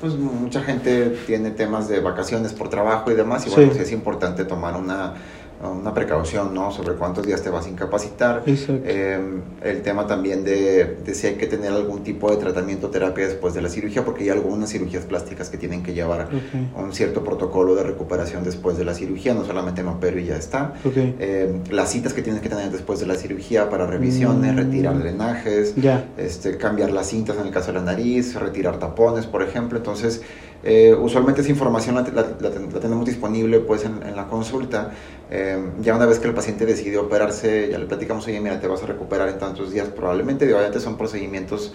pues 0.00 0.14
mucha 0.14 0.62
gente 0.62 1.16
tiene 1.26 1.50
temas 1.50 1.88
de 1.88 2.00
vacaciones 2.00 2.52
por 2.52 2.70
trabajo 2.70 3.10
y 3.10 3.14
demás, 3.14 3.46
y 3.46 3.50
bueno, 3.50 3.74
sí. 3.74 3.80
es 3.80 3.92
importante 3.92 4.44
tomar 4.44 4.76
una 4.76 5.14
una 5.62 5.92
precaución 5.92 6.54
¿no? 6.54 6.70
sobre 6.72 6.94
cuántos 6.94 7.26
días 7.26 7.42
te 7.42 7.50
vas 7.50 7.66
a 7.66 7.68
incapacitar. 7.68 8.42
Eh, 8.46 9.18
el 9.62 9.82
tema 9.82 10.06
también 10.06 10.42
de, 10.44 10.96
de, 11.04 11.14
si 11.14 11.26
hay 11.26 11.34
que 11.34 11.46
tener 11.46 11.72
algún 11.72 12.02
tipo 12.02 12.30
de 12.30 12.38
tratamiento 12.38 12.86
o 12.86 12.90
terapia 12.90 13.26
después 13.26 13.52
de 13.54 13.62
la 13.62 13.68
cirugía, 13.68 14.04
porque 14.04 14.24
hay 14.24 14.30
algunas 14.30 14.70
cirugías 14.70 15.04
plásticas 15.04 15.50
que 15.50 15.58
tienen 15.58 15.82
que 15.82 15.92
llevar 15.92 16.28
un 16.76 16.92
cierto 16.92 17.22
protocolo 17.22 17.74
de 17.74 17.82
recuperación 17.82 18.42
después 18.44 18.78
de 18.78 18.84
la 18.84 18.94
cirugía, 18.94 19.34
no 19.34 19.44
solamente 19.44 19.82
me 19.82 19.90
opero 19.90 20.18
y 20.18 20.26
ya 20.26 20.36
está. 20.36 20.74
Eh, 20.84 21.60
las 21.70 21.90
citas 21.90 22.14
que 22.14 22.22
tienes 22.22 22.40
que 22.40 22.48
tener 22.48 22.70
después 22.70 23.00
de 23.00 23.06
la 23.06 23.14
cirugía 23.14 23.68
para 23.68 23.86
revisiones, 23.86 24.54
mm. 24.54 24.56
retirar 24.56 24.98
drenajes, 24.98 25.74
este, 26.16 26.56
cambiar 26.56 26.90
las 26.90 27.08
cintas 27.08 27.36
en 27.36 27.46
el 27.46 27.52
caso 27.52 27.68
de 27.68 27.74
la 27.74 27.84
nariz, 27.84 28.34
retirar 28.34 28.78
tapones, 28.78 29.26
por 29.26 29.42
ejemplo. 29.42 29.78
Entonces, 29.78 30.22
eh, 30.62 30.94
usualmente 30.94 31.40
esa 31.40 31.50
información 31.50 31.94
la, 31.94 32.02
la, 32.02 32.80
tenemos 32.80 33.06
disponible 33.06 33.60
pues 33.60 33.84
en, 33.84 34.02
en 34.02 34.16
la 34.16 34.26
consulta. 34.26 34.92
Eh, 35.30 35.58
ya 35.80 35.94
una 35.94 36.06
vez 36.06 36.18
que 36.18 36.28
el 36.28 36.34
paciente 36.34 36.66
decidió 36.66 37.02
operarse, 37.02 37.68
ya 37.70 37.78
le 37.78 37.86
platicamos, 37.86 38.26
oye, 38.26 38.40
mira, 38.40 38.60
te 38.60 38.66
vas 38.66 38.82
a 38.82 38.86
recuperar 38.86 39.28
en 39.28 39.38
tantos 39.38 39.70
días 39.72 39.88
probablemente. 39.88 40.44
Obviamente 40.46 40.80
son 40.80 40.96
procedimientos 40.96 41.72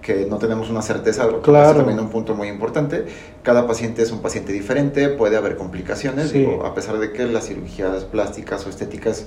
que 0.00 0.26
no 0.26 0.38
tenemos 0.38 0.70
una 0.70 0.82
certeza, 0.82 1.26
lo 1.26 1.36
que 1.42 1.50
claro. 1.50 1.78
también 1.78 2.00
un 2.00 2.08
punto 2.08 2.34
muy 2.34 2.48
importante. 2.48 3.04
Cada 3.42 3.66
paciente 3.66 4.02
es 4.02 4.10
un 4.12 4.22
paciente 4.22 4.52
diferente, 4.52 5.08
puede 5.08 5.36
haber 5.36 5.56
complicaciones, 5.56 6.32
a 6.64 6.74
pesar 6.74 6.98
de 6.98 7.12
que 7.12 7.26
las 7.26 7.48
cirugías 7.48 8.04
plásticas 8.04 8.66
o 8.66 8.70
estéticas 8.70 9.26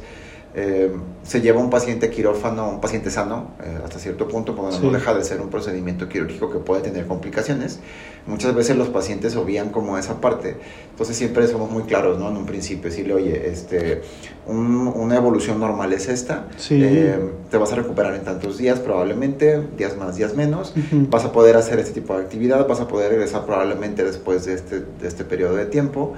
eh, 0.56 0.92
se 1.24 1.42
lleva 1.42 1.60
un 1.60 1.72
paciente 1.72 2.12
quirófano, 2.12 2.70
un 2.70 2.80
paciente 2.80 3.10
sano, 3.10 3.52
eh, 3.64 3.80
hasta 3.84 3.98
cierto 3.98 4.28
punto, 4.28 4.56
porque 4.56 4.78
no 4.78 4.92
deja 4.92 5.14
de 5.16 5.24
ser 5.24 5.42
un 5.42 5.50
procedimiento 5.50 6.08
quirúrgico 6.08 6.52
que 6.52 6.60
puede 6.60 6.82
tener 6.82 7.08
complicaciones. 7.08 7.80
Muchas 8.28 8.54
veces 8.54 8.78
los 8.78 8.90
pacientes 8.90 9.36
obvían 9.36 9.70
como 9.70 9.98
esa 9.98 10.22
parte, 10.22 10.58
entonces 10.92 11.18
siempre 11.18 11.48
somos 11.48 11.72
muy 11.72 11.84
claros, 11.84 12.20
¿no? 12.20 12.30
En 12.30 12.38
un 12.38 12.46
principio, 12.46 12.92
decirle, 12.92 13.16
oye, 13.16 13.50
este, 13.50 14.02
una 14.46 15.16
evolución 15.16 15.60
normal 15.60 15.92
es 15.92 16.08
esta, 16.08 16.48
eh, 16.70 17.18
te 17.50 17.58
vas 17.58 17.72
a 17.72 17.76
recuperar 17.76 18.14
en 18.14 18.24
tantos 18.24 18.60
días 18.60 18.80
probablemente, 18.80 19.60
días 19.76 19.98
más, 19.98 20.18
días 20.18 20.36
menos, 20.36 20.74
vas 21.10 21.26
a 21.26 21.32
poder 21.32 21.58
hacer 21.58 21.80
este 21.80 21.94
tipo 21.94 22.16
de 22.16 22.24
actividad, 22.24 22.68
vas 22.68 22.80
a 22.80 22.88
poder 22.88 23.10
regresar 23.10 23.46
probablemente 23.46 24.04
después 24.04 24.46
de 24.46 24.54
este, 24.54 24.82
de 24.82 25.08
este 25.08 25.24
periodo 25.24 25.56
de 25.56 25.66
tiempo. 25.66 26.14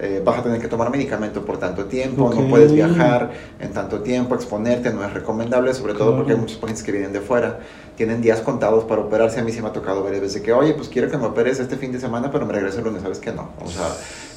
Eh, 0.00 0.20
vas 0.24 0.40
a 0.40 0.42
tener 0.42 0.60
que 0.60 0.66
tomar 0.66 0.90
medicamento 0.90 1.44
por 1.44 1.58
tanto 1.58 1.84
tiempo, 1.84 2.28
no 2.34 2.48
puedes 2.48 2.72
viajar 2.72 3.30
en 3.60 3.72
tanto 3.72 4.00
tiempo, 4.00 4.34
exponerte 4.34 4.92
no 4.92 5.04
es 5.04 5.12
recomendable, 5.12 5.72
sobre 5.72 5.94
todo 5.94 6.16
porque 6.16 6.32
hay 6.32 6.38
muchos 6.38 6.56
pacientes 6.56 6.82
que 6.84 6.90
vienen 6.90 7.12
de 7.12 7.20
fuera, 7.20 7.60
tienen 7.96 8.20
días 8.20 8.40
contados 8.40 8.82
para 8.84 9.02
operarse. 9.02 9.38
A 9.38 9.44
mí 9.44 9.52
sí 9.52 9.62
me 9.62 9.68
ha 9.68 9.72
tocado 9.72 10.02
ver 10.02 10.20
veces 10.20 10.42
que, 10.42 10.52
oye, 10.52 10.74
pues 10.74 10.88
quiero 10.88 11.08
que 11.08 11.16
me 11.16 11.26
operes 11.26 11.60
este 11.60 11.76
fin 11.76 11.92
de 11.92 12.00
semana, 12.00 12.32
pero 12.32 12.44
me 12.44 12.52
regreso 12.52 12.78
el 12.78 12.84
lunes, 12.86 13.02
¿sabes 13.02 13.20
que 13.20 13.30
no? 13.30 13.50
O 13.64 13.68
sea, 13.68 13.86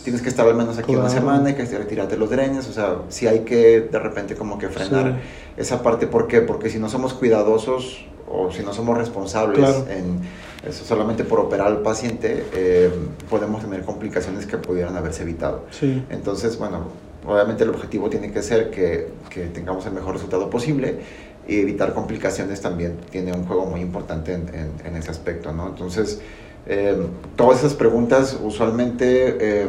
tienes 0.04 0.22
que 0.22 0.30
estar 0.30 0.48
al 0.48 0.54
menos 0.54 0.78
aquí 0.78 0.96
una 0.96 1.10
semana, 1.10 1.50
hay 1.50 1.56
que 1.56 1.66
retirarte 1.66 2.18
los 2.18 2.30
drenes, 2.30 2.70
o 2.70 2.74
sea, 2.74 2.98
sí 3.10 3.26
hay 3.26 3.40
que 3.40 3.82
de 3.82 4.00
repente 4.00 4.36
como 4.36 4.60
que 4.60 4.70
frenar 4.70 5.18
esa 5.58 5.82
parte. 5.82 6.06
¿Por 6.06 6.28
qué? 6.28 6.42
Porque 6.42 6.70
si 6.70 6.78
no 6.78 6.88
somos 6.88 7.16
cuidadosos 7.16 8.06
o 8.30 8.52
si 8.52 8.62
no 8.62 8.74
somos 8.74 8.96
responsables 8.96 9.68
en 9.90 10.22
eso 10.68 10.84
solamente 10.84 11.24
por 11.24 11.40
operar 11.40 11.68
al 11.68 11.82
paciente 11.82 12.46
eh, 12.54 12.90
podemos 13.30 13.62
tener 13.62 13.84
complicaciones 13.84 14.46
que 14.46 14.58
pudieran 14.58 14.96
haberse 14.96 15.24
evitado. 15.24 15.66
Entonces, 16.10 16.58
bueno, 16.58 16.88
obviamente 17.26 17.64
el 17.64 17.70
objetivo 17.70 18.10
tiene 18.10 18.32
que 18.32 18.42
ser 18.42 18.70
que, 18.70 19.10
que, 19.30 19.46
tengamos 19.46 19.86
el 19.86 19.94
mejor 19.94 20.14
resultado 20.14 20.50
posible 20.50 21.00
y 21.48 21.60
evitar 21.60 21.94
complicaciones 21.94 22.62
también 22.62 22.98
tiene 23.10 23.32
un 23.32 23.46
juego 23.46 23.66
muy 23.66 23.80
importante 23.80 24.34
en, 24.34 24.50
en, 24.84 24.96
ese 24.96 25.12
aspecto, 25.12 25.54
¿no? 25.54 25.68
Entonces, 25.68 26.20
eh, 26.66 26.98
todas 27.38 27.60
esas 27.60 27.74
preguntas 27.74 28.38
usualmente 28.44 29.38
eh, 29.40 29.68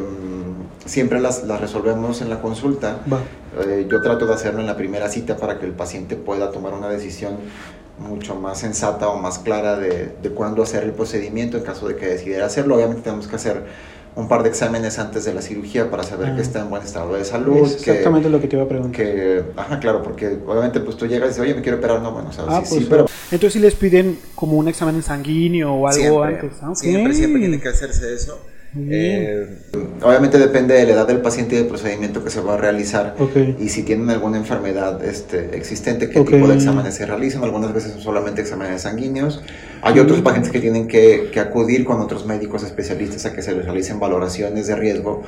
siempre 0.85 1.21
las, 1.21 1.45
las, 1.45 1.61
resolvemos 1.61 2.21
en 2.23 2.31
la 2.31 2.41
consulta. 2.41 3.01
yo 3.89 4.01
trato 4.01 4.27
de 4.27 4.35
hacerlo 4.35 4.61
en 4.61 4.67
la 4.67 4.77
primera 4.77 5.09
cita 5.09 5.37
para 5.37 5.59
que 5.59 5.67
el 5.67 5.73
paciente 5.73 6.17
pueda 6.17 6.51
tomar 6.51 6.75
una 6.75 6.89
decisión 6.89 7.37
mucho 8.01 8.35
más 8.35 8.59
sensata 8.61 9.09
o 9.09 9.19
más 9.19 9.39
clara 9.39 9.77
de, 9.77 10.13
de 10.23 10.31
cuándo 10.31 10.63
hacer 10.63 10.85
el 10.85 10.93
procedimiento 10.93 11.57
en 11.57 11.65
caso 11.65 11.89
de 11.89 11.97
que 11.97 12.07
decidiera 12.07 12.47
hacerlo. 12.47 12.77
Obviamente 12.77 13.03
tenemos 13.03 13.27
que 13.27 13.37
hacer 13.37 13.65
un 14.19 14.27
par 14.27 14.43
de 14.43 14.49
exámenes 14.49 14.99
antes 14.99 15.25
de 15.25 15.33
la 15.33 15.43
cirugía 15.43 15.91
para 15.91 16.03
saber 16.03 16.35
que 16.35 16.41
ah. 16.41 16.43
está 16.43 16.61
en 16.61 16.71
buen 16.71 16.83
estado 16.83 17.15
de 17.15 17.25
salud. 17.25 17.65
Es 17.65 17.75
exactamente 17.75 18.29
lo 18.29 18.41
que 18.41 18.49
te 18.49 18.57
iba 18.57 18.65
a 18.65 18.69
preguntar. 18.69 18.97
Que, 18.97 19.45
ajá, 19.57 19.79
claro, 19.79 20.03
porque 20.03 20.39
obviamente 20.45 20.81
pues 20.81 20.97
tú 20.97 21.07
llegas 21.07 21.27
y 21.27 21.29
dices, 21.29 21.43
oye, 21.43 21.55
me 21.55 21.63
quiero 21.63 21.79
operar, 21.79 22.03
no, 22.03 22.11
bueno, 22.11 22.31
o 22.31 22.33
sea, 22.33 22.45
ah, 22.49 22.63
sí, 22.65 22.75
pues, 22.75 22.87
pero... 22.89 23.07
Entonces 23.31 23.53
si 23.53 23.59
les 23.61 23.75
piden 23.77 24.19
como 24.35 24.57
un 24.57 24.67
examen 24.67 25.01
sanguíneo 25.03 25.73
o 25.73 25.87
algo 25.87 26.25
antes. 26.25 26.53
Ah, 26.63 26.73
siempre, 26.75 27.15
siempre 27.15 27.41
tiene 27.41 27.61
que 27.61 27.69
hacerse 27.69 28.13
eso. 28.13 28.41
Eh, 28.77 29.47
obviamente 30.03 30.39
depende 30.39 30.75
de 30.75 30.85
la 30.85 30.93
edad 30.93 31.07
del 31.07 31.23
paciente 31.23 31.55
y 31.55 31.59
del 31.59 31.69
procedimiento 31.69 32.23
que 32.23 32.29
se 32.29 32.43
va 32.43 32.55
a 32.55 32.57
realizar 32.59 33.15
y 33.59 33.71
si 33.71 33.83
tienen 33.83 34.11
alguna 34.11 34.37
enfermedad 34.37 35.03
este, 35.03 35.57
existente, 35.57 36.11
qué 36.11 36.21
tipo 36.21 36.47
de 36.47 36.55
exámenes 36.55 36.95
se 36.95 37.07
realizan. 37.07 37.43
Algunas 37.43 37.73
veces 37.73 37.93
son 37.93 38.03
solamente 38.03 38.43
exámenes 38.43 38.83
sanguíneos. 38.83 39.43
Hay 39.81 39.99
otros 39.99 40.21
pacientes 40.21 40.53
que 40.53 40.61
tienen 40.61 40.87
que, 40.87 41.31
que, 41.33 41.41
acudir 41.41 41.85
con 41.85 42.01
otros 42.01 42.27
médicos 42.27 42.63
especialistas 42.63 43.25
a 43.25 43.33
que 43.33 43.41
se 43.41 43.55
les 43.55 43.65
realicen 43.65 43.99
valoraciones 43.99 44.67
de 44.67 44.77
riesgo 44.77 45.23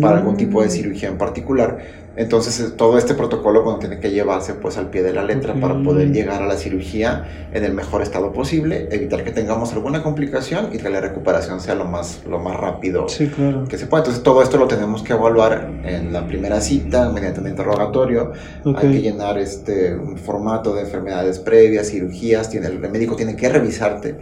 para 0.00 0.18
algún 0.18 0.36
tipo 0.36 0.62
de 0.62 0.68
cirugía 0.68 1.08
en 1.08 1.16
particular. 1.16 2.01
Entonces 2.16 2.60
eh, 2.60 2.72
todo 2.76 2.98
este 2.98 3.14
protocolo 3.14 3.62
bueno, 3.62 3.78
tiene 3.78 3.98
que 3.98 4.10
llevarse 4.10 4.54
pues 4.54 4.76
al 4.76 4.90
pie 4.90 5.02
de 5.02 5.12
la 5.12 5.24
letra 5.24 5.54
para 5.54 5.82
poder 5.82 6.12
llegar 6.12 6.42
a 6.42 6.46
la 6.46 6.56
cirugía 6.56 7.48
en 7.52 7.64
el 7.64 7.72
mejor 7.72 8.02
estado 8.02 8.32
posible, 8.32 8.88
evitar 8.90 9.24
que 9.24 9.30
tengamos 9.30 9.72
alguna 9.72 10.02
complicación 10.02 10.68
y 10.72 10.78
que 10.78 10.88
la 10.90 11.00
recuperación 11.00 11.60
sea 11.60 11.74
lo 11.74 11.84
más, 11.84 12.22
lo 12.28 12.38
más 12.38 12.56
rápido 12.58 13.06
que 13.06 13.78
se 13.78 13.86
pueda. 13.86 14.02
Entonces 14.02 14.22
todo 14.22 14.42
esto 14.42 14.58
lo 14.58 14.66
tenemos 14.66 15.02
que 15.02 15.14
evaluar 15.14 15.70
en 15.84 16.12
la 16.12 16.26
primera 16.26 16.60
cita 16.60 17.10
mediante 17.10 17.40
un 17.40 17.48
interrogatorio. 17.48 18.32
Hay 18.64 18.90
que 18.90 19.00
llenar 19.00 19.38
este, 19.38 19.94
un 19.94 20.16
formato 20.18 20.74
de 20.74 20.82
enfermedades 20.82 21.38
previas, 21.38 21.88
cirugías, 21.88 22.50
tiene, 22.50 22.66
el 22.66 22.78
médico 22.78 23.16
tiene 23.16 23.36
que 23.36 23.48
revisarte 23.48 24.18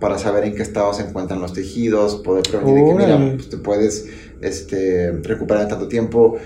para 0.00 0.18
saber 0.18 0.44
en 0.44 0.54
qué 0.54 0.62
estado 0.62 0.92
se 0.94 1.02
encuentran 1.02 1.40
los 1.40 1.52
tejidos, 1.52 2.16
poder 2.16 2.44
prevenir 2.48 2.84
que 2.84 2.94
mira, 2.94 3.34
pues, 3.34 3.48
te 3.48 3.56
puedes 3.56 4.06
este, 4.40 5.12
recuperar 5.22 5.64
en 5.64 5.68
tanto 5.68 5.88
tiempo 5.88 6.38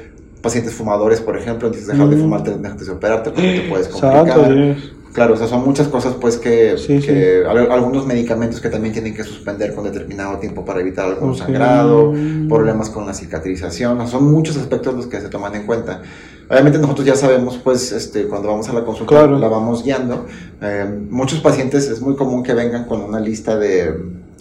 pacientes 0.42 0.74
fumadores, 0.74 1.20
por 1.20 1.38
ejemplo, 1.38 1.68
entonces 1.68 1.88
dejar 1.88 2.08
de 2.08 2.16
mm. 2.16 2.20
fumar 2.20 2.42
antes 2.46 2.86
de 2.86 2.92
operarte 2.92 3.30
porque 3.30 3.60
te 3.60 3.68
puedes 3.68 3.88
complicar. 3.88 4.76
Claro, 5.12 5.34
o 5.34 5.36
sea, 5.36 5.46
son 5.46 5.62
muchas 5.62 5.88
cosas 5.88 6.14
pues 6.18 6.38
que, 6.38 6.74
que 6.86 7.44
algunos 7.46 8.06
medicamentos 8.06 8.62
que 8.62 8.70
también 8.70 8.94
tienen 8.94 9.14
que 9.14 9.24
suspender 9.24 9.74
con 9.74 9.84
determinado 9.84 10.38
tiempo 10.38 10.64
para 10.64 10.80
evitar 10.80 11.06
algún 11.06 11.36
sangrado, 11.36 12.14
problemas 12.48 12.88
con 12.88 13.04
la 13.04 13.12
cicatrización, 13.12 14.08
son 14.08 14.32
muchos 14.32 14.56
aspectos 14.56 14.94
los 14.94 15.06
que 15.06 15.20
se 15.20 15.28
toman 15.28 15.54
en 15.54 15.66
cuenta. 15.66 16.00
Obviamente 16.48 16.78
nosotros 16.78 17.06
ya 17.06 17.14
sabemos, 17.14 17.58
pues, 17.62 17.92
este, 17.92 18.24
cuando 18.24 18.48
vamos 18.48 18.68
a 18.68 18.72
la 18.72 18.84
consulta 18.84 19.26
la 19.26 19.48
vamos 19.48 19.84
guiando. 19.84 20.26
Eh, 20.60 20.86
muchos 21.10 21.40
pacientes 21.40 21.88
es 21.88 22.00
muy 22.00 22.16
común 22.16 22.42
que 22.42 22.54
vengan 22.54 22.84
con 22.84 23.02
una 23.02 23.20
lista 23.20 23.58
de 23.58 23.94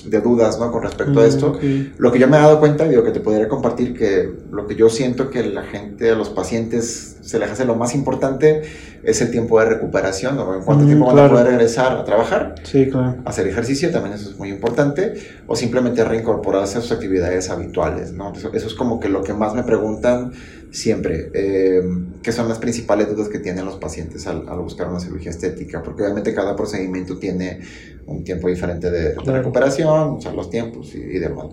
de 0.05 0.21
dudas 0.21 0.59
¿no? 0.59 0.71
con 0.71 0.83
respecto 0.83 1.19
a 1.19 1.25
esto. 1.25 1.59
Mm, 1.61 1.97
lo 1.97 2.11
que 2.11 2.19
yo 2.19 2.27
me 2.27 2.37
he 2.37 2.39
dado 2.39 2.59
cuenta, 2.59 2.87
digo 2.87 3.03
que 3.03 3.11
te 3.11 3.19
podría 3.19 3.47
compartir, 3.47 3.97
que 3.97 4.29
lo 4.51 4.67
que 4.67 4.75
yo 4.75 4.89
siento 4.89 5.29
que 5.29 5.43
la 5.43 5.63
gente, 5.63 6.09
a 6.11 6.15
los 6.15 6.29
pacientes, 6.29 7.17
se 7.21 7.39
les 7.39 7.49
hace 7.49 7.65
lo 7.65 7.75
más 7.75 7.93
importante 7.93 8.63
es 9.03 9.21
el 9.21 9.31
tiempo 9.31 9.59
de 9.59 9.65
recuperación, 9.65 10.37
o 10.37 10.55
en 10.55 10.63
cuánto 10.63 10.83
mm, 10.83 10.87
tiempo 10.87 11.05
van 11.07 11.19
a 11.19 11.29
poder 11.29 11.47
regresar 11.47 11.93
a 11.93 12.03
trabajar, 12.03 12.55
sí, 12.63 12.89
claro. 12.89 13.15
hacer 13.25 13.47
ejercicio, 13.47 13.89
también 13.91 14.15
eso 14.15 14.29
es 14.29 14.37
muy 14.37 14.49
importante, 14.49 15.13
o 15.47 15.55
simplemente 15.55 16.03
reincorporarse 16.03 16.77
a 16.77 16.81
sus 16.81 16.91
actividades 16.91 17.49
habituales. 17.49 18.13
¿no? 18.13 18.33
Eso, 18.33 18.51
eso 18.53 18.67
es 18.67 18.73
como 18.73 18.99
que 18.99 19.09
lo 19.09 19.23
que 19.23 19.33
más 19.33 19.55
me 19.55 19.63
preguntan 19.63 20.33
siempre, 20.71 21.29
eh, 21.33 21.81
que 22.23 22.31
son 22.31 22.47
las 22.47 22.57
principales 22.57 23.13
dudas 23.13 23.27
que 23.27 23.39
tienen 23.39 23.65
los 23.65 23.75
pacientes 23.75 24.25
al, 24.25 24.43
buscar 24.59 24.89
una 24.89 24.99
cirugía 24.99 25.31
estética, 25.31 25.83
porque 25.83 26.03
obviamente 26.03 26.33
cada 26.33 26.55
procedimiento 26.55 27.17
tiene 27.19 27.59
un 28.07 28.23
tiempo 28.23 28.47
diferente 28.47 28.89
de, 28.89 29.15
recuperación, 29.15 30.15
o 30.15 30.21
sea, 30.21 30.33
los 30.33 30.49
tiempos 30.49 30.95
y, 30.95 31.19
demás. 31.19 31.45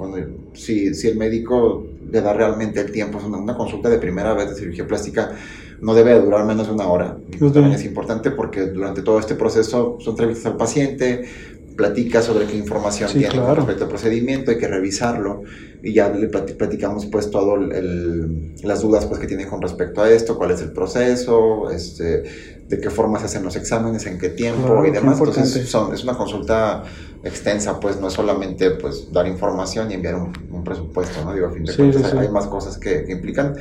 si, 0.54 0.94
si, 0.94 1.08
el 1.08 1.18
médico 1.18 1.84
le 2.10 2.20
da 2.20 2.32
realmente 2.32 2.80
el 2.80 2.92
tiempo, 2.92 3.18
una, 3.24 3.38
una 3.38 3.56
consulta 3.56 3.88
de 3.90 3.98
primera 3.98 4.34
vez 4.34 4.50
de 4.50 4.56
cirugía 4.56 4.86
plástica 4.86 5.34
no 5.80 5.94
debe 5.94 6.18
durar 6.20 6.44
menos 6.44 6.66
de 6.66 6.72
una 6.74 6.88
hora. 6.88 7.16
también 7.38 7.72
es 7.72 7.84
importante 7.84 8.30
porque 8.30 8.66
durante 8.66 9.02
todo 9.02 9.18
este 9.18 9.34
proceso 9.34 9.98
son 10.00 10.12
entrevistas 10.12 10.46
al 10.46 10.56
paciente, 10.56 11.24
platica 11.78 12.22
sobre 12.22 12.46
qué 12.46 12.56
información 12.56 13.08
Sí, 13.08 13.20
tiene 13.20 13.34
claro. 13.34 13.54
respecto 13.54 13.84
al 13.84 13.90
procedimiento, 13.90 14.50
hay 14.50 14.58
que 14.58 14.68
revisarlo 14.68 15.42
y 15.80 15.94
ya 15.94 16.08
le 16.10 16.28
plati- 16.28 16.56
platicamos 16.56 17.06
pues 17.06 17.30
todo 17.30 17.54
el, 17.54 17.72
el- 17.72 18.54
las 18.64 18.82
dudas 18.82 19.06
pues 19.06 19.20
que 19.20 19.28
tiene 19.28 19.46
con 19.46 19.62
respecto 19.62 20.02
a 20.02 20.10
esto, 20.10 20.36
cuál 20.36 20.50
es 20.50 20.60
el 20.60 20.72
proceso, 20.72 21.70
este, 21.70 22.24
de 22.68 22.80
qué 22.80 22.90
forma 22.90 23.20
se 23.20 23.26
hacen 23.26 23.44
los 23.44 23.56
exámenes, 23.56 24.06
en 24.06 24.18
qué 24.18 24.30
tiempo 24.30 24.66
Claro, 24.66 24.86
y 24.86 24.90
demás. 24.90 25.18
Entonces 25.20 25.68
son- 25.70 25.94
es 25.94 26.02
una 26.02 26.16
consulta 26.18 26.82
extensa, 27.22 27.78
pues 27.80 28.00
no 28.00 28.08
es 28.08 28.14
solamente 28.14 28.72
pues 28.72 29.10
dar 29.12 29.26
información 29.28 29.90
y 29.90 29.94
enviar 29.94 30.16
un, 30.16 30.32
un 30.50 30.64
presupuesto, 30.64 31.24
¿no? 31.24 31.32
Digo, 31.32 31.46
a 31.46 31.52
fin 31.52 31.64
de 31.64 31.72
Sí, 31.72 31.78
cuentas 31.78 32.10
sí, 32.10 32.16
hay, 32.16 32.26
hay 32.26 32.32
más 32.32 32.46
cosas 32.48 32.76
que, 32.78 33.04
que 33.04 33.12
implican. 33.12 33.54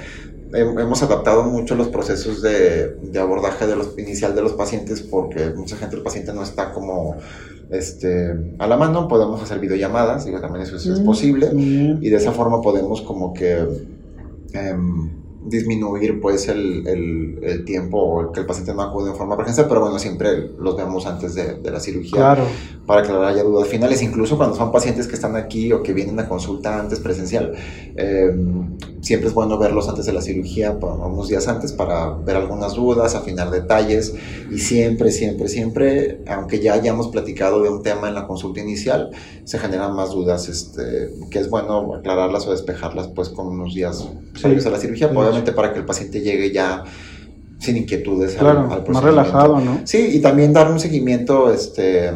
Hem- 0.51 0.79
Hemos 0.79 1.01
adaptado 1.03 1.43
mucho 1.43 1.75
los 1.75 1.87
procesos 1.89 2.41
de, 2.41 2.95
de 3.01 3.19
abordaje 3.19 3.67
de 3.67 3.75
los, 3.75 3.97
inicial 3.97 4.33
de 4.35 4.41
los 4.41 4.53
pacientes 4.53 5.01
porque 5.01 5.51
mucha 5.55 5.75
gente, 5.77 5.95
el 5.97 6.03
paciente 6.03 6.33
no 6.33 6.43
está 6.43 6.71
como 6.71 7.15
este, 7.69 8.33
a 8.59 8.67
la 8.67 8.77
mano, 8.77 9.07
podemos 9.09 9.41
hacer 9.41 9.59
videollamadas, 9.59 10.25
digo, 10.25 10.39
también 10.39 10.63
eso 10.63 10.77
es, 10.77 10.85
es 10.85 11.01
Mm, 11.01 11.05
posible, 11.05 11.49
bien. 11.53 11.99
y 12.01 12.09
de 12.09 12.15
esa 12.15 12.31
forma 12.31 12.61
podemos 12.61 13.01
como 13.01 13.33
que 13.33 13.57
em, 14.53 15.09
disminuir 15.49 16.19
pues 16.21 16.47
el, 16.47 16.87
el, 16.87 17.39
el 17.43 17.65
tiempo 17.65 17.97
o 17.99 18.31
que 18.31 18.39
el 18.41 18.45
paciente 18.45 18.73
no 18.73 18.81
acude 18.81 19.11
en 19.11 19.15
forma 19.15 19.35
presencial, 19.37 19.67
pero 19.67 19.81
bueno, 19.81 19.97
siempre 19.99 20.51
los 20.59 20.75
vemos 20.77 21.05
antes 21.05 21.33
de, 21.35 21.55
de 21.55 21.71
la 21.71 21.79
cirugía 21.79 22.17
Claro. 22.19 22.43
para 22.85 23.01
aclarar 23.01 23.35
dudas 23.43 23.67
finales, 23.67 24.01
incluso 24.01 24.37
cuando 24.37 24.55
son 24.55 24.71
pacientes 24.71 25.07
que 25.07 25.15
están 25.15 25.35
aquí 25.35 25.71
o 25.73 25.83
que 25.83 25.93
vienen 25.93 26.19
a 26.19 26.27
consulta 26.27 26.79
antes 26.79 26.99
presencial. 26.99 27.53
eh, 27.95 28.31
siempre 29.01 29.29
es 29.29 29.33
bueno 29.33 29.57
verlos 29.57 29.87
antes 29.87 30.05
de 30.05 30.11
la 30.13 30.21
cirugía, 30.21 30.71
unos 30.71 31.29
días 31.29 31.47
antes, 31.47 31.71
para 31.71 32.09
ver 32.09 32.35
algunas 32.35 32.73
dudas, 32.73 33.15
afinar 33.15 33.49
detalles 33.51 34.13
y 34.51 34.57
siempre, 34.59 35.11
siempre, 35.11 35.47
siempre, 35.47 36.21
aunque 36.27 36.59
ya 36.59 36.73
hayamos 36.73 37.07
platicado 37.07 37.61
de 37.63 37.69
un 37.69 37.83
tema 37.83 38.09
en 38.09 38.15
la 38.15 38.27
consulta 38.27 38.59
inicial, 38.59 39.11
se 39.45 39.59
generan 39.59 39.95
más 39.95 40.11
dudas, 40.11 40.49
este, 40.49 41.11
que 41.31 41.39
es 41.39 41.49
bueno 41.49 41.93
aclararlas 41.95 42.47
o 42.47 42.51
despejarlas 42.51 43.07
pues 43.09 43.29
con 43.29 43.47
unos 43.47 43.73
días 43.73 44.05
Sí. 44.33 44.41
previos 44.43 44.65
a 44.65 44.71
la 44.71 44.77
cirugía, 44.79 45.07
Sí. 45.07 45.13
Obviamente 45.37 45.51
para 45.53 45.71
que 45.73 45.79
el 45.79 45.85
paciente 45.85 46.21
llegue 46.21 46.51
ya 46.51 46.83
sin 47.59 47.77
inquietudes 47.77 48.33
al- 48.33 48.39
Claro, 48.39 48.59
al 48.61 48.67
más 48.67 48.79
procedimiento. 48.79 49.07
relajado, 49.23 49.59
¿no? 49.59 49.81
Sí, 49.85 50.09
y 50.13 50.19
también 50.21 50.53
dar 50.53 50.71
un 50.71 50.79
seguimiento 50.79 51.51
este, 51.51 52.11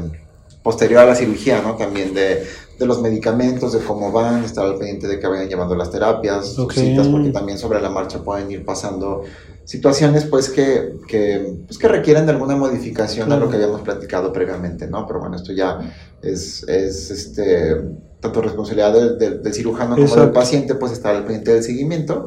posterior 0.64 1.02
a 1.02 1.06
la 1.06 1.16
cirugía, 1.16 1.62
¿no? 1.62 1.76
También 1.76 2.14
de, 2.14 2.44
de 2.78 2.86
los 2.86 3.02
medicamentos, 3.02 3.74
de 3.74 3.80
cómo 3.80 4.12
van, 4.12 4.44
estar 4.44 4.66
al 4.66 4.76
pendiente 4.78 5.08
de 5.08 5.20
que 5.20 5.28
vayan 5.28 5.48
llevando 5.50 5.76
las 5.76 5.90
terapias, 5.92 6.48
sus 6.48 6.66
Ok. 6.66 6.74
citas, 6.74 7.08
porque 7.08 7.30
también 7.30 7.58
sobre 7.58 7.82
la 7.82 7.90
marcha 7.90 8.24
pueden 8.24 8.52
ir 8.52 8.64
pasando 8.66 9.24
situaciones 9.66 10.26
pues 10.26 10.50
que, 10.50 10.94
que, 11.08 11.54
pues, 11.68 11.78
que 11.78 11.88
requieren 11.88 12.26
de 12.26 12.32
alguna 12.34 12.56
modificación 12.56 13.28
Claro. 13.28 13.42
a 13.44 13.46
lo 13.46 13.50
que 13.52 13.58
habíamos 13.58 13.82
platicado 13.82 14.34
previamente, 14.34 14.88
¿no? 14.88 15.06
Pero 15.08 15.20
bueno, 15.20 15.36
esto 15.38 15.54
ya 15.54 15.80
es, 16.22 16.64
es 16.68 17.10
este, 17.10 17.76
tanto 18.20 18.42
responsabilidad 18.42 18.94
del, 18.94 19.18
del- 19.18 19.42
del 19.42 19.54
cirujano 19.54 19.92
como 19.96 20.02
del 20.04 20.08
Exacto. 20.14 20.34
paciente, 20.34 20.76
pues 20.76 20.92
estar 20.92 21.16
al 21.16 21.24
pendiente 21.24 21.54
del 21.54 21.64
seguimiento 21.64 22.26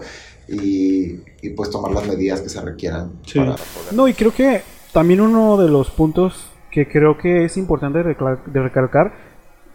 y, 0.49 1.21
y, 1.43 1.51
pues 1.51 1.71
tomar 1.71 1.93
las 1.93 2.07
medidas 2.07 2.41
que 2.41 2.49
se 2.49 2.61
requieran 2.61 3.13
Sí. 3.27 3.39
para 3.39 3.53
poder 3.53 3.93
No, 3.93 4.09
y 4.09 4.15
creo 4.15 4.33
que 4.33 4.63
también 4.93 5.21
uno 5.21 5.57
de 5.57 5.69
los 5.69 5.91
puntos 5.91 6.51
que 6.71 6.89
creo 6.89 7.17
que 7.17 7.45
es 7.45 7.57
importante 7.57 8.03
de 8.03 8.63
recalcar, 8.63 9.13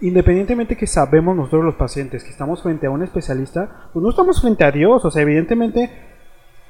independientemente 0.02 0.76
que 0.76 0.88
sabemos 0.88 1.36
nosotros 1.36 1.64
los 1.64 1.76
pacientes 1.76 2.24
que 2.24 2.30
estamos 2.30 2.62
frente 2.62 2.88
a 2.88 2.92
un 2.92 3.04
especialista, 3.04 3.90
pues 3.94 4.04
no 4.04 4.10
estamos 4.10 4.42
frente 4.42 4.64
a 4.64 4.72
Dios, 4.72 5.04
o 5.06 5.12
sea, 5.12 5.22
evidentemente 5.22 5.90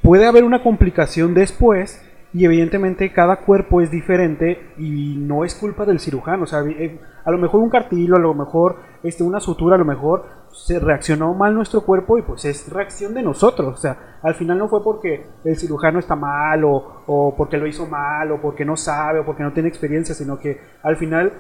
puede 0.02 0.26
haber 0.28 0.44
una 0.44 0.64
complicación 0.64 1.34
después 1.34 2.02
y 2.34 2.46
evidentemente 2.46 3.12
cada 3.12 3.38
cuerpo 3.38 3.82
es 3.82 3.90
diferente 3.90 4.60
y 4.78 5.16
no 5.18 5.44
es 5.46 5.56
culpa 5.56 5.86
del 5.86 6.00
cirujano, 6.00 6.44
o 6.44 6.48
sea, 6.48 6.62
eh, 6.62 7.00
a 7.24 7.32
lo 7.32 7.38
mejor 7.38 7.62
un 7.62 7.70
cartílago, 7.70 8.18
a 8.18 8.22
lo 8.22 8.34
mejor 8.34 8.78
este, 9.04 9.24
una 9.24 9.40
sutura, 9.40 9.76
a 9.76 9.80
lo 9.80 9.86
mejor 9.86 10.26
se 10.52 10.80
reaccionó 10.80 11.34
mal 11.34 11.54
nuestro 11.54 11.82
cuerpo 11.82 12.18
y 12.18 12.22
pues 12.22 12.46
es 12.46 12.72
reacción 12.72 13.14
de 13.14 13.24
nosotros, 13.24 13.78
o 13.78 13.78
sea, 13.78 14.20
al 14.22 14.36
final 14.36 14.58
no 14.58 14.68
fue 14.68 14.84
porque 14.84 15.26
el 15.44 15.58
cirujano 15.58 16.00
está 16.00 16.16
mal 16.16 16.64
o, 16.64 17.04
o 17.08 17.36
porque 17.36 17.58
lo 17.58 17.68
hizo 17.68 17.86
mal 17.86 18.32
o 18.32 18.42
porque 18.42 18.66
no 18.66 18.76
sabe 18.76 19.20
o 19.20 19.26
porque 19.26 19.44
no 19.44 19.54
tiene 19.54 19.70
experiencia, 19.70 20.16
sino 20.16 20.40
que 20.40 20.60
al 20.84 20.98
final 20.98 21.32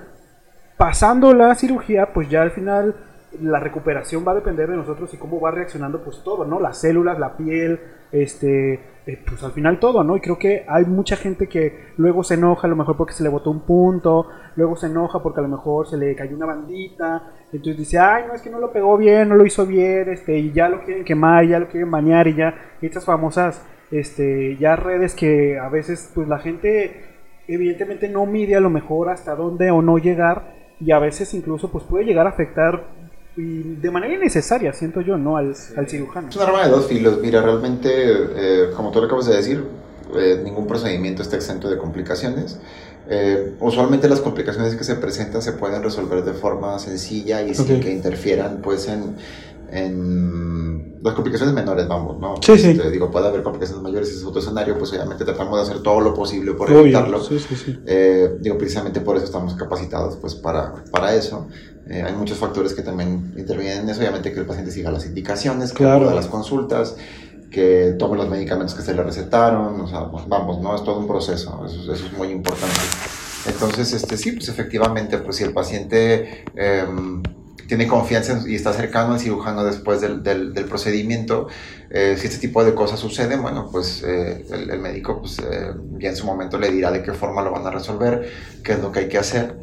pasando 0.78 1.34
la 1.34 1.56
cirugía, 1.56 2.14
pues 2.14 2.30
ya 2.30 2.42
al 2.42 2.52
final 2.52 2.96
la 3.42 3.60
recuperación 3.60 4.26
va 4.28 4.32
a 4.32 4.36
depender 4.36 4.70
de 4.70 4.78
nosotros 4.78 5.14
y 5.14 5.18
cómo 5.18 5.40
va 5.40 5.52
reaccionando 5.52 6.04
pues 6.04 6.24
todo, 6.24 6.46
¿no? 6.46 6.60
Las 6.60 6.82
células, 6.82 7.20
la 7.20 7.38
piel, 7.38 7.80
este, 8.12 8.74
eh, 9.06 9.24
pues 9.26 9.44
al 9.44 9.52
final 9.52 9.80
todo, 9.80 10.04
¿no? 10.04 10.18
Y 10.18 10.22
creo 10.22 10.38
que 10.38 10.66
hay 10.68 10.86
mucha 10.86 11.16
gente 11.16 11.48
que 11.48 11.92
luego 11.98 12.24
se 12.24 12.34
enoja 12.34 12.68
a 12.68 12.70
lo 12.70 12.76
mejor 12.76 12.98
porque 12.98 13.14
se 13.14 13.24
le 13.24 13.30
botó 13.30 13.52
un 13.52 13.62
punto, 13.62 14.28
luego 14.56 14.76
se 14.76 14.88
enoja 14.88 15.22
porque 15.22 15.40
a 15.40 15.44
lo 15.44 15.50
mejor 15.50 15.88
se 15.88 15.98
le 15.98 16.16
cayó 16.16 16.36
una 16.36 16.48
bandita, 16.48 17.24
entonces 17.52 17.78
dice, 17.78 18.00
ay, 18.00 18.24
no, 18.28 18.34
es 18.34 18.42
que 18.42 18.50
no 18.50 18.60
lo 18.60 18.72
pegó 18.72 18.98
bien, 18.98 19.30
no 19.30 19.36
lo 19.36 19.46
hizo 19.46 19.66
bien, 19.66 20.10
este, 20.10 20.38
y 20.38 20.52
ya 20.52 20.68
lo 20.68 20.84
quieren 20.84 21.06
quemar, 21.06 21.46
ya 21.48 21.60
lo 21.60 21.68
quieren 21.68 21.92
bañar 21.92 22.28
y 22.28 22.36
ya, 22.36 22.56
estas 22.82 23.06
famosas, 23.06 23.64
este, 23.92 24.58
ya 24.58 24.76
redes 24.76 25.16
que 25.16 25.60
a 25.60 25.70
veces 25.70 26.12
pues 26.14 26.28
la 26.28 26.40
gente 26.40 27.06
evidentemente 27.48 28.08
no 28.10 28.26
mide 28.26 28.56
a 28.56 28.60
lo 28.60 28.70
mejor 28.70 29.10
hasta 29.10 29.36
dónde 29.36 29.72
o 29.72 29.82
no 29.82 29.98
llegar 29.98 30.54
y 30.80 30.92
a 30.92 31.00
veces 31.00 31.34
incluso 31.34 31.72
pues 31.72 31.84
puede 31.84 32.06
llegar 32.06 32.28
a 32.28 32.30
afectar 32.30 32.84
y 33.40 33.76
de 33.82 33.92
manera 33.92 34.14
innecesaria, 34.14 34.74
siento 34.74 35.02
yo, 35.02 35.18
¿no? 35.18 35.38
Al, 35.38 35.56
al 35.78 35.88
cirujano. 35.88 36.30
Es 36.30 36.36
un 36.36 36.42
arma 36.42 36.66
de 36.66 36.70
dos 36.70 36.88
filos. 36.88 37.20
Mira, 37.22 37.42
realmente, 37.42 37.90
eh, 37.92 38.70
como 38.76 38.92
tú 38.92 39.00
lo 39.00 39.06
acabas 39.06 39.28
de 39.28 39.36
decir, 39.36 39.64
eh, 40.16 40.42
ningún 40.44 40.68
procedimiento 40.68 41.22
está 41.22 41.38
exento 41.38 41.70
de 41.70 41.78
complicaciones. 41.78 42.60
Eh, 43.12 43.56
usualmente 43.60 44.08
las 44.08 44.20
complicaciones 44.20 44.76
que 44.76 44.84
se 44.84 44.96
presentan 44.96 45.42
se 45.42 45.54
pueden 45.54 45.82
resolver 45.82 46.24
de 46.24 46.34
forma 46.34 46.78
sencilla 46.78 47.42
y 47.42 47.56
sin 47.56 47.80
que 47.80 47.92
interfieran 47.92 48.60
pues 48.62 48.88
en, 48.88 49.16
en 49.72 51.00
las 51.02 51.14
complicaciones 51.14 51.56
menores, 51.56 51.88
vamos, 51.88 52.20
¿no? 52.20 52.36
Sí, 52.42 52.58
sí. 52.58 52.74
Digo, 52.92 53.10
puede 53.10 53.28
haber 53.28 53.42
complicaciones 53.44 53.82
mayores, 53.82 54.10
ese 54.10 54.20
es 54.20 54.26
otro 54.26 54.42
escenario, 54.42 54.78
pues 54.78 54.92
obviamente 54.92 55.24
tratamos 55.24 55.56
de 55.58 55.64
hacer 55.72 55.84
todo 55.84 56.02
lo 56.02 56.14
posible 56.14 56.54
por 56.54 56.70
Obvio, 56.70 56.82
evitarlo. 56.82 57.24
sí, 57.24 57.40
sí, 57.40 57.56
sí. 57.56 57.80
Eh, 57.86 58.38
digo, 58.42 58.58
precisamente 58.58 59.00
por 59.02 59.16
eso 59.16 59.26
estamos 59.26 59.54
capacitados 59.56 60.18
pues 60.18 60.36
para, 60.36 60.84
para 60.92 61.14
eso. 61.16 61.48
Eh, 61.90 62.04
hay 62.06 62.14
muchos 62.14 62.38
factores 62.38 62.74
que 62.74 62.82
también 62.82 63.34
intervienen 63.38 63.80
en 63.84 63.90
eso, 63.90 64.00
obviamente 64.02 64.32
que 64.34 64.40
el 64.42 64.46
paciente 64.46 64.72
siga 64.72 64.92
las 64.92 65.06
indicaciones, 65.06 65.72
que 65.72 65.78
Claro. 65.84 66.10
a 66.10 66.14
las 66.14 66.28
consultas, 66.28 66.96
que 67.50 67.96
tome 67.98 68.16
los 68.18 68.30
medicamentos 68.30 68.76
que 68.76 68.84
se 68.84 68.94
le 68.94 69.02
recetaron, 69.02 69.82
o 69.82 69.88
sea, 69.88 70.12
pues, 70.12 70.28
vamos, 70.28 70.60
¿no? 70.62 70.76
Es 70.76 70.84
todo 70.84 71.00
un 71.00 71.08
proceso, 71.08 71.64
eso, 71.66 71.92
eso 71.94 72.06
es 72.06 72.14
muy 72.14 72.28
importante. 72.28 72.76
Entonces, 73.48 73.94
este, 73.94 74.18
sí, 74.18 74.34
pues 74.34 74.50
efectivamente, 74.50 75.18
pues 75.18 75.38
si 75.38 75.46
el 75.46 75.54
paciente 75.54 76.44
em, 76.56 77.24
tiene 77.70 77.88
confianza 77.88 78.42
y 78.48 78.56
está 78.56 78.74
cercano 78.74 79.14
al 79.14 79.20
cirujano 79.20 79.64
después 79.64 80.02
del, 80.02 80.24
del, 80.24 80.66
procedimiento, 80.66 81.48
eh, 81.92 82.16
si 82.18 82.26
este 82.26 82.40
tipo 82.40 82.66
de 82.66 82.74
cosas 82.74 83.00
suceden, 83.00 83.44
bueno, 83.44 83.70
pues 83.72 84.04
eh, 84.04 84.44
el, 84.50 84.80
médico 84.80 85.20
pues, 85.20 85.38
eh, 85.38 85.72
ya 86.00 86.10
en 86.10 86.16
su 86.16 86.26
momento 86.26 86.58
le 86.58 86.72
dirá 86.72 86.92
de 86.92 87.04
qué 87.04 87.14
forma 87.14 87.44
lo 87.44 87.52
van 87.52 87.68
a 87.68 87.70
resolver, 87.70 88.28
qué 88.64 88.74
es 88.74 88.80
lo 88.80 88.92
que 88.92 89.02
hay 89.02 89.08
que 89.08 89.20
hacer. 89.20 89.56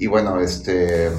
Y 0.00 0.06
bueno, 0.06 0.40
este, 0.40 1.10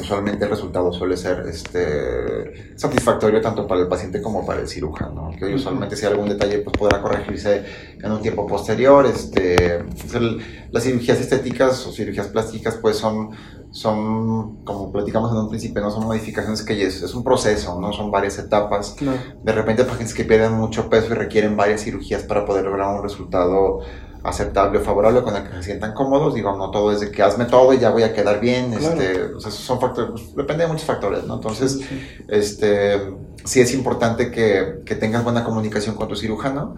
usualmente 0.00 0.44
el 0.44 0.50
resultado 0.50 0.92
suele 0.92 1.16
ser 1.16 1.44
este, 1.48 2.76
satisfactorio 2.78 3.40
tanto 3.40 3.66
para 3.66 3.80
el 3.80 3.88
paciente 3.88 4.22
como 4.22 4.46
para 4.46 4.60
el 4.60 4.68
cirujano. 4.68 5.32
Que 5.36 5.52
usualmente 5.52 5.96
si 5.96 6.06
hay 6.06 6.12
algún 6.12 6.28
detalle 6.28 6.60
pues 6.60 6.76
podrá 6.78 7.02
corregirse 7.02 7.64
en 8.00 8.12
un 8.12 8.22
tiempo 8.22 8.46
posterior. 8.46 9.06
Este, 9.06 9.82
pues, 10.08 10.22
las 10.70 10.84
cirugías 10.84 11.18
estéticas 11.18 11.84
o 11.84 11.92
cirugías 11.92 12.28
plásticas 12.28 12.76
pues 12.76 12.96
son, 12.96 13.30
son, 13.72 14.62
como 14.62 14.92
platicamos 14.92 15.32
en 15.32 15.38
un 15.38 15.48
principio, 15.48 15.82
no 15.82 15.90
son 15.90 16.04
modificaciones 16.04 16.62
que 16.62 16.80
es, 16.80 17.02
es 17.02 17.14
un 17.16 17.24
proceso, 17.24 17.80
no 17.80 17.92
son 17.92 18.12
varias 18.12 18.38
etapas. 18.38 18.94
De 19.42 19.52
repente 19.52 19.82
hay 19.82 19.88
pacientes 19.88 20.14
que 20.14 20.22
pierden 20.22 20.52
mucho 20.52 20.88
peso 20.88 21.08
y 21.10 21.16
requieren 21.16 21.56
varias 21.56 21.80
cirugías 21.80 22.22
para 22.22 22.46
poder 22.46 22.66
lograr 22.66 22.94
un 22.94 23.02
resultado 23.02 23.80
aceptable 24.24 24.78
o 24.78 24.82
favorable 24.82 25.22
con 25.22 25.36
el 25.36 25.44
que 25.44 25.56
se 25.56 25.62
sientan 25.62 25.94
cómodos. 25.94 26.34
Digo, 26.34 26.56
no 26.56 26.70
todo 26.70 26.92
es 26.92 27.00
de 27.00 27.10
que 27.10 27.22
hazme 27.22 27.44
todo 27.46 27.72
y 27.72 27.78
ya 27.78 27.90
voy 27.90 28.02
a 28.02 28.12
quedar 28.12 28.40
bien. 28.40 28.72
Claro. 28.72 29.00
Este, 29.00 29.22
o 29.34 29.40
sea, 29.40 29.50
son 29.50 29.80
factores, 29.80 30.10
pues, 30.10 30.36
depende 30.36 30.64
de 30.64 30.68
muchos 30.70 30.84
factores, 30.86 31.24
¿no? 31.24 31.34
Entonces, 31.36 31.72
Sí, 31.72 31.84
sí. 31.88 32.24
este, 32.28 33.00
sí 33.44 33.60
es 33.60 33.72
importante 33.74 34.30
que, 34.30 34.80
que 34.84 34.94
tengas 34.94 35.24
buena 35.24 35.44
comunicación 35.44 35.94
con 35.96 36.08
tu 36.08 36.16
cirujano, 36.16 36.74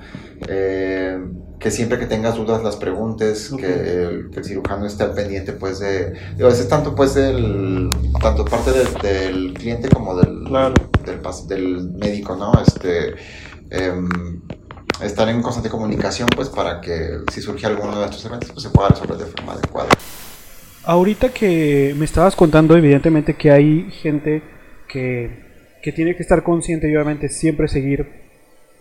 eh, 0.48 1.18
que 1.58 1.70
siempre 1.70 1.98
que 1.98 2.06
tengas 2.06 2.36
dudas 2.36 2.62
las 2.62 2.76
preguntes, 2.76 3.50
que, 3.58 3.66
el, 4.04 4.30
que 4.30 4.38
el 4.40 4.44
cirujano 4.44 4.86
esté 4.86 5.02
al 5.04 5.12
pendiente, 5.14 5.52
pues, 5.52 5.78
de, 5.80 6.12
digo, 6.36 6.48
a 6.48 6.50
veces 6.52 6.68
tanto, 6.68 6.94
pues, 6.94 7.14
del, 7.14 7.90
tanto 8.22 8.44
parte 8.44 8.70
del, 8.72 8.94
del 9.02 9.54
cliente 9.54 9.88
como 9.88 10.16
del, 10.16 10.44
Claro. 10.44 10.74
del, 11.04 11.20
del 11.48 11.90
médico, 11.98 12.36
¿no? 12.36 12.52
Este, 12.62 13.14
em, 13.70 14.08
estar 15.02 15.28
en 15.28 15.42
constante 15.42 15.68
comunicación, 15.68 16.28
pues, 16.34 16.48
para 16.48 16.80
que 16.80 17.20
si 17.32 17.40
surge 17.40 17.66
alguno 17.66 17.98
de 17.98 18.04
estos 18.04 18.24
eventos, 18.24 18.50
pues, 18.52 18.62
se 18.62 18.70
pueda 18.70 18.88
resolver 18.88 19.16
de 19.16 19.26
forma 19.26 19.52
adecuada. 19.52 19.90
Ahorita 20.84 21.28
que 21.28 21.94
me 21.98 22.04
estabas 22.04 22.34
contando, 22.34 22.76
evidentemente 22.76 23.34
que 23.34 23.50
hay 23.50 23.90
gente 23.90 24.42
que, 24.88 25.78
que 25.82 25.92
tiene 25.92 26.16
que 26.16 26.22
estar 26.22 26.42
consciente 26.42 26.88
y 26.90 26.94
obviamente 26.94 27.28
siempre 27.28 27.68
seguir 27.68 28.30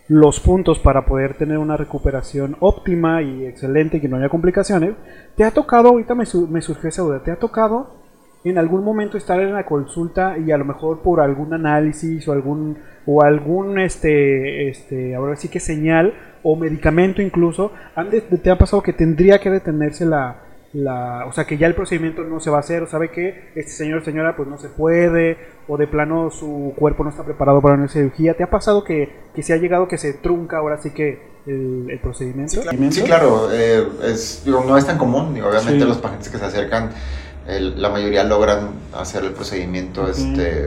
los 0.08 0.40
puntos 0.40 0.80
para 0.80 1.06
poder 1.06 1.38
tener 1.38 1.60
una 1.60 1.78
recuperación 1.78 2.58
óptima 2.62 3.22
y 3.22 3.46
excelente 3.46 3.98
y 3.98 4.02
que 4.02 4.08
no 4.08 4.18
haya 4.18 4.28
complicaciones, 4.28 4.96
¿te 5.36 5.44
ha 5.44 5.52
tocado, 5.52 5.90
ahorita 5.90 6.16
me, 6.16 6.26
me 6.50 6.62
surgió 6.62 6.90
esa 6.90 7.04
duda, 7.04 7.22
¿te 7.24 7.32
ha 7.32 7.36
tocado 7.36 7.99
en 8.44 8.58
algún 8.58 8.84
momento 8.84 9.18
estar 9.18 9.40
en 9.40 9.54
la 9.54 9.66
consulta 9.66 10.38
y 10.38 10.52
a 10.52 10.58
lo 10.58 10.66
mejor 10.66 11.02
por 11.02 11.20
algún 11.20 11.54
análisis 11.54 12.28
o 12.28 12.32
algún 12.32 12.78
o 13.06 13.22
algún 13.22 13.80
este 13.80 14.70
este 14.70 15.16
ahora 15.16 15.36
sí 15.36 15.50
que 15.50 15.60
señal 15.60 16.14
o 16.44 16.56
medicamento 16.56 17.22
incluso 17.22 17.72
te 18.42 18.50
ha 18.50 18.58
pasado 18.58 18.82
que 18.82 18.94
tendría 18.94 19.40
que 19.40 19.50
detenerse 19.50 20.06
la, 20.06 20.38
la 20.74 21.26
o 21.26 21.34
sea 21.34 21.46
que 21.46 21.58
ya 21.58 21.68
el 21.68 21.76
procedimiento 21.76 22.24
no 22.24 22.40
se 22.40 22.50
va 22.50 22.58
a 22.58 22.60
hacer 22.62 22.84
o 22.84 22.88
sabe 22.88 23.10
que 23.10 23.52
este 23.56 23.72
señor 23.72 24.00
o 24.00 24.06
señora 24.06 24.36
pues 24.36 24.48
no 24.48 24.58
se 24.58 24.70
puede 24.70 25.38
o 25.68 25.78
de 25.78 25.88
plano 25.88 26.32
su 26.32 26.74
cuerpo 26.78 27.04
no 27.04 27.10
está 27.10 27.24
preparado 27.24 27.62
para 27.62 27.76
una 27.76 27.88
cirugía. 27.88 28.36
Te 28.36 28.44
ha 28.44 28.50
pasado 28.50 28.84
que, 28.84 29.10
que 29.36 29.44
se 29.44 29.54
ha 29.54 29.58
llegado 29.58 29.88
que 29.88 29.98
se 29.98 30.14
trunca 30.14 30.58
ahora 30.58 30.82
sí 30.82 30.92
que 30.92 31.30
el, 31.46 32.00
procedimiento 32.02 32.62
sí 32.92 33.02
claro, 33.02 33.50
eh, 33.52 33.84
es, 34.04 34.44
no 34.46 34.78
es 34.78 34.86
tan 34.86 34.98
común 34.98 35.40
obviamente 35.42 35.86
los 35.86 35.98
pacientes 35.98 36.30
que 36.30 36.38
se 36.38 36.46
acercan 36.46 36.92
la 37.58 37.90
mayoría 37.90 38.24
logran 38.24 38.72
hacer 38.94 39.24
el 39.24 39.32
procedimiento 39.32 40.08
este, 40.08 40.62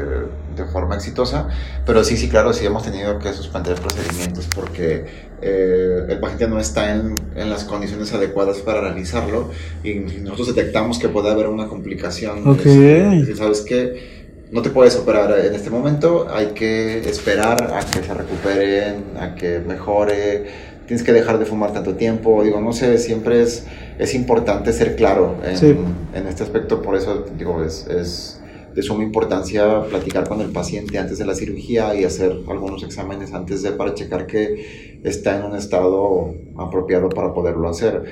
de 0.57 0.65
forma 0.73 0.97
exitosa, 0.97 1.49
pero 1.87 2.03
sí, 2.05 2.17
sí, 2.17 2.29
claro, 2.29 2.53
sí 2.53 2.67
hemos 2.67 2.83
tenido 2.83 3.19
que 3.19 3.33
suspender 3.33 3.77
procedimientos 3.77 4.49
porque 4.55 5.05
eh, 5.41 6.07
el 6.09 6.19
paciente 6.19 6.49
no 6.49 6.59
está 6.59 6.93
en, 6.93 7.15
en, 7.37 7.51
las 7.51 7.65
condiciones 7.65 8.13
adecuadas 8.13 8.59
para 8.59 8.81
realizarlo 8.81 9.51
y 9.85 9.95
nosotros 9.95 10.55
detectamos 10.55 10.99
que 10.99 11.09
puede 11.09 11.31
haber 11.31 11.47
una 11.47 11.69
complicación. 11.69 12.47
Okay. 12.47 13.25
¿Sabes 13.37 13.63
qué? 13.63 14.23
no 14.53 14.61
te 14.61 14.69
puedes 14.69 14.95
operar 14.97 15.35
en 15.47 15.55
este 15.55 15.71
momento, 15.71 16.29
hay 16.31 16.49
que 16.49 16.99
esperar 17.09 17.73
a 17.75 17.81
que 17.81 18.03
se 18.03 18.13
recuperen, 18.13 19.05
a 19.19 19.35
que 19.35 19.61
mejore, 19.61 20.45
tienes 20.87 21.05
que 21.05 21.13
dejar 21.13 21.39
de 21.39 21.47
fumar 21.47 21.73
tanto 21.73 21.95
tiempo, 21.95 22.43
digo, 22.43 22.61
no 22.61 22.73
sé, 22.73 22.99
siempre 22.99 23.43
es 23.43 23.67
es 23.99 24.15
importante 24.15 24.73
ser 24.73 24.97
claro 24.97 25.37
en, 25.45 26.27
este 26.27 26.43
aspecto, 26.43 26.83
por 26.83 26.97
eso 26.97 27.25
digo, 27.37 27.63
es, 27.63 27.87
es, 27.87 28.39
de 28.75 28.83
suma 28.83 29.03
importancia 29.05 29.83
platicar 29.83 30.27
con 30.27 30.41
el 30.41 30.51
paciente 30.51 30.99
antes 30.99 31.19
de 31.19 31.27
la 31.27 31.35
cirugía 31.35 31.95
y 31.95 32.05
hacer 32.05 32.33
algunos 32.49 32.83
exámenes 32.83 33.35
antes 33.35 33.63
de 33.63 33.73
para 33.73 33.95
checar 33.95 34.27
que 34.27 35.01
está 35.05 35.39
en 35.39 35.45
un 35.45 35.57
estado 35.57 36.35
apropiado 36.57 37.11
para 37.11 37.35
poderlo 37.35 37.69
hacer. 37.69 38.05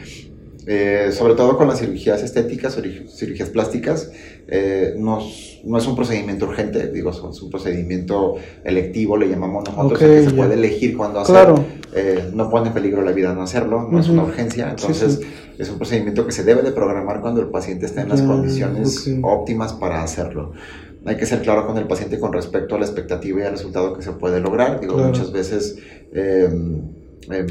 Eh, 0.66 1.11
sobre 1.12 1.35
todo 1.35 1.56
con 1.56 1.66
las 1.66 1.80
cirugías 1.80 2.22
estéticas 2.22 2.78
cirugías 3.09 3.48
plásticas, 3.48 4.12
eh, 4.48 4.94
no 5.64 5.79
es 5.79 5.87
un 5.87 5.96
procedimiento 5.96 6.46
urgente, 6.46 6.88
digo, 6.88 7.11
es 7.11 7.42
un 7.42 7.51
procedimiento 7.51 8.37
electivo, 8.64 9.16
le 9.16 9.29
llamamos 9.29 9.64
nosotros, 9.68 9.99
que 9.99 10.25
se 10.25 10.31
puede 10.31 10.55
elegir 10.55 10.96
cuándo 10.96 11.20
hacerlo. 11.20 11.64
Eh, 11.94 12.31
no 12.33 12.49
pone 12.49 12.68
en 12.68 12.75
peligro 12.75 13.03
la 13.03 13.11
vida 13.11 13.35
no 13.35 13.42
hacerlo, 13.42 13.88
no 13.90 13.99
es 13.99 14.09
una 14.09 14.23
urgencia, 14.23 14.70
entonces 14.70 15.20
es 15.59 15.68
un 15.68 15.77
procedimiento 15.77 16.25
que 16.25 16.33
se 16.33 16.44
debe 16.44 16.62
de 16.62 16.70
programar 16.70 17.20
cuando 17.20 17.40
el 17.40 17.49
paciente 17.49 17.87
está 17.87 18.03
en 18.03 18.09
las 18.09 18.23
condiciones 18.23 19.11
óptimas 19.23 19.73
para 19.73 20.03
hacerlo. 20.03 20.53
Hay 21.05 21.16
que 21.16 21.27
ser 21.27 21.40
claro 21.42 21.66
con 21.66 21.79
el 21.79 21.87
paciente 21.87 22.20
con 22.20 22.33
respecto 22.33 22.77
a 22.77 22.79
la 22.79 22.85
expectativa 22.85 23.40
y 23.40 23.42
al 23.44 23.53
resultado 23.53 23.94
que 23.94 24.03
se 24.03 24.12
puede 24.12 24.40
lograr. 24.40 24.81
Digo, 24.81 24.99
muchas 24.99 25.33
veces 25.33 25.79
em, 26.12 26.83
em, 27.32 27.46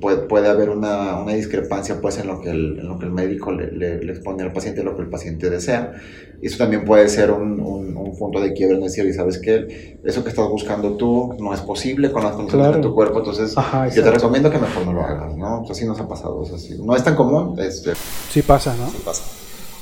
puede, 0.00 0.18
puede, 0.28 0.48
haber 0.48 0.70
una, 0.70 1.20
una, 1.20 1.32
discrepancia 1.34 2.00
pues, 2.00 2.18
en, 2.18 2.26
lo 2.26 2.40
que 2.40 2.50
el, 2.50 2.78
en 2.78 2.88
lo 2.88 2.98
que 2.98 3.06
el 3.06 3.12
médico 3.12 3.52
le, 3.52 3.72
le, 3.72 4.12
expone 4.12 4.42
al 4.42 4.52
paciente, 4.52 4.82
lo 4.82 4.96
que 4.96 5.02
el 5.02 5.08
paciente 5.08 5.50
desea. 5.50 5.92
Y 6.40 6.46
eso 6.46 6.58
también 6.58 6.84
puede 6.84 7.08
ser 7.08 7.30
un, 7.30 7.60
un, 7.60 8.16
punto 8.18 8.40
de 8.40 8.52
quiebre 8.52 8.76
en 8.76 8.82
decir, 8.82 9.06
y 9.06 9.12
sabes 9.12 9.38
que 9.38 9.98
eso 10.04 10.22
que 10.22 10.30
estás 10.30 10.48
buscando 10.48 10.96
tú 10.96 11.34
no 11.40 11.54
es 11.54 11.60
posible 11.60 12.12
con 12.12 12.22
las 12.22 12.32
condiciones 12.32 12.76
de 12.76 12.82
tu 12.82 12.94
cuerpo, 12.94 13.18
entonces 13.18 13.54
yo 13.94 14.02
te 14.04 14.10
recomiendo 14.10 14.50
que 14.50 14.58
mejor 14.58 14.84
no 14.84 14.92
lo 14.92 15.02
hagas, 15.02 15.36
¿no? 15.36 15.64
Así 15.68 15.86
nos 15.86 15.98
ha 15.98 16.06
pasado, 16.06 16.44
no 16.84 16.94
es 16.94 17.02
tan 17.02 17.16
común. 17.16 17.58
Este, 17.58 17.92
sí 18.30 18.42
pasa, 18.42 18.76
¿no? 18.76 18.88
Sí 18.90 18.98
pasa. 19.04 19.24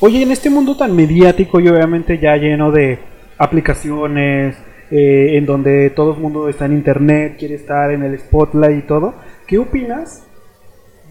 Oye, 0.00 0.22
en 0.22 0.30
este 0.30 0.48
mundo 0.48 0.76
tan 0.76 0.94
mediático 0.94 1.60
y 1.60 1.68
obviamente 1.68 2.18
ya 2.18 2.36
lleno 2.36 2.70
de 2.70 2.98
aplicaciones, 3.36 4.56
eh, 4.90 5.36
en 5.36 5.46
donde 5.46 5.90
todo 5.90 6.14
el 6.14 6.20
mundo 6.20 6.48
está 6.48 6.66
en 6.66 6.72
internet, 6.72 7.36
quiere 7.38 7.54
estar 7.54 7.92
en 7.92 8.02
el 8.02 8.18
spotlight 8.18 8.84
y 8.84 8.86
todo, 8.88 9.14
¿qué 9.50 9.58
opinas 9.58 10.24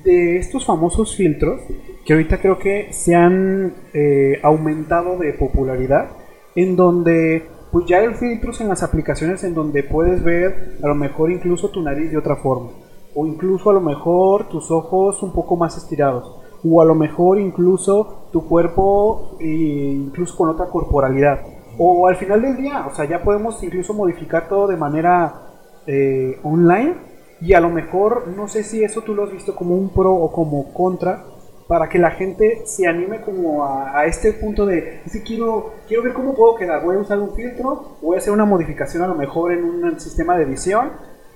de 0.05 0.37
estos 0.37 0.65
famosos 0.65 1.13
filtros 1.17 1.59
que 2.05 2.13
ahorita 2.13 2.39
creo 2.39 2.57
que 2.57 2.93
se 2.93 3.13
han 3.13 3.73
eh, 3.93 4.39
aumentado 4.41 5.17
de 5.17 5.33
popularidad, 5.33 6.11
en 6.55 6.77
donde 6.77 7.45
pues 7.69 7.85
ya 7.85 7.97
hay 7.97 8.13
filtros 8.13 8.61
en 8.61 8.69
las 8.69 8.81
aplicaciones 8.81 9.43
en 9.43 9.53
donde 9.53 9.83
puedes 9.83 10.23
ver 10.23 10.77
a 10.81 10.87
lo 10.87 10.95
mejor 10.95 11.31
incluso 11.31 11.69
tu 11.69 11.81
nariz 11.81 12.11
de 12.11 12.17
otra 12.17 12.37
forma, 12.37 12.69
o 13.13 13.27
incluso 13.27 13.71
a 13.71 13.73
lo 13.73 13.81
mejor 13.81 14.47
tus 14.47 14.71
ojos 14.71 15.21
un 15.21 15.33
poco 15.33 15.57
más 15.57 15.75
estirados, 15.75 16.39
o 16.63 16.81
a 16.81 16.85
lo 16.85 16.95
mejor 16.95 17.39
incluso 17.39 18.29
tu 18.31 18.47
cuerpo 18.47 19.35
e 19.41 19.47
incluso 19.47 20.37
con 20.37 20.47
otra 20.47 20.67
corporalidad. 20.67 21.41
O 21.77 22.07
al 22.07 22.15
final 22.15 22.41
del 22.41 22.55
día, 22.55 22.87
o 22.87 22.95
sea, 22.95 23.03
ya 23.03 23.21
podemos 23.21 23.61
incluso 23.63 23.93
modificar 23.93 24.47
todo 24.47 24.67
de 24.67 24.77
manera 24.77 25.41
eh, 25.85 26.39
online 26.43 27.08
y 27.41 27.53
a 27.53 27.59
lo 27.59 27.69
mejor, 27.69 28.27
no 28.35 28.47
sé 28.47 28.63
si 28.63 28.83
eso 28.83 29.01
tú 29.01 29.15
lo 29.15 29.23
has 29.23 29.31
visto 29.31 29.55
como 29.55 29.75
un 29.75 29.89
pro 29.89 30.13
o 30.13 30.31
como 30.31 30.73
contra, 30.73 31.25
para 31.67 31.87
que 31.87 31.99
la 31.99 32.11
gente 32.11 32.63
se 32.65 32.87
anime 32.87 33.21
como 33.21 33.63
a, 33.63 34.05
este 34.05 34.33
punto 34.33 34.65
de, 34.65 35.01
si 35.07 35.21
quiero, 35.21 35.73
quiero 35.87 36.01
ver 36.01 36.13
cómo 36.13 36.35
puedo 36.35 36.55
quedar, 36.55 36.83
voy 36.83 36.95
a 36.95 36.99
usar 36.99 37.19
un 37.19 37.35
filtro, 37.35 37.97
voy 38.01 38.15
a 38.15 38.17
hacer 38.17 38.33
una 38.33 38.45
modificación 38.45 39.03
a 39.03 39.07
lo 39.07 39.13
mejor 39.13 39.51
en 39.51 39.63
un 39.63 39.99
sistema 39.99 40.35
de 40.35 40.45
edición, 40.45 40.89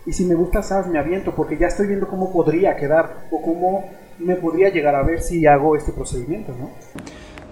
y 0.05 0.11
si 0.11 0.25
me 0.25 0.33
gusta 0.33 0.63
SAS 0.63 0.87
me 0.87 0.97
aviento, 0.97 1.33
porque 1.35 1.57
ya 1.57 1.67
estoy 1.67 1.87
viendo 1.87 2.07
cómo 2.07 2.33
podría 2.33 2.75
quedar, 2.75 3.27
o 3.31 3.41
cómo 3.41 3.89
me 4.17 4.35
podría 4.35 4.69
llegar 4.69 4.95
a 4.95 5.03
ver 5.03 5.21
si 5.21 5.45
hago 5.45 5.75
este 5.75 5.91
procedimiento, 5.91 6.51
¿no? 6.59 6.71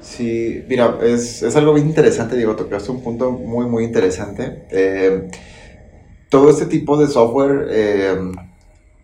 Sí, 0.01 0.65
mira, 0.67 0.97
es, 1.03 1.43
es 1.43 1.55
algo 1.55 1.73
bien 1.73 1.87
interesante, 1.87 2.35
Diego, 2.35 2.55
tocaste 2.55 2.91
un 2.91 3.03
punto 3.03 3.31
muy, 3.31 3.67
muy 3.67 3.83
interesante. 3.83 4.65
Eh, 4.71 5.29
todo 6.31 6.49
este 6.49 6.65
tipo 6.65 6.97
de 6.97 7.07
software... 7.07 7.67
Eh, 7.69 8.31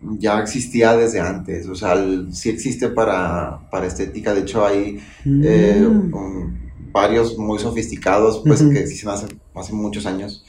ya 0.00 0.38
existía 0.40 0.96
desde 0.96 1.20
antes, 1.20 1.68
o 1.68 1.74
sea, 1.74 1.96
sí 2.30 2.50
existe 2.50 2.88
para, 2.88 3.68
para 3.70 3.86
estética, 3.86 4.32
de 4.32 4.40
hecho 4.40 4.64
hay 4.64 5.00
eh, 5.24 5.88
mm. 5.88 6.92
varios 6.92 7.36
muy 7.36 7.58
sofisticados, 7.58 8.42
pues 8.46 8.62
que 8.62 8.78
existen 8.78 9.10
hace, 9.10 9.26
hace 9.54 9.72
muchos 9.72 10.06
años, 10.06 10.44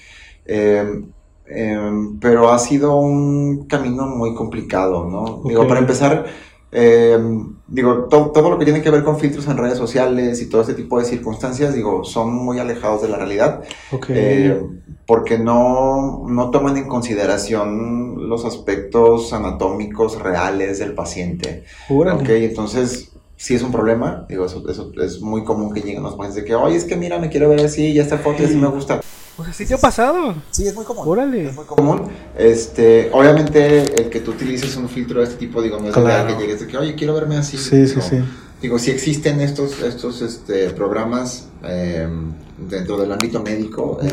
em, 0.46 1.06
em, 1.48 2.20
pero 2.20 2.52
ha 2.52 2.60
sido 2.60 2.98
un 2.98 3.66
camino 3.66 4.06
muy 4.06 4.36
complicado, 4.36 5.10
¿no? 5.10 5.42
Digo, 5.48 5.68
para 5.68 5.80
empezar, 5.80 6.28
em, 6.72 7.56
digo, 7.68 8.06
todo 8.10 8.50
lo 8.50 8.60
que 8.60 8.66
tiene 8.66 8.82
que 8.82 8.90
ver 8.90 9.04
con 9.04 9.20
filtros 9.20 9.48
en 9.48 9.58
redes 9.58 9.78
sociales 9.78 10.42
y 10.42 10.50
todo 10.50 10.62
ese 10.62 10.74
tipo 10.74 11.00
de 11.00 11.06
circunstancias, 11.06 11.74
digo, 11.74 12.04
son 12.04 12.34
muy 12.34 12.60
alejados 12.60 13.02
de 13.02 13.10
la 13.10 13.18
realidad. 13.18 13.64
Okay 13.92 14.62
porque 15.10 15.40
no, 15.40 16.24
no, 16.28 16.52
toman 16.52 16.78
en 16.78 16.88
consideración 16.88 18.30
los 18.30 18.46
aspectos 18.46 19.34
anatómicos 19.34 20.22
reales 20.22 20.78
del 20.78 20.94
paciente. 20.94 21.64
Ok, 21.90 22.30
entonces 22.30 23.10
sí 23.36 23.56
es 23.56 23.64
un 23.64 23.72
problema, 23.72 24.28
digo, 24.30 24.46
eso, 24.46 24.64
eso, 24.70 24.92
es 25.02 25.20
muy 25.20 25.44
común 25.44 25.74
que 25.74 25.82
lleguen 25.82 26.04
los 26.04 26.14
pacientes 26.14 26.44
de 26.44 26.48
que, 26.48 26.54
oye, 26.54 26.76
es 26.76 26.86
que 26.86 26.96
mira, 26.96 27.18
me 27.18 27.30
quiero 27.30 27.50
ver 27.50 27.62
así, 27.62 27.92
ya 27.92 28.04
esta 28.04 28.20
foto 28.20 28.44
y 28.44 28.46
así 28.46 28.56
me 28.56 28.68
gusta. 28.68 29.02
O 29.40 29.44
sea, 29.46 29.54
sí 29.54 29.66
te 29.66 29.74
ha 29.74 29.78
pasado. 29.78 30.36
Sí, 30.52 30.68
es 30.68 30.76
muy 30.76 30.84
común. 30.84 31.04
Órale. 31.08 31.48
Es 31.48 31.56
muy 31.56 31.64
común. 31.64 32.10
Este, 32.38 33.10
obviamente, 33.14 34.02
el 34.02 34.10
que 34.10 34.20
tú 34.20 34.32
utilices 34.32 34.76
un 34.76 34.90
filtro 34.90 35.22
de 35.22 35.28
este 35.28 35.38
tipo, 35.38 35.62
digo, 35.62 35.80
no 35.80 35.88
es 35.88 35.94
claro. 35.94 36.36
que 36.36 36.42
llegues 36.42 36.60
de 36.60 36.68
que, 36.68 36.78
oye, 36.78 36.94
quiero 36.96 37.14
verme 37.14 37.38
así. 37.38 37.58
Sí, 37.58 37.88
sí, 37.88 38.02
sí. 38.02 38.18
Digo, 38.62 38.78
si 38.78 38.92
existen 38.92 39.40
estos, 39.40 39.82
estos 39.82 40.22
este, 40.22 40.72
programas 40.72 41.48
em, 41.64 42.34
dentro 42.58 42.98
del 42.98 43.10
ámbito 43.14 43.42
médico, 43.42 44.00
eh, 44.02 44.10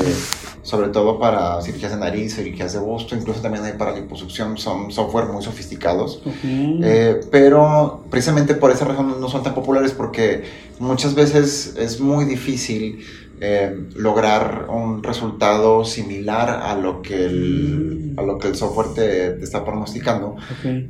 sobre 0.63 0.91
todo 0.91 1.19
para 1.19 1.61
cirugías 1.63 1.91
de 1.91 1.99
nariz, 1.99 2.37
cirugías 2.37 2.73
de 2.73 2.79
busto, 2.79 3.17
incluso 3.17 3.41
también 3.41 3.65
hay 3.65 3.73
para 3.73 3.93
liposucción, 3.93 4.57
son 4.57 4.93
software 4.93 5.27
muy 5.27 5.43
sofisticados, 5.43 6.23
eh, 6.45 7.21
pero 7.33 8.05
precisamente 8.09 8.55
por 8.55 8.71
esa 8.71 8.85
razón 8.85 9.21
no 9.21 9.29
son 9.29 9.43
tan 9.43 9.55
populares 9.55 9.91
porque 9.91 10.45
muchas 10.79 11.17
veces 11.17 11.75
es 11.77 11.99
muy 11.99 12.25
difícil 12.25 13.05
eh, 13.41 13.87
lograr 13.95 14.67
un 14.71 15.03
resultado 15.03 15.85
similar 15.85 16.49
a 16.49 16.75
lo 16.75 17.03
que 17.03 17.27
el, 17.27 18.15
a 18.17 18.23
lo 18.23 18.39
que 18.39 18.49
el 18.49 18.57
software 18.57 18.95
te, 18.95 19.45
está 19.45 19.65
pronosticando, 19.65 20.37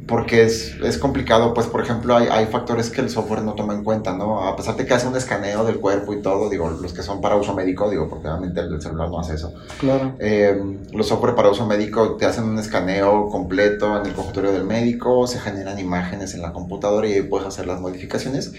porque 0.06 0.44
es, 0.44 0.76
es, 0.82 0.98
complicado, 0.98 1.54
pues 1.54 1.66
por 1.66 1.82
ejemplo 1.82 2.16
hay, 2.16 2.28
hay, 2.30 2.46
factores 2.46 2.90
que 2.90 3.00
el 3.00 3.11
software 3.11 3.42
no 3.42 3.54
toma 3.54 3.74
en 3.74 3.82
cuenta, 3.82 4.12
¿no? 4.12 4.46
A 4.46 4.54
pesar 4.54 4.76
de 4.76 4.87
que 4.87 4.94
hace 4.94 5.09
un 5.09 5.16
escaneo 5.16 5.64
del 5.64 5.78
cuerpo 5.78 6.14
y 6.14 6.22
todo, 6.22 6.48
digo, 6.48 6.70
los 6.70 6.92
que 6.92 7.02
son 7.02 7.20
para 7.20 7.37
uso 7.37 7.52
médico, 7.54 7.90
digo, 7.90 8.09
porque 8.09 8.28
obviamente 8.28 8.61
el 8.61 8.80
celular 8.80 9.09
no 9.09 9.18
hace 9.18 9.35
eso. 9.35 9.52
Claro. 9.80 10.14
Eh, 10.20 10.56
los 10.92 11.09
software 11.09 11.35
para 11.35 11.50
uso 11.50 11.66
médico 11.66 12.16
te 12.16 12.26
hacen 12.26 12.44
un 12.44 12.59
escaneo 12.59 13.28
completo 13.28 13.98
en 13.98 14.06
el 14.06 14.12
consultorio 14.12 14.52
del 14.52 14.64
médico, 14.64 15.26
se 15.26 15.40
generan 15.40 15.78
imágenes 15.78 16.35
en 16.35 16.42
la 16.42 16.52
computadora 16.52 17.09
y 17.09 17.22
puedes 17.22 17.46
hacer 17.48 17.66
las 17.66 17.80
modificaciones. 17.80 18.52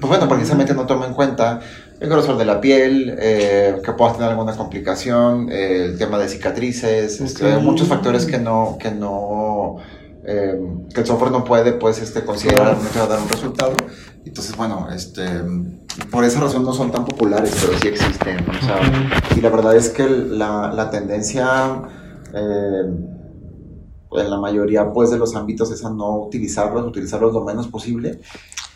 Pues 0.00 0.08
bueno, 0.08 0.28
precisamente 0.28 0.74
no 0.74 0.86
toma 0.86 1.06
en 1.06 1.14
cuenta 1.14 1.60
el 2.00 2.08
grosor 2.08 2.36
de 2.36 2.44
la 2.44 2.60
piel, 2.60 3.16
eh, 3.18 3.80
que 3.84 3.92
puedas 3.92 4.14
tener 4.14 4.30
alguna 4.30 4.56
complicación, 4.56 5.48
eh, 5.50 5.84
el 5.84 5.98
tema 5.98 6.18
de 6.18 6.28
cicatrices, 6.28 7.20
este, 7.20 7.56
muchos 7.58 7.86
factores 7.86 8.26
que 8.26 8.38
no, 8.38 8.76
que 8.80 8.90
no 8.90 9.76
eh, 10.24 10.56
que 10.94 11.00
el 11.00 11.06
software 11.06 11.32
no 11.32 11.42
puede 11.42 11.72
pues 11.72 12.00
este, 12.00 12.24
considerar 12.24 12.76
que 12.92 12.98
va 12.98 13.06
a 13.06 13.08
dar 13.08 13.20
un 13.20 13.28
resultado. 13.28 13.74
Entonces, 14.24 14.56
bueno, 14.56 14.88
este, 14.94 15.24
por 16.10 16.24
esa 16.24 16.40
razón 16.40 16.64
no 16.64 16.72
son 16.72 16.92
tan 16.92 17.04
populares, 17.04 17.56
pero 17.60 17.78
sí 17.78 17.88
existen. 17.88 18.48
O 18.48 18.64
sea, 18.64 18.80
y 19.36 19.40
la 19.40 19.50
verdad 19.50 19.74
es 19.74 19.88
que 19.88 20.08
la, 20.08 20.72
la 20.72 20.90
tendencia 20.90 21.82
eh, 22.32 22.84
en 24.16 24.30
la 24.30 24.38
mayoría 24.38 24.92
pues, 24.92 25.10
de 25.10 25.18
los 25.18 25.34
ámbitos 25.34 25.70
es 25.72 25.84
a 25.84 25.90
no 25.90 26.18
utilizarlos, 26.18 26.86
utilizarlos 26.86 27.32
lo 27.32 27.42
menos 27.44 27.68
posible 27.68 28.18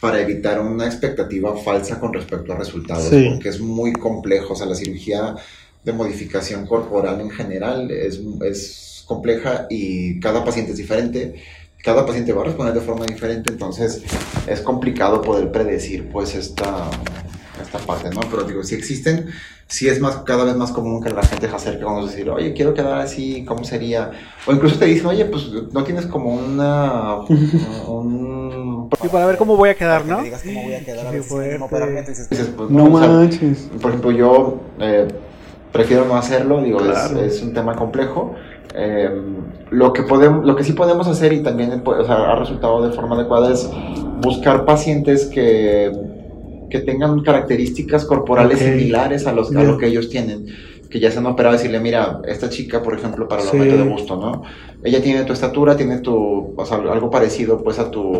para 0.01 0.21
evitar 0.21 0.61
una 0.61 0.87
expectativa 0.87 1.57
falsa 1.57 1.99
con 1.99 2.13
respecto 2.13 2.53
a 2.53 2.57
resultados, 2.57 3.09
porque 3.09 3.49
es 3.49 3.61
muy 3.61 3.93
complejo. 3.93 4.53
O 4.53 4.57
sea, 4.57 4.67
la 4.67 4.75
cirugía 4.75 5.35
de 5.83 5.93
modificación 5.93 6.67
corporal 6.67 7.21
en 7.21 7.31
general 7.31 7.91
es, 7.91 8.21
es 8.43 9.05
compleja 9.07 9.67
y 9.71 10.21
cada 10.21 10.45
paciente 10.45 10.73
es 10.73 10.79
diferente, 10.79 11.37
cada 11.83 12.05
paciente 12.05 12.33
va 12.33 12.43
a 12.43 12.47
responder 12.47 12.75
de 12.75 12.81
forma 12.81 13.07
diferente, 13.07 13.53
entonces 13.53 14.03
es 14.47 14.61
complicado 14.61 15.23
poder 15.23 15.53
predecir 15.53 16.09
pues 16.09 16.35
esta, 16.35 16.91
esta 17.67 17.79
parte, 17.79 18.11
¿no? 18.11 18.21
Pero 18.31 18.45
digo, 18.45 18.63
si 18.63 18.75
existen, 18.75 19.27
si 19.69 19.89
es 19.89 20.01
más, 20.01 20.19
cada 20.19 20.45
vez 20.45 20.57
más 20.57 20.73
común 20.73 21.03
que 21.03 21.11
la 21.11 21.23
gente 21.23 21.49
se 21.49 21.55
acerque 21.55 21.85
a 21.85 22.05
decir, 22.05 22.31
oye, 22.31 22.53
quiero 22.53 22.73
quedar 22.73 23.01
así, 23.01 23.45
¿cómo 23.45 23.65
sería? 23.65 24.13
O 24.47 24.53
incluso 24.53 24.79
te 24.79 24.87
dicen, 24.87 25.07
oye, 25.07 25.25
pues 25.27 25.51
no 25.73 25.85
tienes 25.85 26.07
como 26.07 26.35
una... 26.35 27.17
un, 27.89 28.89
y 29.05 29.09
para 29.09 29.27
ver 29.27 29.37
cómo 29.37 29.57
voy 29.57 29.71
a 29.71 29.75
quedar, 29.75 30.07
¿no? 30.07 30.23
digas 30.23 30.43
cómo 30.43 30.63
voy 30.63 30.75
a 30.75 30.85
quedar, 30.85 31.07
a 31.07 31.11
ver 31.11 31.23
pues, 32.57 32.71
no, 32.71 32.87
manches. 32.89 33.69
por 33.81 33.91
ejemplo, 33.91 34.11
yo 34.13 34.61
eh, 34.79 35.09
prefiero 35.73 36.05
no 36.07 36.17
hacerlo, 36.17 36.63
digo, 36.63 36.81
es, 36.81 37.11
es 37.13 37.43
un 37.43 37.53
tema 37.53 37.75
complejo. 37.75 38.37
Eh, 38.79 39.11
lo, 39.71 39.93
que 39.93 40.03
podemos, 40.03 40.45
lo 40.45 40.55
que 40.55 40.63
sí 40.63 40.75
podemos 40.75 41.09
hacer 41.09 41.33
y 41.33 41.43
también 41.43 41.73
ha 41.73 42.35
resultado 42.37 42.87
de 42.87 42.95
forma 42.95 43.17
adecuada 43.17 43.53
es 43.53 43.69
buscar 44.21 44.67
pacientes 44.67 45.27
que, 45.27 45.91
que 46.69 46.81
tengan 46.81 47.23
características 47.23 48.05
corporales 48.05 48.59
similares 48.59 49.27
a, 49.27 49.33
los, 49.33 49.55
a 49.55 49.63
lo 49.63 49.79
que 49.79 49.87
ellos 49.87 50.09
tienen 50.09 50.47
que 50.89 51.01
ya 51.01 51.11
se 51.11 51.19
han 51.19 51.27
operado, 51.27 51.55
decirle, 51.55 51.81
mira, 51.81 52.21
esta 52.27 52.49
chica, 52.49 52.83
por 52.83 52.95
ejemplo, 52.95 53.29
para 53.29 53.43
el 53.43 53.49
aumento 53.49 53.77
de 53.77 53.91
gusto, 53.91 54.17
¿no? 54.17 54.43
Ella 54.85 55.03
tiene 55.03 55.25
tu 55.25 55.33
estatura, 55.33 55.77
tiene 55.77 55.99
tu, 55.99 56.55
o 56.57 56.65
sea, 56.65 56.77
algo 56.77 57.11
parecido 57.11 57.63
pues 57.63 57.79
a 57.79 57.91
tus 57.91 58.19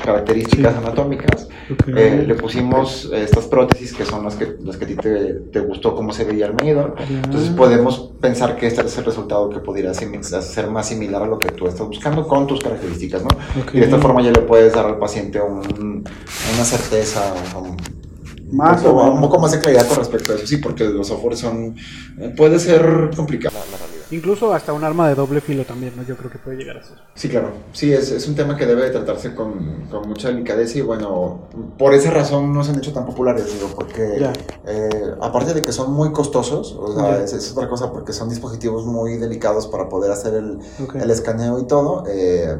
características 0.00 0.76
anatómicas. 0.76 1.48
Eh, 1.96 2.24
le 2.26 2.34
pusimos 2.34 3.10
estas 3.12 3.46
prótesis 3.46 3.92
que 3.92 4.04
son 4.04 4.24
las 4.24 4.34
que, 4.34 4.56
las 4.64 4.76
que 4.76 4.84
a 4.84 4.88
ti 4.88 4.96
te, 4.96 5.34
te 5.34 5.60
gustó 5.60 5.94
cómo 5.94 6.12
se 6.12 6.24
veía 6.24 6.46
el 6.46 6.54
medidor. 6.54 6.96
Entonces 7.08 7.50
podemos 7.50 8.10
pensar 8.20 8.56
que 8.56 8.66
este 8.66 8.82
es 8.82 8.98
el 8.98 9.04
resultado 9.04 9.48
que 9.50 9.60
pudiera 9.60 9.92
ser 9.94 10.70
más 10.70 10.88
similar 10.88 11.22
a 11.22 11.26
lo 11.26 11.38
que 11.38 11.50
tú 11.50 11.66
estás 11.66 11.86
buscando 11.86 12.26
con 12.26 12.46
tus 12.46 12.60
características, 12.60 13.22
¿no? 13.22 13.28
Y 13.72 13.78
de 13.78 13.84
esta 13.84 13.98
forma 13.98 14.22
ya 14.22 14.30
le 14.30 14.42
puedes 14.42 14.72
dar 14.72 14.86
al 14.86 14.98
paciente 14.98 15.40
un, 15.40 16.04
una 16.54 16.64
certeza, 16.64 17.32
un, 17.56 17.76
más 18.52 18.82
un, 18.82 18.90
poco, 18.90 19.10
un 19.10 19.20
poco 19.20 19.38
más 19.38 19.52
de 19.52 19.60
claridad 19.60 19.86
con 19.86 19.98
respecto 19.98 20.32
a 20.32 20.36
eso, 20.36 20.46
sí, 20.46 20.56
porque 20.58 20.84
los 20.84 21.08
softwares 21.08 21.38
son. 21.38 21.76
Eh, 22.18 22.32
puede 22.36 22.58
ser 22.58 23.10
complicado 23.14 23.56
la 23.70 23.76
realidad. 23.78 24.00
Incluso 24.12 24.52
hasta 24.52 24.72
un 24.72 24.82
arma 24.82 25.08
de 25.08 25.14
doble 25.14 25.40
filo 25.40 25.64
también, 25.64 25.92
¿no? 25.96 26.02
Yo 26.02 26.16
creo 26.16 26.30
que 26.30 26.38
puede 26.38 26.56
llegar 26.56 26.78
a 26.78 26.82
ser. 26.82 26.96
Sí, 27.14 27.28
claro. 27.28 27.52
Sí, 27.72 27.92
es, 27.92 28.10
es 28.10 28.26
un 28.26 28.34
tema 28.34 28.56
que 28.56 28.66
debe 28.66 28.90
tratarse 28.90 29.34
con, 29.34 29.86
con, 29.88 30.08
mucha 30.08 30.28
delicadeza 30.28 30.78
y 30.78 30.80
bueno, 30.80 31.48
por 31.78 31.94
esa 31.94 32.10
razón 32.10 32.52
no 32.52 32.64
se 32.64 32.72
han 32.72 32.78
hecho 32.78 32.92
tan 32.92 33.06
populares, 33.06 33.46
digo, 33.52 33.68
porque 33.74 34.28
eh, 34.66 35.14
aparte 35.20 35.54
de 35.54 35.62
que 35.62 35.70
son 35.70 35.92
muy 35.92 36.10
costosos, 36.10 36.76
o 36.78 36.92
sea, 36.92 37.22
es, 37.22 37.52
otra 37.52 37.68
cosa 37.68 37.92
porque 37.92 38.12
son 38.12 38.28
dispositivos 38.28 38.84
muy 38.84 39.16
delicados 39.16 39.68
para 39.68 39.88
poder 39.88 40.10
hacer 40.10 40.34
el, 40.34 40.58
el 41.00 41.10
escaneo 41.10 41.60
y 41.60 41.66
todo. 41.66 42.04
Eh, 42.08 42.56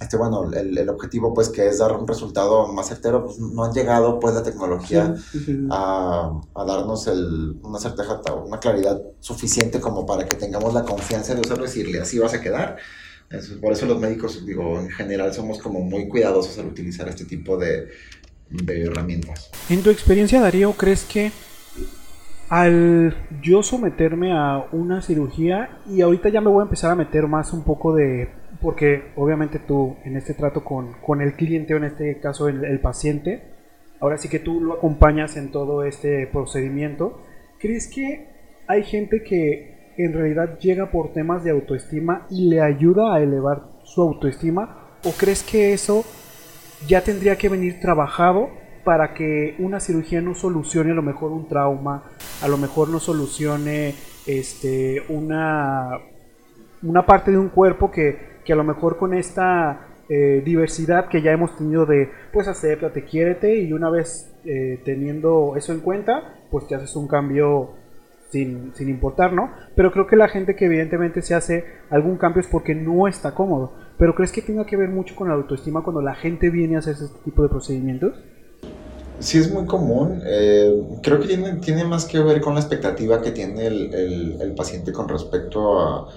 este, 0.00 0.16
bueno, 0.16 0.50
el, 0.52 0.76
el, 0.76 0.88
objetivo 0.88 1.32
pues 1.32 1.48
que 1.48 1.66
es 1.66 1.78
dar 1.78 1.92
un 1.92 2.06
resultado 2.06 2.72
más 2.72 2.88
certero, 2.88 3.24
pues 3.26 3.38
no 3.38 3.64
han 3.64 3.72
llegado 3.72 4.18
pues 4.18 4.34
la 4.34 4.42
tecnología 4.42 5.14
A, 5.70 6.40
a, 6.54 6.64
darnos 6.64 7.06
el, 7.06 7.58
una 7.62 7.78
certeza, 7.78 8.20
una 8.34 8.58
claridad 8.58 9.00
suficiente 9.20 9.80
como 9.80 10.04
para 10.04 10.26
que 10.26 10.36
tengamos 10.36 10.74
la 10.74 10.84
confianza 10.84 11.34
de 11.34 11.40
usarlo 11.40 11.64
y 11.64 11.68
decirle 11.68 12.00
así 12.00 12.18
vas 12.18 12.34
a 12.34 12.40
quedar. 12.40 12.76
por 13.60 13.72
eso 13.72 13.86
los 13.86 14.00
médicos, 14.00 14.44
digo, 14.44 14.80
en 14.80 14.90
general 14.90 15.32
somos 15.32 15.58
como 15.58 15.80
muy 15.80 16.08
cuidadosos 16.08 16.58
al 16.58 16.66
utilizar 16.66 17.08
este 17.08 17.24
tipo 17.24 17.56
de, 17.56 17.88
de 18.50 18.84
herramientas. 18.84 19.50
En 19.68 19.82
tu 19.82 19.90
experiencia, 19.90 20.40
Darío, 20.40 20.72
¿crees 20.72 21.04
que 21.04 21.32
al 22.48 23.16
yo 23.42 23.62
someterme 23.62 24.32
a 24.32 24.66
una 24.72 25.02
cirugía 25.02 25.78
y 25.88 26.02
ahorita 26.02 26.28
ya 26.28 26.40
me 26.40 26.50
voy 26.50 26.60
a 26.60 26.64
empezar 26.64 26.90
a 26.90 26.94
meter 26.94 27.26
más 27.26 27.52
un 27.52 27.64
poco 27.64 27.94
de 27.94 28.43
porque 28.64 29.12
obviamente 29.16 29.58
tú 29.58 29.94
en 30.04 30.16
este 30.16 30.32
trato 30.32 30.64
con, 30.64 30.94
con 30.94 31.20
el 31.20 31.34
cliente 31.34 31.74
o 31.74 31.76
en 31.76 31.84
este 31.84 32.18
caso 32.18 32.48
el, 32.48 32.80
paciente, 32.80 33.42
ahora 34.00 34.16
sí 34.16 34.30
que 34.30 34.38
tú 34.38 34.58
lo 34.58 34.72
acompañas 34.72 35.36
en 35.36 35.52
todo 35.52 35.84
este 35.84 36.26
procedimiento, 36.26 37.20
¿crees 37.58 37.88
que 37.88 38.26
hay 38.66 38.82
gente 38.84 39.22
que 39.22 39.92
en 39.98 40.14
realidad 40.14 40.58
llega 40.60 40.90
por 40.90 41.12
temas 41.12 41.44
de 41.44 41.50
autoestima 41.50 42.26
y 42.30 42.48
le 42.48 42.62
ayuda 42.62 43.14
a 43.14 43.20
elevar 43.20 43.64
su 43.82 44.00
autoestima? 44.00 44.96
¿O 45.04 45.10
crees 45.10 45.42
que 45.42 45.74
eso 45.74 46.02
ya 46.88 47.02
tendría 47.02 47.36
que 47.36 47.50
venir 47.50 47.80
trabajado 47.80 48.48
para 48.82 49.12
que 49.12 49.56
una 49.58 49.78
cirugía 49.78 50.22
no 50.22 50.34
solucione 50.34 50.92
a 50.92 50.94
lo 50.94 51.02
mejor 51.02 51.32
un 51.32 51.48
trauma, 51.48 52.04
a 52.40 52.48
lo 52.48 52.56
mejor 52.56 52.88
no 52.88 52.98
solucione 52.98 53.94
este, 54.26 55.02
una, 55.10 55.98
una 56.82 57.04
parte 57.04 57.30
de 57.30 57.36
un 57.36 57.50
cuerpo 57.50 57.90
que 57.90 58.33
que 58.44 58.52
a 58.52 58.56
lo 58.56 58.64
mejor 58.64 58.96
con 58.96 59.14
esta 59.14 59.88
eh, 60.08 60.42
diversidad 60.44 61.08
que 61.08 61.22
ya 61.22 61.32
hemos 61.32 61.56
tenido 61.56 61.86
de, 61.86 62.10
pues 62.32 62.46
acéptate, 62.46 63.04
quiérete 63.04 63.56
y 63.60 63.72
una 63.72 63.88
vez 63.88 64.30
eh, 64.44 64.80
teniendo 64.84 65.54
eso 65.56 65.72
en 65.72 65.80
cuenta, 65.80 66.42
pues 66.50 66.66
te 66.66 66.74
haces 66.74 66.94
un 66.94 67.08
cambio 67.08 67.70
sin, 68.28 68.74
sin, 68.74 68.90
importar, 68.90 69.32
¿no? 69.32 69.50
Pero 69.74 69.92
creo 69.92 70.06
que 70.06 70.16
la 70.16 70.28
gente 70.28 70.56
que 70.56 70.66
evidentemente 70.66 71.22
se 71.22 71.34
hace 71.34 71.64
algún 71.88 72.18
cambio 72.18 72.42
es 72.42 72.48
porque 72.48 72.74
no 72.74 73.08
está 73.08 73.34
cómodo. 73.34 73.72
Pero 73.96 74.14
¿crees 74.14 74.32
que 74.32 74.42
tenga 74.42 74.66
que 74.66 74.76
ver 74.76 74.90
mucho 74.90 75.14
con 75.14 75.28
la 75.28 75.34
autoestima 75.34 75.82
cuando 75.82 76.02
la 76.02 76.14
gente 76.14 76.50
viene 76.50 76.76
a 76.76 76.80
hacer 76.80 76.94
este 76.94 77.18
tipo 77.24 77.42
de 77.42 77.48
procedimientos? 77.48 78.14
Sí, 79.20 79.38
es 79.38 79.50
muy 79.50 79.64
común. 79.64 80.20
Eh, 80.26 80.98
creo 81.02 81.20
que 81.20 81.28
tiene, 81.28 81.54
tiene 81.54 81.84
más 81.84 82.04
que 82.04 82.18
ver 82.18 82.40
con 82.40 82.54
la 82.54 82.60
expectativa 82.60 83.22
que 83.22 83.30
tiene 83.30 83.66
el, 83.66 83.94
el, 83.94 84.42
el 84.42 84.54
paciente 84.54 84.92
con 84.92 85.08
respecto 85.08 85.80
a 85.80 86.08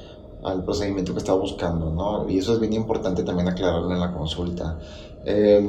al 0.48 0.64
procedimiento 0.64 1.14
que 1.14 1.20
está 1.20 1.34
buscando, 1.34 1.92
¿no? 1.92 2.30
Y 2.30 2.40
eso 2.40 2.54
es 2.54 2.60
bien 2.60 2.74
importante 2.74 3.24
también 3.24 3.48
aclararlo 3.48 3.92
en 3.92 4.00
la 4.00 4.14
consulta. 4.14 4.80
Em, 5.26 5.68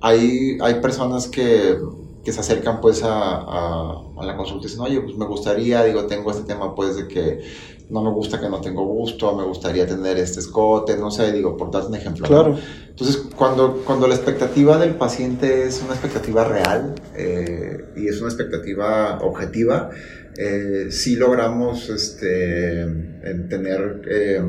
hay, 0.00 0.58
hay 0.60 0.74
personas 0.80 1.28
que, 1.28 1.78
que 2.24 2.32
se 2.32 2.40
acercan 2.40 2.80
pues 2.80 3.02
a, 3.04 3.36
a, 3.36 4.24
la 4.24 4.36
consulta 4.36 4.66
y 4.66 4.70
dicen, 4.70 4.84
oye, 4.84 5.00
pues 5.00 5.16
me 5.16 5.26
gustaría, 5.26 5.84
digo, 5.84 6.06
tengo 6.06 6.30
este 6.30 6.44
tema 6.44 6.74
pues 6.74 6.96
de 6.96 7.08
que 7.08 7.40
no 7.90 8.02
me 8.02 8.10
gusta 8.10 8.40
que 8.40 8.48
no 8.48 8.60
tengo 8.60 8.84
gusto, 8.84 9.34
me 9.36 9.44
gustaría 9.44 9.86
tener 9.86 10.16
este 10.18 10.40
escote, 10.40 10.96
no 10.96 11.10
sé, 11.10 11.32
digo, 11.32 11.56
por 11.56 11.70
darte 11.70 11.88
un 11.88 11.94
ejemplo. 11.94 12.26
Claro. 12.26 12.56
Entonces, 12.88 13.28
cuando, 13.36 13.82
cuando 13.84 14.08
la 14.08 14.14
expectativa 14.14 14.78
del 14.78 14.94
paciente 14.94 15.66
es 15.66 15.82
una 15.82 15.92
expectativa 15.92 16.44
real 16.44 16.94
eh, 17.14 17.92
y 17.96 18.08
es 18.08 18.20
una 18.20 18.30
expectativa 18.30 19.18
objetiva, 19.22 19.90
eh, 20.36 20.88
sí 20.90 21.16
logramos 21.16 21.88
este, 21.88 22.86
tener 23.48 24.02
eh, 24.08 24.42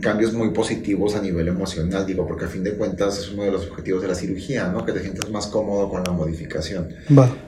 cambios 0.00 0.32
muy 0.32 0.50
positivos 0.50 1.14
a 1.14 1.22
nivel 1.22 1.48
emocional, 1.48 2.04
digo, 2.04 2.26
porque 2.26 2.46
a 2.46 2.48
fin 2.48 2.64
de 2.64 2.72
cuentas 2.72 3.18
es 3.18 3.30
uno 3.30 3.44
de 3.44 3.52
los 3.52 3.66
objetivos 3.68 4.02
de 4.02 4.08
la 4.08 4.14
cirugía, 4.14 4.68
¿no? 4.68 4.84
Que 4.84 4.92
te 4.92 5.00
sientas 5.00 5.30
más 5.30 5.46
cómodo 5.46 5.88
con 5.88 6.02
la 6.04 6.12
modificación. 6.12 6.88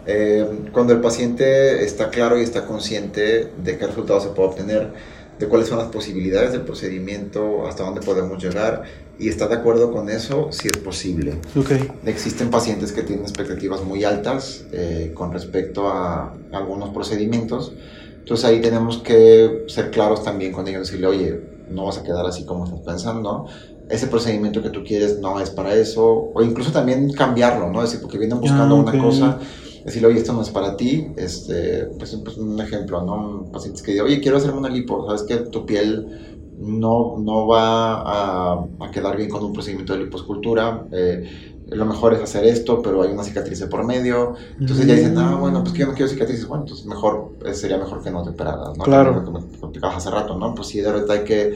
Eh, 0.06 0.46
cuando 0.72 0.92
el 0.92 1.00
paciente 1.00 1.84
está 1.84 2.10
claro 2.10 2.38
y 2.38 2.42
está 2.42 2.64
consciente 2.66 3.48
de 3.62 3.78
qué 3.78 3.86
resultado 3.86 4.20
se 4.20 4.28
puede 4.28 4.48
obtener, 4.50 4.92
de 5.40 5.48
cuáles 5.48 5.68
son 5.68 5.78
las 5.78 5.88
posibilidades 5.88 6.52
del 6.52 6.60
procedimiento, 6.60 7.66
hasta 7.66 7.82
dónde 7.82 8.02
podemos 8.02 8.42
llegar 8.42 8.82
y 9.18 9.30
está 9.30 9.48
de 9.48 9.54
acuerdo 9.54 9.90
con 9.90 10.10
eso, 10.10 10.48
si 10.52 10.68
es 10.68 10.76
posible. 10.76 11.38
Okay. 11.56 11.90
Existen 12.04 12.50
pacientes 12.50 12.92
que 12.92 13.02
tienen 13.02 13.24
expectativas 13.24 13.82
muy 13.82 14.04
altas 14.04 14.66
eh, 14.70 15.12
con 15.14 15.32
respecto 15.32 15.88
a 15.88 16.34
algunos 16.52 16.90
procedimientos, 16.90 17.72
entonces 18.18 18.44
ahí 18.44 18.60
tenemos 18.60 18.98
que 18.98 19.64
ser 19.68 19.90
claros 19.90 20.22
también 20.22 20.52
con 20.52 20.68
ellos, 20.68 20.82
decirle, 20.82 21.06
oye, 21.06 21.40
no 21.70 21.86
vas 21.86 21.96
a 21.96 22.02
quedar 22.02 22.26
así 22.26 22.44
como 22.44 22.64
estás 22.64 22.80
pensando, 22.80 23.46
ese 23.88 24.08
procedimiento 24.08 24.62
que 24.62 24.68
tú 24.68 24.84
quieres 24.84 25.20
no 25.20 25.40
es 25.40 25.48
para 25.48 25.74
eso, 25.74 26.30
o 26.34 26.42
incluso 26.42 26.70
también 26.70 27.12
cambiarlo, 27.14 27.70
¿no? 27.70 27.82
Es 27.82 27.90
decir, 27.90 28.02
porque 28.02 28.18
vienen 28.18 28.40
buscando 28.40 28.76
ah, 28.76 28.78
una 28.78 29.02
cosa 29.02 29.38
decirle, 29.84 30.08
oye, 30.08 30.18
esto 30.18 30.32
no 30.32 30.42
es 30.42 30.50
para 30.50 30.76
ti, 30.76 31.06
este, 31.16 31.86
pues, 31.98 32.14
pues 32.24 32.36
un 32.36 32.60
ejemplo, 32.60 33.02
¿no? 33.02 33.50
Pacientes 33.52 33.82
que 33.82 33.92
digan, 33.92 34.06
oye, 34.06 34.20
quiero 34.20 34.36
hacerme 34.36 34.58
una 34.58 34.68
lipo, 34.68 35.06
sabes 35.06 35.22
que 35.22 35.36
tu 35.50 35.66
piel 35.66 36.36
no, 36.58 37.16
no 37.18 37.46
va 37.46 38.02
a, 38.02 38.66
a, 38.80 38.90
quedar 38.90 39.16
bien 39.16 39.30
con 39.30 39.42
un 39.42 39.52
procedimiento 39.52 39.94
de 39.94 40.04
liposcultura, 40.04 40.86
eh, 40.92 41.50
lo 41.70 41.86
mejor 41.86 42.14
es 42.14 42.20
hacer 42.20 42.44
esto, 42.44 42.82
pero 42.82 43.02
hay 43.02 43.12
una 43.12 43.22
cicatriz 43.22 43.62
por 43.64 43.84
medio, 43.84 44.34
entonces 44.58 44.86
ya 44.86 44.94
dicen, 44.94 45.16
ah, 45.18 45.36
bueno, 45.36 45.62
pues 45.62 45.72
que 45.72 45.80
yo 45.80 45.86
no 45.86 45.94
quiero 45.94 46.10
cicatrices, 46.10 46.46
bueno, 46.46 46.64
entonces 46.64 46.84
mejor, 46.86 47.36
eh, 47.44 47.54
sería 47.54 47.78
mejor 47.78 48.02
que 48.02 48.10
no 48.10 48.22
te 48.24 48.30
operaras, 48.30 48.76
¿no? 48.76 48.84
Claro. 48.84 49.24
Que 49.24 49.80
me 49.80 49.86
hace 49.86 50.10
rato, 50.10 50.36
¿no? 50.36 50.54
Pues 50.54 50.68
sí, 50.68 50.80
de 50.80 50.90
verdad 50.90 51.10
hay 51.10 51.24
que 51.24 51.54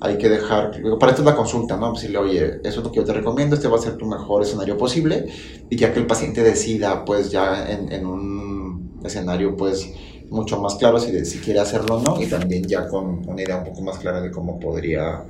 hay 0.00 0.18
que 0.18 0.28
dejar, 0.28 0.72
para 0.98 1.12
esto 1.12 1.22
es 1.22 1.26
la 1.26 1.36
consulta, 1.36 1.76
¿no? 1.76 1.92
Decirle, 1.92 2.18
oye, 2.18 2.60
eso 2.64 2.80
es 2.80 2.84
lo 2.84 2.90
que 2.90 2.98
yo 2.98 3.04
te 3.04 3.12
recomiendo, 3.12 3.56
este 3.56 3.68
va 3.68 3.76
a 3.76 3.80
ser 3.80 3.96
tu 3.96 4.06
mejor 4.06 4.42
escenario 4.42 4.76
posible, 4.76 5.26
y 5.70 5.76
ya 5.76 5.92
que 5.92 6.00
el 6.00 6.06
paciente 6.06 6.42
decida, 6.42 7.04
pues 7.04 7.30
ya 7.30 7.70
en, 7.70 7.90
en 7.92 8.06
un 8.06 9.00
escenario, 9.04 9.56
pues 9.56 9.90
mucho 10.30 10.60
más 10.60 10.74
claro 10.76 10.98
si, 10.98 11.24
si 11.24 11.38
quiere 11.38 11.60
hacerlo 11.60 11.96
o 11.96 12.02
no, 12.02 12.22
y 12.22 12.26
también 12.26 12.64
ya 12.64 12.88
con 12.88 13.28
una 13.28 13.42
idea 13.42 13.58
un 13.58 13.64
poco 13.64 13.82
más 13.82 13.98
clara 13.98 14.20
de 14.20 14.30
cómo 14.30 14.58
podría 14.58 15.24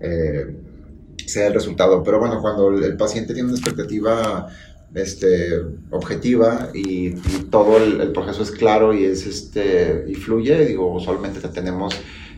eh, 0.00 0.56
ser 1.26 1.48
el 1.48 1.54
resultado. 1.54 2.02
Pero 2.02 2.18
bueno, 2.18 2.40
cuando 2.40 2.70
el, 2.70 2.96
paciente 2.96 3.34
tiene 3.34 3.48
una 3.48 3.58
expectativa 3.58 4.48
este, 4.94 5.58
objetiva 5.90 6.70
y, 6.74 7.14
todo 7.50 7.78
el, 7.78 8.12
proceso 8.12 8.42
es 8.42 8.50
claro 8.50 8.94
y, 8.94 9.04
es, 9.04 9.26
este, 9.26 10.04
y 10.08 10.14
fluye, 10.14 10.64
digo, 10.66 10.92
usualmente 10.92 11.40
tenemos 11.48 11.94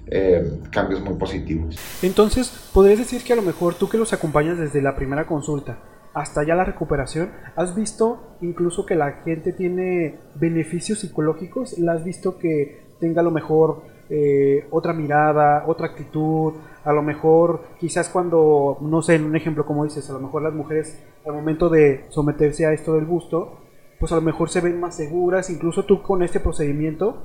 eh, 0.06 0.60
cambios 0.70 1.00
muy 1.00 1.14
positivos. 1.14 1.78
Entonces, 2.02 2.70
¿podrías 2.72 2.98
decir 2.98 3.22
que 3.24 3.32
a 3.32 3.36
lo 3.36 3.42
mejor 3.42 3.74
tú 3.74 3.88
que 3.88 3.98
los 3.98 4.12
acompañas 4.12 4.58
desde 4.58 4.82
la 4.82 4.96
primera 4.96 5.26
consulta 5.26 5.78
hasta 6.12 6.44
ya 6.44 6.54
la 6.54 6.64
recuperación, 6.64 7.30
has 7.56 7.74
visto 7.74 8.36
incluso 8.40 8.86
que 8.86 8.94
la 8.94 9.12
gente 9.24 9.52
tiene 9.52 10.18
beneficios 10.36 11.00
psicológicos? 11.00 11.78
¿La 11.78 11.94
has 11.94 12.04
visto 12.04 12.38
que 12.38 12.84
tenga 13.00 13.20
a 13.20 13.24
lo 13.24 13.32
mejor 13.32 13.82
eh, 14.08 14.66
otra 14.70 14.92
mirada, 14.92 15.64
otra 15.66 15.86
actitud? 15.86 16.54
A 16.84 16.92
lo 16.92 17.02
mejor, 17.02 17.62
quizás 17.80 18.08
cuando, 18.08 18.78
no 18.80 19.02
sé, 19.02 19.16
en 19.16 19.24
un 19.24 19.34
ejemplo 19.34 19.66
como 19.66 19.84
dices, 19.84 20.08
a 20.08 20.12
lo 20.12 20.20
mejor 20.20 20.42
las 20.42 20.54
mujeres 20.54 21.02
al 21.26 21.32
momento 21.32 21.68
de 21.68 22.04
someterse 22.10 22.66
a 22.66 22.72
esto 22.72 22.94
del 22.94 23.06
gusto, 23.06 23.60
pues 23.98 24.12
a 24.12 24.16
lo 24.16 24.22
mejor 24.22 24.50
se 24.50 24.60
ven 24.60 24.78
más 24.78 24.96
seguras, 24.96 25.50
incluso 25.50 25.84
tú 25.84 26.02
con 26.02 26.22
este 26.22 26.38
procedimiento 26.38 27.24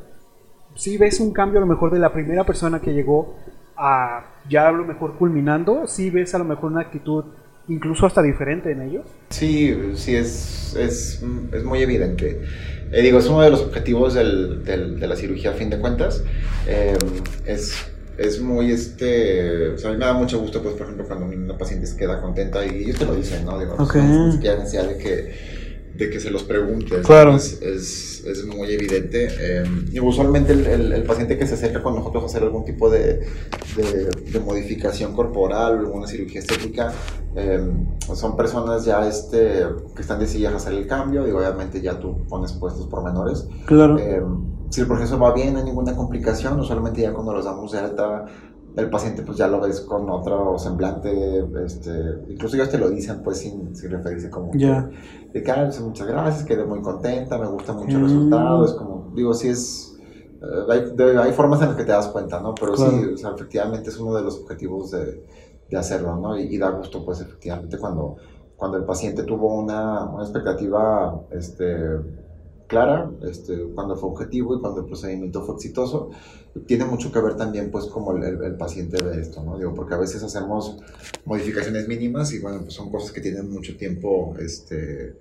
si 0.76 0.98
ves 0.98 1.20
un 1.20 1.32
cambio 1.32 1.60
a 1.60 1.62
lo 1.62 1.68
mejor 1.68 1.92
de 1.92 2.00
la 2.00 2.14
primera 2.14 2.46
persona 2.46 2.80
que 2.80 2.94
llegó 2.94 3.36
a 3.76 4.26
ya 4.50 4.68
a 4.68 4.72
lo 4.72 4.86
mejor 4.86 5.16
culminando, 5.18 5.88
si 5.88 6.10
ves 6.10 6.34
a 6.36 6.40
lo 6.40 6.46
mejor 6.46 6.72
una 6.72 6.82
actitud 6.82 7.26
incluso 7.68 8.06
hasta 8.06 8.22
diferente 8.22 8.72
en 8.72 8.82
ellos. 8.82 9.06
Sí, 9.30 9.78
sí, 9.96 10.16
es, 10.16 10.76
es, 10.76 11.24
es 11.54 11.64
muy 11.64 11.82
evidente. 11.82 12.42
Eh, 12.92 13.02
digo, 13.02 13.20
es 13.20 13.28
uno 13.28 13.42
de 13.42 13.52
los 13.52 13.62
objetivos 13.62 14.16
del, 14.16 14.64
del, 14.64 15.00
de 15.00 15.08
la 15.08 15.16
cirugía 15.16 15.52
a 15.52 15.54
fin 15.54 15.70
de 15.70 15.78
cuentas. 15.78 16.24
Eh, 16.68 16.98
es, 17.46 17.76
es 18.18 18.42
muy, 18.42 18.72
este, 18.72 19.70
o 19.70 19.78
sea, 19.78 19.92
a 19.92 19.94
mí 19.94 20.00
me 20.00 20.06
da 20.06 20.14
mucho 20.14 20.40
gusto, 20.40 20.62
pues, 20.64 20.74
por 20.74 20.84
ejemplo, 20.84 21.06
cuando 21.06 21.26
una 21.26 21.58
paciente 21.58 21.86
se 21.86 21.96
queda 21.96 22.20
contenta 22.20 22.66
y 22.66 22.84
ellos 22.84 22.98
te 22.98 23.06
lo 23.06 23.16
dicen, 23.16 23.46
¿no? 23.46 23.60
Digo, 23.60 23.76
okay. 23.78 24.02
no, 24.02 24.36
de 24.36 24.98
que 24.98 25.59
de 26.00 26.10
que 26.10 26.20
se 26.22 26.32
los 26.32 26.44
preguntes. 26.44 27.06
Claro. 27.06 27.36
Es, 27.36 27.62
es, 27.62 28.24
es, 28.26 28.46
muy 28.46 28.72
evidente. 28.72 29.28
Eh, 29.38 29.64
y 29.92 30.00
usualmente 30.00 30.54
el, 30.54 30.94
el, 30.94 31.04
paciente 31.04 31.38
que 31.38 31.46
se 31.46 31.56
acerca 31.56 31.84
con 31.84 31.96
nosotros 31.96 32.24
a 32.24 32.26
hacer 32.28 32.44
algún 32.44 32.64
tipo 32.64 32.90
de, 32.90 33.28
de, 33.76 34.10
de 34.32 34.40
modificación 34.40 35.14
corporal 35.14 35.76
o 35.76 35.80
alguna 35.80 36.08
cirugía 36.08 36.40
estética, 36.40 36.94
eh, 37.36 37.62
son 38.16 38.38
personas 38.38 38.86
ya 38.86 39.06
este, 39.08 39.66
que 39.94 40.02
están 40.02 40.20
decididas 40.20 40.54
a 40.54 40.58
hacer 40.58 40.74
el 40.74 40.88
cambio 40.88 41.28
y 41.28 41.32
obviamente 41.32 41.82
ya 41.82 42.00
tú 42.00 42.26
pones 42.30 42.54
puestos 42.54 42.88
pormenores. 42.88 43.46
Claro. 43.66 44.00
Eh, 44.00 44.24
si 44.70 44.82
el 44.82 44.88
proceso 44.88 45.20
va 45.20 45.34
bien, 45.34 45.54
no 45.54 45.60
hay 45.60 45.66
ninguna 45.66 45.96
complicación, 45.96 46.60
usualmente 46.60 47.02
ya 47.02 47.12
cuando 47.12 47.34
los 47.34 47.44
damos 47.44 47.72
de 47.74 47.80
alta 47.80 48.26
el 48.76 48.90
paciente 48.90 49.24
pues 49.24 49.38
ya 49.38 49.48
lo 49.48 49.60
ves 49.60 49.82
con 49.82 50.10
otro 50.10 50.58
semblante, 50.58 51.46
este, 51.66 51.92
incluso 52.30 52.56
ellos 52.56 52.70
te 52.70 52.78
lo 52.78 52.90
dicen 52.90 53.22
pues 53.24 53.40
sin, 53.40 53.76
sin 53.76 53.92
referirse 53.92 54.30
como 54.30 54.52
yeah. 54.54 54.90
de 55.34 55.44
que, 55.44 55.52
ah, 55.52 55.70
muchas 55.82 56.08
gracias, 56.08 56.46
quedé 56.46 56.66
muy 56.66 56.82
contenta, 56.82 57.38
me 57.38 57.48
gusta 57.48 57.74
mucho 57.74 57.98
el 57.98 58.04
mm. 58.04 58.06
resultado, 58.06 58.66
es 58.66 58.74
como, 58.74 59.12
digo, 59.16 59.34
sí 59.34 59.50
es, 59.50 59.98
uh, 60.42 60.72
hay, 60.72 60.92
de, 60.96 61.18
hay, 61.18 61.34
formas 61.34 61.62
en 61.62 61.70
las 61.70 61.78
que 61.78 61.84
te 61.84 61.92
das 61.92 62.08
cuenta, 62.08 62.40
¿no? 62.40 62.54
Pero 62.56 62.74
claro. 62.74 62.92
sí, 62.92 63.06
o 63.14 63.18
sea, 63.18 63.32
efectivamente 63.32 63.90
es 63.90 64.00
uno 64.00 64.16
de 64.16 64.24
los 64.24 64.40
objetivos 64.40 64.92
de, 64.92 65.26
de 65.70 65.78
hacerlo, 65.78 66.16
¿no? 66.16 66.38
Y, 66.38 66.44
y, 66.44 66.58
da 66.58 66.70
gusto 66.70 67.04
pues 67.04 67.22
efectivamente 67.22 67.78
cuando, 67.78 68.18
cuando 68.56 68.78
el 68.78 68.84
paciente 68.84 69.24
tuvo 69.24 69.56
una, 69.56 70.06
una 70.06 70.24
expectativa, 70.24 71.22
este, 71.32 71.98
clara, 72.70 73.10
este, 73.24 73.64
cuando 73.74 73.98
fue 73.98 74.10
objetivo 74.12 74.56
y 74.56 74.62
cuando 74.62 74.82
el 74.82 74.86
procedimiento 74.86 75.44
fue 75.44 75.56
exitoso, 75.56 76.12
tiene 76.68 76.86
mucho 76.86 77.12
que 77.12 77.20
ver 77.20 77.36
también 77.36 77.72
pues 77.72 77.86
como 77.88 78.16
el, 78.16 78.24
el, 78.24 78.44
el, 78.44 78.56
paciente 78.58 79.04
ve 79.04 79.20
esto, 79.20 79.44
¿no? 79.44 79.58
Digo, 79.58 79.74
porque 79.74 79.96
a 79.96 79.98
veces 79.98 80.22
hacemos 80.22 80.78
modificaciones 81.26 81.88
mínimas 81.88 82.32
y 82.32 82.40
bueno, 82.40 82.62
pues 82.62 82.76
son 82.76 82.92
cosas 82.92 83.12
que 83.12 83.22
tienen 83.22 83.50
mucho 83.52 83.76
tiempo 83.76 84.36
este, 84.40 85.16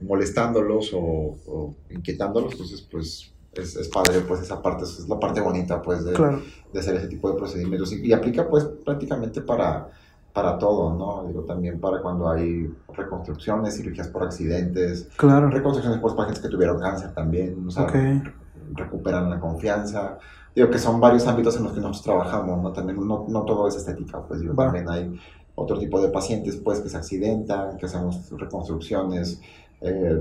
molestándolos 0.00 0.94
o, 0.94 1.36
o 1.46 1.74
inquietándolos, 1.90 2.52
entonces 2.52 2.80
pues 2.90 3.30
es, 3.52 3.76
es, 3.76 3.88
padre, 3.88 4.20
pues 4.26 4.40
esa 4.40 4.62
parte, 4.62 4.84
es 4.84 5.06
la 5.06 5.20
parte 5.20 5.42
bonita 5.42 5.82
pues 5.82 6.02
de, 6.02 6.14
claro. 6.14 6.40
de 6.72 6.80
hacer 6.80 6.96
ese 6.96 7.08
tipo 7.08 7.30
de 7.30 7.36
procedimientos 7.36 7.92
y, 7.92 8.06
y 8.06 8.12
aplica 8.14 8.48
pues 8.48 8.64
prácticamente 8.64 9.42
para 9.42 9.90
para 10.36 10.58
todo, 10.58 10.92
¿no? 10.92 11.26
Digo, 11.26 11.44
también 11.44 11.80
para 11.80 12.02
cuando 12.02 12.28
hay 12.28 12.70
reconstrucciones, 12.92 13.74
cirugías 13.74 14.08
por 14.08 14.22
accidentes, 14.22 15.08
claro. 15.16 15.48
reconstrucciones 15.48 15.98
por 15.98 16.14
pacientes 16.14 16.42
que 16.42 16.50
tuvieron 16.50 16.78
cáncer 16.78 17.14
también, 17.14 17.66
o 17.66 17.70
sea, 17.70 17.84
okay. 17.84 18.22
recuperan 18.74 19.30
la 19.30 19.40
confianza. 19.40 20.18
Digo 20.54 20.68
que 20.68 20.78
son 20.78 21.00
varios 21.00 21.26
ámbitos 21.26 21.56
en 21.56 21.64
los 21.64 21.72
que 21.72 21.80
nosotros 21.80 22.02
trabajamos, 22.02 22.62
¿no? 22.62 22.70
También 22.70 22.98
no, 23.08 23.24
no 23.26 23.42
todo 23.46 23.66
es 23.66 23.76
estética, 23.76 24.20
pues 24.28 24.42
digo, 24.42 24.52
bueno. 24.52 24.72
también 24.72 24.90
hay 24.90 25.18
otro 25.54 25.78
tipo 25.78 26.02
de 26.02 26.08
pacientes, 26.08 26.56
pues, 26.56 26.80
que 26.80 26.90
se 26.90 26.98
accidentan, 26.98 27.78
que 27.78 27.86
hacemos 27.86 28.30
reconstrucciones, 28.30 29.40
eh, 29.80 30.20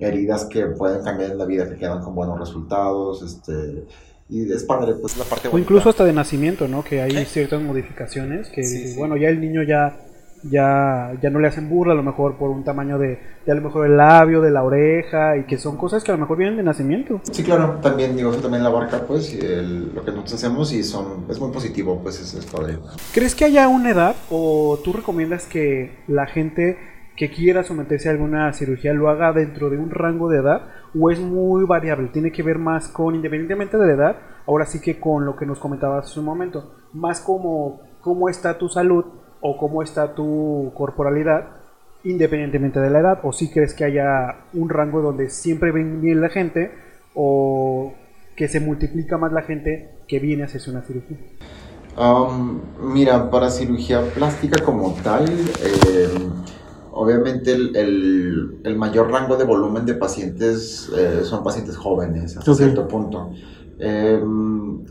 heridas 0.00 0.46
que 0.46 0.66
pueden 0.66 1.04
cambiar 1.04 1.36
la 1.36 1.44
vida, 1.44 1.68
que 1.68 1.76
quedan 1.76 2.02
con 2.02 2.16
buenos 2.16 2.36
resultados, 2.36 3.22
este 3.22 3.86
y 4.28 4.50
es 4.50 4.64
padre, 4.64 4.94
pues 5.00 5.16
la 5.16 5.24
parte 5.24 5.48
O 5.48 5.58
incluso 5.58 5.90
hasta 5.90 6.04
de 6.04 6.12
nacimiento, 6.12 6.68
¿no? 6.68 6.82
Que 6.82 7.02
hay 7.02 7.16
¿Eh? 7.16 7.24
ciertas 7.24 7.60
modificaciones 7.60 8.48
que, 8.48 8.64
sí, 8.64 8.88
sí. 8.88 8.98
bueno, 8.98 9.16
ya 9.16 9.28
el 9.28 9.40
niño 9.40 9.62
ya, 9.62 10.00
ya, 10.42 11.12
ya 11.20 11.30
no 11.30 11.38
le 11.38 11.48
hacen 11.48 11.68
burla 11.68 11.92
a 11.92 11.96
lo 11.96 12.02
mejor 12.02 12.36
por 12.38 12.50
un 12.50 12.64
tamaño 12.64 12.98
de, 12.98 13.18
de 13.44 13.52
a 13.52 13.54
lo 13.54 13.60
mejor 13.60 13.86
el 13.86 13.96
labio, 13.96 14.40
de 14.40 14.50
la 14.50 14.62
oreja, 14.62 15.36
y 15.36 15.44
que 15.44 15.58
son 15.58 15.76
cosas 15.76 16.02
que 16.02 16.12
a 16.12 16.14
lo 16.14 16.20
mejor 16.20 16.38
vienen 16.38 16.56
de 16.56 16.62
nacimiento. 16.62 17.20
Sí, 17.30 17.42
claro, 17.42 17.78
también, 17.82 18.16
digo, 18.16 18.30
eso 18.30 18.40
también 18.40 18.62
la 18.62 18.70
abarca, 18.70 19.06
pues, 19.06 19.34
el, 19.34 19.94
lo 19.94 20.04
que 20.04 20.10
nosotros 20.12 20.34
hacemos 20.34 20.72
y 20.72 20.82
son, 20.82 21.26
es 21.28 21.38
muy 21.38 21.50
positivo, 21.50 22.00
pues, 22.02 22.20
es, 22.20 22.34
es 22.34 22.46
padre. 22.46 22.78
¿Crees 23.12 23.34
que 23.34 23.44
haya 23.44 23.68
una 23.68 23.90
edad 23.90 24.16
o 24.30 24.78
tú 24.82 24.92
recomiendas 24.92 25.46
que 25.46 25.90
la 26.08 26.26
gente 26.26 26.78
que 27.16 27.30
quiera 27.30 27.62
someterse 27.62 28.08
a 28.08 28.12
alguna 28.12 28.52
cirugía 28.52 28.92
lo 28.94 29.08
haga 29.08 29.32
dentro 29.32 29.70
de 29.70 29.78
un 29.78 29.90
rango 29.90 30.28
de 30.28 30.38
edad 30.38 30.62
o 30.98 31.10
es 31.10 31.20
muy 31.20 31.64
variable, 31.64 32.08
tiene 32.08 32.32
que 32.32 32.42
ver 32.42 32.58
más 32.58 32.88
con, 32.88 33.14
independientemente 33.14 33.76
de 33.76 33.86
la 33.86 33.92
edad, 33.92 34.16
ahora 34.46 34.66
sí 34.66 34.80
que 34.80 34.98
con 34.98 35.24
lo 35.24 35.36
que 35.36 35.46
nos 35.46 35.58
comentabas 35.58 36.06
hace 36.06 36.20
un 36.20 36.26
momento, 36.26 36.74
más 36.92 37.20
como 37.20 37.80
cómo 38.00 38.28
está 38.28 38.58
tu 38.58 38.68
salud 38.68 39.04
o 39.40 39.56
cómo 39.56 39.82
está 39.82 40.14
tu 40.14 40.72
corporalidad, 40.74 41.48
independientemente 42.04 42.80
de 42.80 42.90
la 42.90 43.00
edad, 43.00 43.20
o 43.22 43.32
si 43.32 43.50
crees 43.50 43.74
que 43.74 43.84
haya 43.84 44.46
un 44.54 44.68
rango 44.68 45.02
donde 45.02 45.30
siempre 45.30 45.72
ven 45.72 46.00
bien 46.00 46.20
la 46.20 46.28
gente 46.28 46.72
o 47.14 47.94
que 48.36 48.48
se 48.48 48.60
multiplica 48.60 49.18
más 49.18 49.32
la 49.32 49.42
gente 49.42 49.90
que 50.08 50.18
viene 50.18 50.42
a 50.42 50.46
hacerse 50.46 50.70
una 50.70 50.82
cirugía. 50.82 51.18
Mira, 52.80 53.30
para 53.30 53.50
cirugía 53.50 54.02
plástica 54.14 54.64
como 54.64 54.94
tal, 55.02 55.26
eh, 55.28 56.08
Obviamente 56.94 57.52
el, 57.52 57.74
el, 57.74 58.60
el, 58.64 58.76
mayor 58.76 59.10
rango 59.10 59.36
de 59.36 59.44
volumen 59.44 59.86
de 59.86 59.94
pacientes 59.94 60.90
eh, 60.96 61.20
son 61.24 61.42
pacientes 61.42 61.76
jóvenes 61.76 62.36
hasta 62.36 62.52
okay. 62.52 62.66
cierto 62.66 62.86
punto. 62.86 63.30
Eh, 63.78 64.22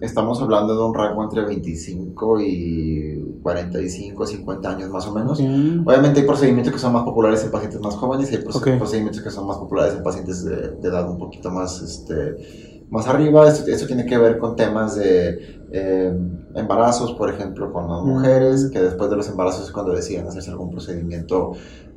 estamos 0.02 0.42
hablando 0.42 0.76
de 0.76 0.84
un 0.84 0.94
rango 0.94 1.24
entre 1.24 1.46
25 1.46 2.42
y 2.42 3.40
45, 3.42 4.26
50 4.26 4.70
años 4.70 4.90
más 4.90 5.08
o 5.08 5.14
menos. 5.14 5.40
Obviamente 5.40 6.22
hay 6.22 6.26
procedimientos 6.26 6.74
que 6.74 6.80
son 6.80 6.92
más 6.92 7.04
populares 7.04 7.44
en 7.44 7.52
pacientes 7.52 7.80
más 7.80 7.96
jóvenes 7.96 8.32
y 8.32 8.36
hay 8.36 8.44
okay. 8.52 8.78
procedimientos 8.78 9.22
que 9.22 9.30
son 9.30 9.48
más 9.48 9.58
populares 9.58 9.94
en 9.96 10.04
pacientes 10.04 10.44
de, 10.44 10.72
de 10.72 10.88
edad 10.88 11.10
un 11.10 11.20
poquito 11.20 11.52
más, 11.52 11.82
este, 11.82 12.84
más 12.90 13.08
arriba. 13.08 13.48
Esto, 13.48 13.72
esto, 13.72 13.88
tiene 13.88 14.06
que 14.06 14.18
ver 14.18 14.40
con 14.40 14.56
temas 14.56 14.96
de 14.96 15.62
eh, 15.72 16.14
embarazos, 16.56 17.14
por 17.14 17.30
ejemplo, 17.30 17.72
con 17.72 17.88
las 17.90 18.04
mujeres, 18.04 18.66
mm. 18.66 18.72
que 18.72 18.82
después 18.82 19.10
de 19.10 19.16
los 19.16 19.30
embarazos 19.30 19.68
es 19.68 19.72
cuando 19.72 19.94
deciden 19.94 20.28
hacerse 20.28 20.52
algún 20.52 20.70
procedimiento 20.70 21.54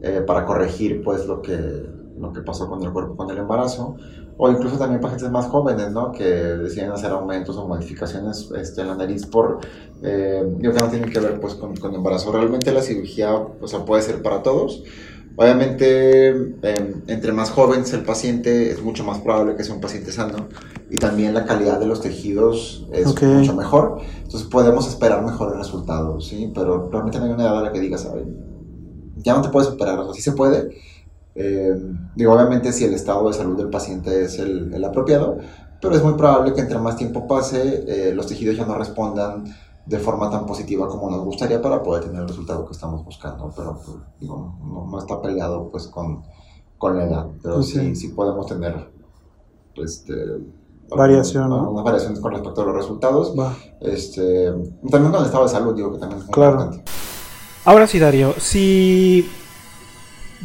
eh, 0.07 0.21
para 0.27 0.45
corregir 0.45 1.03
pues 1.03 1.25
lo 1.27 1.41
que, 1.41 1.57
lo 2.19 2.31
que 2.31 2.43
pasó 2.43 2.69
con 2.69 2.83
el 2.83 2.93
cuerpo 2.93 3.17
con 3.17 3.31
el 3.31 3.39
embarazo, 3.39 3.97
o 4.37 4.51
incluso 4.51 4.77
también 4.77 5.01
pacientes 5.01 5.31
más 5.31 5.47
jóvenes, 5.47 5.93
¿no? 5.93 6.13
Que 6.13 6.25
deciden 6.25 6.91
hacer 6.91 7.11
aumentos 7.11 7.57
o 7.57 7.67
modificaciones 7.67 8.51
este, 8.55 8.83
en 8.83 8.89
la 8.89 8.97
nariz 8.97 9.25
por, 9.25 9.61
eh, 10.03 10.45
digo 10.59 10.75
que 10.75 10.81
no 10.81 10.89
tienen 10.89 11.11
que 11.11 11.21
ver 11.21 11.41
pues 11.41 11.55
con, 11.55 11.75
con 11.77 11.95
embarazo. 11.95 12.33
Realmente 12.33 12.71
la 12.71 12.83
cirugía, 12.83 13.33
o 13.35 13.67
sea, 13.67 13.87
puede 13.87 14.03
ser 14.03 14.21
para 14.21 14.43
todos. 14.43 14.83
Obviamente, 15.37 16.29
eh, 16.29 16.95
entre 17.07 17.33
más 17.33 17.51
joven 17.51 17.83
el 17.91 18.03
paciente, 18.03 18.71
es 18.71 18.83
mucho 18.83 19.05
más 19.05 19.19
probable 19.19 19.57
que 19.57 19.65
sea 19.65 19.75
un 19.75 19.81
paciente 19.81 20.13
sano 20.13 20.49
y 20.91 20.99
también 20.99 21.35
la 21.35 21.45
calidad 21.45 21.81
de 21.81 21.87
los 21.87 22.03
tejidos 22.03 22.87
es 22.93 23.07
okay. 23.07 23.29
mucho 23.29 23.55
mejor. 23.55 24.01
Entonces 24.17 24.45
podemos 24.45 24.87
esperar 24.87 25.25
mejores 25.25 25.57
resultados, 25.57 26.29
¿sí? 26.29 26.53
Pero 26.55 26.89
realmente 26.91 27.19
no 27.19 27.25
hay 27.25 27.33
una 27.33 27.43
edad 27.43 27.59
a 27.59 27.63
la 27.63 27.73
que 27.73 27.81
digas, 27.81 28.03
¿sabes? 28.03 28.25
Ya 29.25 29.35
no 29.35 29.43
te 29.43 29.49
puedes 29.49 29.71
operar, 29.71 29.99
o 29.99 30.05
sea, 30.05 30.15
sí 30.15 30.23
se 30.23 30.33
puede. 30.33 30.77
Eh, 31.35 31.75
digo, 32.15 32.33
obviamente 32.33 32.73
si 32.73 32.85
el 32.85 32.95
estado 32.95 33.27
de 33.27 33.35
salud 33.35 33.57
del 33.57 33.71
paciente 33.71 34.25
es 34.25 34.39
el, 34.39 34.73
el 34.73 34.85
apropiado, 34.85 35.39
pero 35.81 35.97
es 35.97 36.03
muy 36.03 36.15
probable 36.15 36.55
que 36.55 36.61
entre 36.61 36.79
más 36.79 36.97
tiempo 36.97 37.27
pase, 37.27 37.85
eh, 37.89 38.15
los 38.15 38.27
tejidos 38.27 38.57
ya 38.57 38.65
no 38.65 38.75
respondan 38.75 39.45
de 39.85 39.99
forma 39.99 40.31
tan 40.31 40.47
positiva 40.47 40.89
como 40.89 41.11
nos 41.11 41.23
gustaría 41.25 41.61
para 41.61 41.83
poder 41.83 42.05
tener 42.05 42.23
el 42.23 42.29
resultado 42.29 42.65
que 42.65 42.73
estamos 42.73 43.05
buscando. 43.05 43.53
Pero 43.55 43.81
pues, 43.85 43.99
digo, 44.21 44.57
no, 44.63 44.99
está 44.99 45.21
peleado 45.21 45.69
pues 45.71 45.89
con, 45.89 46.23
con 46.79 46.97
la 46.97 47.05
edad, 47.05 47.27
pero 47.43 47.63
sí, 47.63 47.95
sí 47.95 48.09
podemos 48.09 48.47
tener 48.47 48.91
este, 49.77 50.15
variación, 50.89 51.53
algunas 51.53 51.85
variaciones 51.85 52.21
con 52.21 52.33
respecto 52.33 52.63
a 52.63 52.65
los 52.65 52.77
resultados. 52.77 53.35
Este, 53.81 54.53
también 54.91 55.13
con 55.13 55.21
el 55.21 55.27
estado 55.27 55.45
de 55.45 55.51
salud, 55.51 55.75
digo 55.75 55.93
que 55.93 55.99
también 55.99 56.21
es 56.21 56.27
muy 56.27 56.33
claro. 56.33 56.63
importante. 56.63 56.91
Ahora 57.67 57.87
sí, 57.87 57.99
Darío, 57.99 58.35
si 58.37 59.27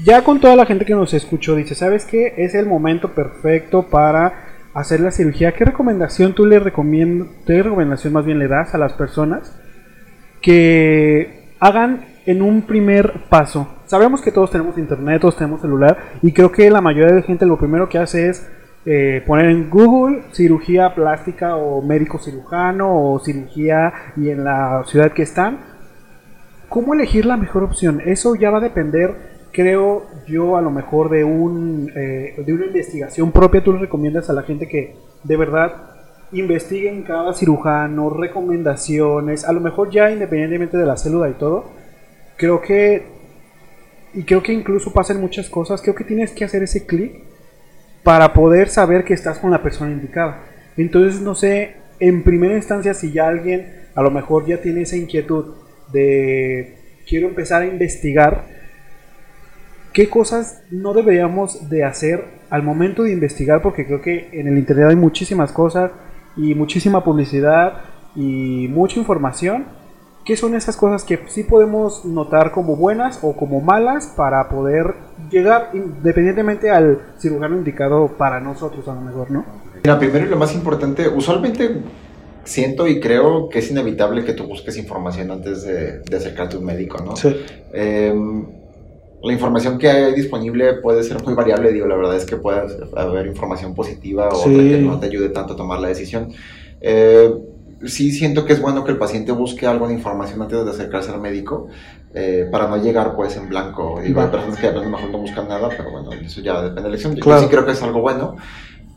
ya 0.05 0.23
con 0.23 0.39
toda 0.39 0.55
la 0.55 0.65
gente 0.65 0.85
que 0.85 0.95
nos 0.95 1.13
escuchó 1.13 1.53
dice, 1.53 1.75
¿sabes 1.75 2.05
qué? 2.05 2.33
Es 2.37 2.55
el 2.55 2.65
momento 2.65 3.13
perfecto 3.13 3.89
para 3.89 4.69
hacer 4.73 5.01
la 5.01 5.11
cirugía. 5.11 5.51
¿Qué 5.51 5.65
recomendación 5.65 6.33
tú 6.33 6.45
le 6.45 6.59
recomiendas, 6.59 7.27
qué 7.45 7.61
recomendación 7.61 8.13
más 8.13 8.25
bien 8.25 8.39
le 8.39 8.47
das 8.47 8.73
a 8.73 8.77
las 8.77 8.93
personas 8.93 9.53
que 10.41 11.51
hagan 11.59 12.05
en 12.25 12.41
un 12.41 12.61
primer 12.61 13.25
paso? 13.27 13.67
Sabemos 13.85 14.21
que 14.21 14.31
todos 14.31 14.51
tenemos 14.51 14.77
internet, 14.77 15.19
todos 15.19 15.35
tenemos 15.35 15.59
celular 15.59 15.97
y 16.21 16.31
creo 16.31 16.53
que 16.53 16.71
la 16.71 16.79
mayoría 16.79 17.13
de 17.13 17.23
gente 17.23 17.45
lo 17.45 17.59
primero 17.59 17.89
que 17.89 17.97
hace 17.97 18.29
es 18.29 18.49
eh, 18.85 19.21
poner 19.27 19.47
en 19.47 19.69
Google 19.69 20.23
cirugía 20.31 20.95
plástica 20.95 21.57
o 21.57 21.81
médico 21.81 22.17
cirujano 22.17 23.11
o 23.11 23.19
cirugía 23.19 23.91
y 24.15 24.29
en 24.29 24.45
la 24.45 24.83
ciudad 24.85 25.11
que 25.11 25.23
están. 25.23 25.68
¿Cómo 26.69 26.93
elegir 26.93 27.25
la 27.25 27.35
mejor 27.35 27.63
opción? 27.63 28.01
Eso 28.05 28.35
ya 28.35 28.51
va 28.51 28.59
a 28.59 28.61
depender 28.61 29.39
creo 29.51 30.05
yo 30.27 30.57
a 30.57 30.61
lo 30.61 30.69
mejor 30.69 31.09
de 31.09 31.23
un 31.23 31.91
eh, 31.95 32.35
de 32.45 32.53
una 32.53 32.65
investigación 32.65 33.31
propia. 33.31 33.63
Tú 33.63 33.73
le 33.73 33.79
recomiendas 33.79 34.29
a 34.29 34.33
la 34.33 34.43
gente 34.43 34.67
que 34.67 34.95
de 35.23 35.37
verdad 35.37 35.73
investiguen 36.31 37.03
cada 37.03 37.33
cirujano 37.33 38.11
recomendaciones 38.11 39.45
a 39.45 39.51
lo 39.51 39.59
mejor 39.59 39.89
ya 39.89 40.11
independientemente 40.11 40.77
de 40.77 40.85
la 40.85 40.95
célula 40.95 41.27
y 41.27 41.33
todo 41.33 41.65
creo 42.37 42.61
que 42.61 43.03
y 44.13 44.23
creo 44.23 44.43
que 44.43 44.53
incluso 44.53 44.93
pasan 44.93 45.19
muchas 45.19 45.49
cosas 45.49 45.81
creo 45.81 45.95
que 45.95 46.03
tienes 46.03 46.31
que 46.31 46.45
hacer 46.45 46.61
ese 46.61 46.85
clic 46.85 47.23
para 48.03 48.31
poder 48.31 48.69
saber 48.69 49.03
que 49.03 49.15
estás 49.15 49.39
con 49.39 49.49
la 49.49 49.63
persona 49.63 49.91
indicada. 49.91 50.43
Entonces 50.77 51.19
no 51.19 51.33
sé 51.33 51.77
en 51.99 52.23
primera 52.23 52.55
instancia 52.55 52.93
si 52.93 53.11
ya 53.11 53.27
alguien 53.27 53.87
a 53.95 54.03
lo 54.03 54.11
mejor 54.11 54.45
ya 54.45 54.61
tiene 54.61 54.83
esa 54.83 54.97
inquietud 54.97 55.55
de 55.91 57.01
quiero 57.07 57.27
empezar 57.27 57.61
a 57.61 57.65
investigar 57.65 58.45
qué 59.93 60.09
cosas 60.09 60.61
no 60.71 60.93
deberíamos 60.93 61.69
de 61.69 61.83
hacer 61.83 62.23
al 62.49 62.63
momento 62.63 63.03
de 63.03 63.11
investigar, 63.11 63.61
porque 63.61 63.85
creo 63.85 64.01
que 64.01 64.29
en 64.31 64.47
el 64.47 64.57
Internet 64.57 64.87
hay 64.89 64.95
muchísimas 64.95 65.51
cosas 65.51 65.91
y 66.35 66.55
muchísima 66.55 67.03
publicidad 67.03 67.81
y 68.15 68.67
mucha 68.69 68.99
información. 68.99 69.65
¿Qué 70.25 70.35
son 70.35 70.53
esas 70.53 70.77
cosas 70.77 71.03
que 71.03 71.19
sí 71.27 71.43
podemos 71.43 72.05
notar 72.05 72.51
como 72.51 72.75
buenas 72.75 73.19
o 73.23 73.35
como 73.35 73.61
malas 73.61 74.07
para 74.15 74.47
poder 74.49 74.93
llegar 75.31 75.71
independientemente 75.73 76.69
al 76.69 76.99
cirujano 77.17 77.55
indicado 77.55 78.09
para 78.17 78.39
nosotros 78.39 78.87
a 78.87 78.93
lo 78.93 79.01
mejor, 79.01 79.31
¿no? 79.31 79.45
Mira, 79.83 79.97
primero 79.97 80.25
y 80.25 80.29
lo 80.29 80.37
más 80.37 80.53
importante, 80.53 81.07
usualmente 81.07 81.81
siento 82.49 82.87
y 82.87 82.99
creo 82.99 83.47
que 83.49 83.59
es 83.59 83.69
inevitable 83.71 84.25
que 84.25 84.33
tú 84.33 84.45
busques 84.45 84.77
información 84.77 85.31
antes 85.31 85.63
de, 85.63 86.01
acercarte 86.15 86.55
a 86.55 86.59
un 86.59 86.65
médico, 86.65 87.03
¿no? 87.03 87.15
Sí. 87.15 87.35
Em, 87.71 88.45
la 89.21 89.33
información 89.33 89.77
que 89.77 89.89
hay 89.89 90.13
disponible 90.13 90.75
puede 90.75 91.03
ser 91.03 91.21
muy 91.23 91.33
variable, 91.33 91.71
digo, 91.71 91.87
la 91.87 91.95
verdad 91.95 92.15
es 92.15 92.25
que 92.25 92.37
puede 92.37 92.61
haber 92.95 93.27
información 93.27 93.75
positiva 93.75 94.29
o 94.29 94.43
que 94.45 94.77
no 94.81 94.99
te 94.99 95.07
ayude 95.07 95.29
tanto 95.29 95.53
a 95.53 95.55
tomar 95.57 95.79
la 95.79 95.89
decisión. 95.89 96.31
Eh, 96.81 97.33
sí 97.85 98.11
siento 98.11 98.45
que 98.45 98.53
es 98.53 98.61
bueno 98.61 98.83
que 98.83 98.91
el 98.91 98.97
paciente 98.97 99.31
busque 99.31 99.67
algo 99.67 99.87
de 99.87 99.93
información 99.93 100.41
antes 100.41 100.63
de 100.63 100.71
acercarse 100.71 101.11
al 101.11 101.19
médico 101.19 101.67
eh, 102.13 102.47
para 102.49 102.67
no 102.67 102.77
llegar 102.77 103.15
pues 103.15 103.35
en 103.35 103.49
blanco. 103.49 103.99
Digo, 104.01 104.21
hay 104.21 104.29
personas 104.29 104.57
que 104.57 104.67
a 104.67 104.71
lo 104.71 104.89
mejor 104.89 105.09
no 105.09 105.17
buscan 105.19 105.47
nada, 105.47 105.69
pero 105.69 105.91
bueno, 105.91 106.11
eso 106.13 106.41
ya 106.41 106.61
depende 106.61 106.75
de 106.75 106.81
la 106.81 106.87
elección. 106.87 107.15
Yo 107.15 107.39
sí 107.39 107.47
creo 107.47 107.65
que 107.65 107.73
es 107.73 107.83
algo 107.83 108.01
bueno 108.01 108.37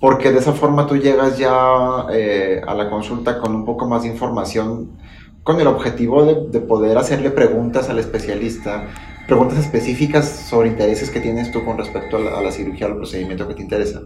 porque 0.03 0.33
de 0.33 0.41
esa 0.41 0.53
forma 0.53 0.89
tú 0.89 0.97
llegas 0.97 1.39
ya 1.39 2.07
eh, 2.13 2.61
a 2.67 2.75
la 2.75 2.91
consulta 2.91 3.39
con 3.39 3.55
un 3.55 3.65
poco 3.65 3.87
más 3.87 4.03
de 4.03 4.09
información 4.09 4.99
con 5.45 5.61
el 5.61 5.69
objetivo 5.69 6.25
de, 6.25 6.49
de 6.51 6.61
poder 6.61 6.99
hacerle 6.99 7.31
preguntas 7.31 7.89
al 7.89 8.01
especialista 8.01 8.89
preguntas 9.27 9.59
específicas 9.59 10.29
sobre 10.29 10.71
intereses 10.71 11.11
que 11.11 11.21
tienes 11.21 11.53
tú 11.53 11.65
con 11.65 11.79
respecto 11.79 12.17
a 12.17 12.43
la, 12.43 12.51
cirugía 12.51 12.87
o 12.87 12.91
al 12.91 12.97
procedimiento 12.97 13.47
que 13.47 13.55
te 13.55 13.63
interesa. 13.63 14.03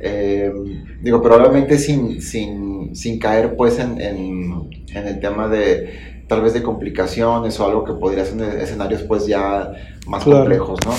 Eh, 0.00 0.52
digo, 1.00 1.22
probablemente 1.22 1.78
sin, 1.78 2.20
sin, 2.20 2.94
sin 2.94 3.18
caer 3.20 3.56
pues 3.56 3.78
en, 3.78 4.00
en, 4.00 4.68
el 4.92 5.20
tema 5.20 5.48
de 5.48 6.24
tal 6.28 6.42
vez 6.42 6.52
de 6.52 6.62
complicaciones 6.62 7.58
o 7.60 7.66
algo 7.66 7.84
que 7.84 7.94
podría 7.94 8.24
ser 8.24 8.42
escenarios 8.58 9.02
pues 9.02 9.26
ya 9.26 9.72
más 10.08 10.24
complejos, 10.24 10.78
¿no? 10.84 10.92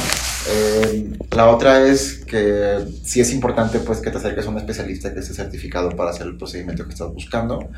Eh, 0.51 1.11
la 1.35 1.49
otra 1.49 1.85
es 1.85 2.25
que 2.25 2.79
sí 3.03 3.21
es 3.21 3.31
importante 3.33 3.79
pues 3.79 3.99
que 3.99 4.09
te 4.09 4.17
acerques 4.17 4.45
a 4.45 4.49
un 4.49 4.57
especialista 4.57 5.13
que 5.13 5.19
esté 5.19 5.33
certificado 5.33 5.91
para 5.91 6.11
hacer 6.11 6.27
el 6.27 6.37
procedimiento 6.37 6.85
que 6.85 6.93
estás 6.93 7.13
buscando. 7.13 7.69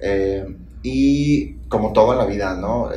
Eh, 0.00 0.44
y 0.82 1.54
como 1.68 1.92
todo 1.92 2.12
en 2.12 2.18
la 2.18 2.26
vida, 2.26 2.56
¿no? 2.56 2.90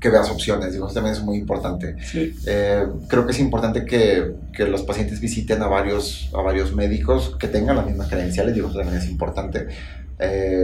que 0.00 0.08
veas 0.08 0.30
opciones, 0.30 0.72
digo, 0.72 0.86
eso 0.86 0.94
también 0.94 1.14
es 1.14 1.22
muy 1.22 1.38
importante. 1.38 1.96
Eh, 2.14 2.86
creo 3.08 3.26
que 3.26 3.32
es 3.32 3.40
importante 3.40 3.84
que, 3.84 4.34
que, 4.52 4.66
los 4.66 4.82
pacientes 4.82 5.20
visiten 5.20 5.62
a 5.62 5.66
varios, 5.66 6.30
a 6.34 6.40
varios 6.42 6.74
médicos 6.74 7.36
que 7.38 7.48
tengan 7.48 7.76
las 7.76 7.86
mismas 7.86 8.08
credenciales, 8.08 8.54
digo, 8.54 8.68
eso 8.68 8.78
también 8.78 8.98
es 8.98 9.08
importante, 9.08 9.66
eh, 10.18 10.62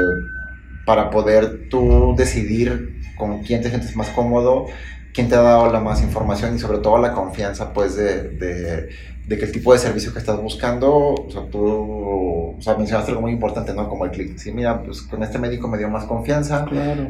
para 0.86 1.10
poder 1.10 1.68
tú 1.68 2.14
decidir 2.16 3.00
con 3.16 3.42
quién 3.42 3.62
te 3.62 3.68
sientes 3.68 3.94
más 3.96 4.08
cómodo, 4.10 4.66
quién 5.14 5.28
te 5.28 5.34
ha 5.34 5.42
dado 5.42 5.72
la 5.72 5.80
más 5.80 6.02
información 6.02 6.54
y 6.56 6.58
sobre 6.58 6.78
todo 6.78 6.98
la 6.98 7.12
confianza, 7.12 7.72
pues, 7.72 7.96
de, 7.96 8.30
de 8.30 8.88
de 9.30 9.38
que 9.38 9.44
el 9.44 9.52
tipo 9.52 9.72
de 9.72 9.78
servicio 9.78 10.12
que 10.12 10.18
estás 10.18 10.42
buscando, 10.42 10.92
o 10.92 11.30
sea, 11.30 11.42
tú, 11.52 11.60
o 11.62 12.56
sea, 12.58 12.74
mencionaste 12.74 13.12
algo 13.12 13.22
muy 13.22 13.30
importante, 13.30 13.72
¿no? 13.72 13.88
Como 13.88 14.04
el 14.04 14.10
clic. 14.10 14.36
Sí, 14.36 14.50
mira, 14.50 14.82
pues 14.82 15.02
con 15.02 15.22
este 15.22 15.38
médico 15.38 15.68
me 15.68 15.78
dio 15.78 15.88
más 15.88 16.04
confianza, 16.04 16.66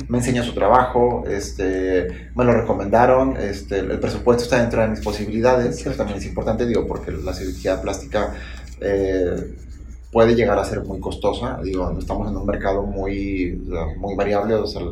me 0.06 0.18
enseñó 0.18 0.44
su 0.44 0.52
trabajo, 0.52 1.24
este, 1.26 2.30
me 2.34 2.44
lo 2.44 2.52
recomendaron, 2.52 3.38
este, 3.38 3.78
el 3.78 3.98
presupuesto 3.98 4.42
está 4.42 4.60
dentro 4.60 4.82
de 4.82 4.88
mis 4.88 5.00
posibilidades, 5.00 5.80
eso 5.80 5.92
también 5.92 6.18
es 6.18 6.26
importante, 6.26 6.66
digo, 6.66 6.86
porque 6.86 7.10
la 7.10 7.32
cirugía 7.32 7.80
plástica 7.80 8.34
eh, 8.82 9.54
puede 10.12 10.34
llegar 10.34 10.58
a 10.58 10.64
ser 10.66 10.84
muy 10.84 11.00
costosa, 11.00 11.58
digo, 11.64 11.96
estamos 11.98 12.30
en 12.30 12.36
un 12.36 12.44
mercado 12.44 12.82
muy, 12.82 13.62
muy 13.96 14.14
variable, 14.14 14.56
o 14.56 14.66
sea, 14.66 14.82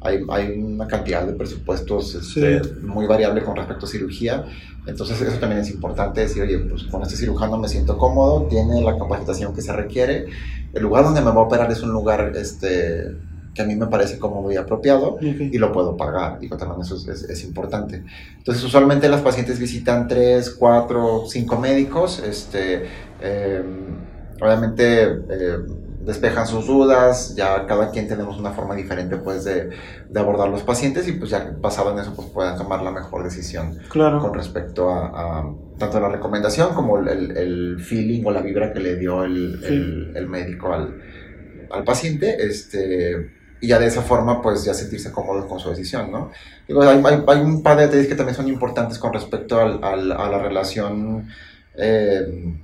hay, 0.00 0.20
hay, 0.28 0.60
una 0.60 0.86
cantidad 0.86 1.26
de 1.26 1.32
presupuestos 1.32 2.14
este, 2.14 2.60
muy 2.82 3.06
variable 3.06 3.42
con 3.42 3.56
respecto 3.56 3.86
a 3.86 3.88
cirugía. 3.88 4.44
Entonces 4.86 5.20
eso 5.20 5.38
también 5.38 5.60
es 5.60 5.70
importante 5.70 6.20
decir, 6.20 6.42
oye, 6.42 6.58
pues 6.58 6.84
con 6.84 7.02
este 7.02 7.16
cirujano 7.16 7.58
me 7.58 7.68
siento 7.68 7.98
cómodo, 7.98 8.46
tiene 8.46 8.80
la 8.80 8.96
capacitación 8.96 9.54
que 9.54 9.60
se 9.60 9.72
requiere, 9.72 10.26
el 10.72 10.82
lugar 10.82 11.04
donde 11.04 11.20
me 11.20 11.26
va 11.26 11.34
a 11.34 11.40
operar 11.40 11.70
es 11.70 11.82
un 11.82 11.90
lugar 11.90 12.32
este, 12.36 13.16
que 13.54 13.62
a 13.62 13.66
mí 13.66 13.74
me 13.74 13.86
parece 13.88 14.18
cómodo 14.18 14.50
y 14.52 14.56
apropiado 14.56 15.18
y 15.20 15.58
lo 15.58 15.72
puedo 15.72 15.96
pagar. 15.96 16.38
Digo, 16.38 16.56
también 16.56 16.80
eso 16.80 16.94
es, 16.94 17.24
es, 17.24 17.44
importante. 17.44 18.04
Entonces 18.38 18.62
usualmente 18.64 19.08
las 19.08 19.20
pacientes 19.20 19.58
visitan 19.58 20.08
tres, 20.08 20.50
cuatro, 20.50 21.24
cinco 21.26 21.58
médicos, 21.58 22.20
este, 22.20 22.86
eh, 23.20 23.62
obviamente... 24.40 25.04
Eh, 25.28 25.87
despejan 26.08 26.46
sus 26.46 26.66
dudas, 26.66 27.34
ya 27.36 27.66
cada 27.66 27.90
quien 27.90 28.08
tenemos 28.08 28.38
una 28.38 28.52
forma 28.52 28.74
diferente 28.74 29.18
pues 29.18 29.44
de, 29.44 29.68
de 30.08 30.20
abordar 30.20 30.48
los 30.48 30.62
pacientes 30.62 31.06
y 31.06 31.12
pues 31.12 31.28
ya 31.28 31.54
basado 31.60 31.92
en 31.92 31.98
eso 31.98 32.14
pues 32.16 32.28
puedan 32.28 32.56
tomar 32.56 32.80
la 32.80 32.90
mejor 32.90 33.24
decisión 33.24 33.78
con 33.90 34.32
respecto 34.32 34.90
a, 34.90 35.54
tanto 35.76 36.00
la 36.00 36.08
recomendación 36.08 36.72
como 36.72 36.96
el, 36.96 37.36
el, 37.36 37.80
feeling 37.80 38.24
o 38.24 38.30
la 38.30 38.40
vibra 38.40 38.72
que 38.72 38.80
le 38.80 38.96
dio 38.96 39.22
el, 39.22 40.14
el, 40.16 40.26
médico 40.26 40.72
al, 40.72 40.98
al, 41.70 41.84
paciente, 41.84 42.42
este, 42.42 43.30
y 43.60 43.68
ya 43.68 43.78
de 43.78 43.88
esa 43.88 44.00
forma 44.00 44.40
pues 44.40 44.64
ya 44.64 44.72
sentirse 44.72 45.12
cómodo 45.12 45.46
con 45.46 45.60
su 45.60 45.68
decisión, 45.68 46.10
¿no? 46.10 46.30
Digo, 46.66 46.80
hay, 46.80 47.02
hay, 47.04 47.40
un 47.42 47.62
par 47.62 47.76
de 47.76 47.82
detalles 47.82 48.08
que 48.08 48.14
también 48.14 48.34
son 48.34 48.48
importantes 48.48 48.98
con 48.98 49.12
respecto 49.12 49.60
al, 49.60 49.84
al, 49.84 50.12
a 50.12 50.30
la 50.30 50.38
relación 50.38 51.28
eh, 51.76 52.54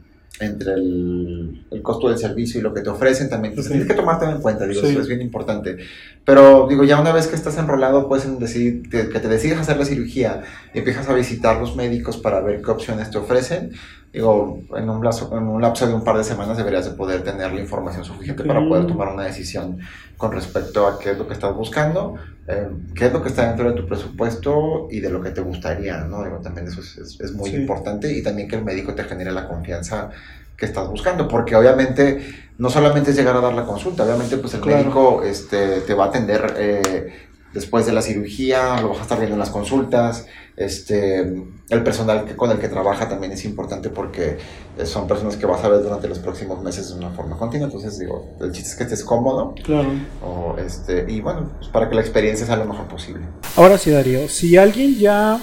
entre 0.40 0.74
el, 0.74 1.64
el, 1.70 1.82
costo 1.82 2.08
del 2.08 2.18
servicio 2.18 2.58
y 2.58 2.62
lo 2.62 2.74
que 2.74 2.80
te 2.80 2.90
ofrecen 2.90 3.30
también. 3.30 3.54
Tienes 3.54 3.86
que 3.86 3.94
tomarte 3.94 4.24
en 4.24 4.40
cuenta, 4.40 4.66
digo, 4.66 4.82
eso 4.82 5.00
es 5.00 5.06
bien 5.06 5.22
importante. 5.22 5.76
Pero 6.24 6.66
digo, 6.68 6.82
ya 6.84 7.00
una 7.00 7.12
vez 7.12 7.28
que 7.28 7.36
estás 7.36 7.56
enrolado, 7.58 8.08
pues 8.08 8.24
en 8.24 8.38
decidir, 8.38 8.88
que, 8.88 9.04
te 9.04 9.28
decides 9.28 9.58
hacer 9.58 9.76
la 9.76 9.84
cirugía 9.84 10.42
empiezas 10.72 11.08
a 11.08 11.14
visitar 11.14 11.60
los 11.60 11.76
médicos 11.76 12.16
para 12.16 12.40
ver 12.40 12.62
qué 12.62 12.70
opciones 12.70 13.10
te 13.10 13.18
ofrecen, 13.18 13.72
digo, 14.14 14.60
en 14.76 14.88
un, 14.88 15.02
lapso, 15.04 15.36
en 15.36 15.48
un 15.48 15.60
lapso 15.60 15.88
de 15.88 15.92
un 15.92 16.04
par 16.04 16.16
de 16.16 16.22
semanas 16.22 16.56
deberías 16.56 16.84
de 16.84 16.92
poder 16.92 17.24
tener 17.24 17.52
la 17.52 17.60
información 17.60 18.04
suficiente 18.04 18.44
para 18.44 18.60
poder 18.60 18.86
tomar 18.86 19.08
una 19.08 19.24
decisión 19.24 19.80
con 20.16 20.30
respecto 20.30 20.86
a 20.86 21.00
qué 21.00 21.10
es 21.10 21.18
lo 21.18 21.26
que 21.26 21.34
estás 21.34 21.52
buscando, 21.52 22.14
eh, 22.46 22.68
qué 22.94 23.06
es 23.06 23.12
lo 23.12 23.20
que 23.22 23.30
está 23.30 23.48
dentro 23.48 23.68
de 23.68 23.76
tu 23.76 23.88
presupuesto 23.88 24.86
y 24.88 25.00
de 25.00 25.10
lo 25.10 25.20
que 25.20 25.30
te 25.30 25.40
gustaría, 25.40 25.98
¿no? 26.04 26.22
Digo, 26.22 26.38
también 26.38 26.68
eso 26.68 26.80
es, 26.80 27.18
es, 27.20 27.32
muy 27.32 27.50
importante 27.50 28.16
y 28.16 28.22
también 28.22 28.46
que 28.46 28.54
el 28.54 28.64
médico 28.64 28.94
te 28.94 29.02
genere 29.02 29.32
la 29.32 29.48
confianza 29.48 30.10
que 30.56 30.66
estás 30.66 30.88
buscando, 30.88 31.26
porque 31.26 31.56
obviamente 31.56 32.24
no 32.58 32.70
solamente 32.70 33.10
es 33.10 33.16
llegar 33.16 33.36
a 33.36 33.40
dar 33.40 33.54
la 33.54 33.66
consulta, 33.66 34.04
obviamente 34.04 34.36
pues 34.36 34.54
el 34.54 34.64
médico 34.64 35.24
este, 35.24 35.80
te 35.80 35.92
va 35.92 36.04
a 36.04 36.08
atender 36.08 36.54
eh, 36.56 37.12
después 37.52 37.84
de 37.86 37.92
la 37.92 38.00
cirugía, 38.00 38.80
lo 38.80 38.90
vas 38.90 38.98
a 38.98 39.02
estar 39.02 39.18
viendo 39.18 39.34
en 39.34 39.40
las 39.40 39.50
consultas, 39.50 40.26
este, 40.56 41.20
el 41.68 41.82
personal 41.82 42.24
que, 42.24 42.36
con 42.36 42.50
el 42.50 42.58
que 42.58 42.68
trabaja 42.68 43.08
también 43.08 43.32
es 43.32 43.44
importante 43.44 43.88
porque 43.90 44.38
eh, 44.78 44.86
son 44.86 45.06
personas 45.08 45.36
que 45.36 45.46
vas 45.46 45.64
a 45.64 45.68
ver 45.68 45.82
durante 45.82 46.06
los 46.08 46.18
próximos 46.20 46.62
meses 46.62 46.88
de 46.90 46.94
una 46.94 47.10
forma 47.10 47.36
continua, 47.36 47.66
entonces 47.66 47.98
digo, 47.98 48.36
el 48.40 48.52
chiste 48.52 48.70
es 48.70 48.76
que 48.76 48.82
estés 48.84 49.04
cómodo 49.04 49.54
Claro. 49.64 49.88
o, 50.24 50.56
este, 50.58 51.06
y 51.08 51.20
bueno, 51.20 51.50
pues 51.58 51.68
para 51.70 51.88
que 51.88 51.94
la 51.96 52.00
experiencia 52.02 52.46
sea 52.46 52.56
lo 52.56 52.66
mejor 52.66 52.86
posible. 52.86 53.24
Ahora 53.56 53.78
sí, 53.78 53.90
Darío, 53.90 54.28
si 54.28 54.56
alguien 54.56 54.94
ya 54.96 55.40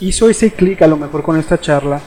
hizo 0.00 0.28
ese 0.28 0.52
clic 0.52 0.82
a 0.82 0.86
lo 0.86 0.96
mejor 0.96 1.22
con 1.22 1.38
esta 1.38 1.60
charla, 1.60 2.00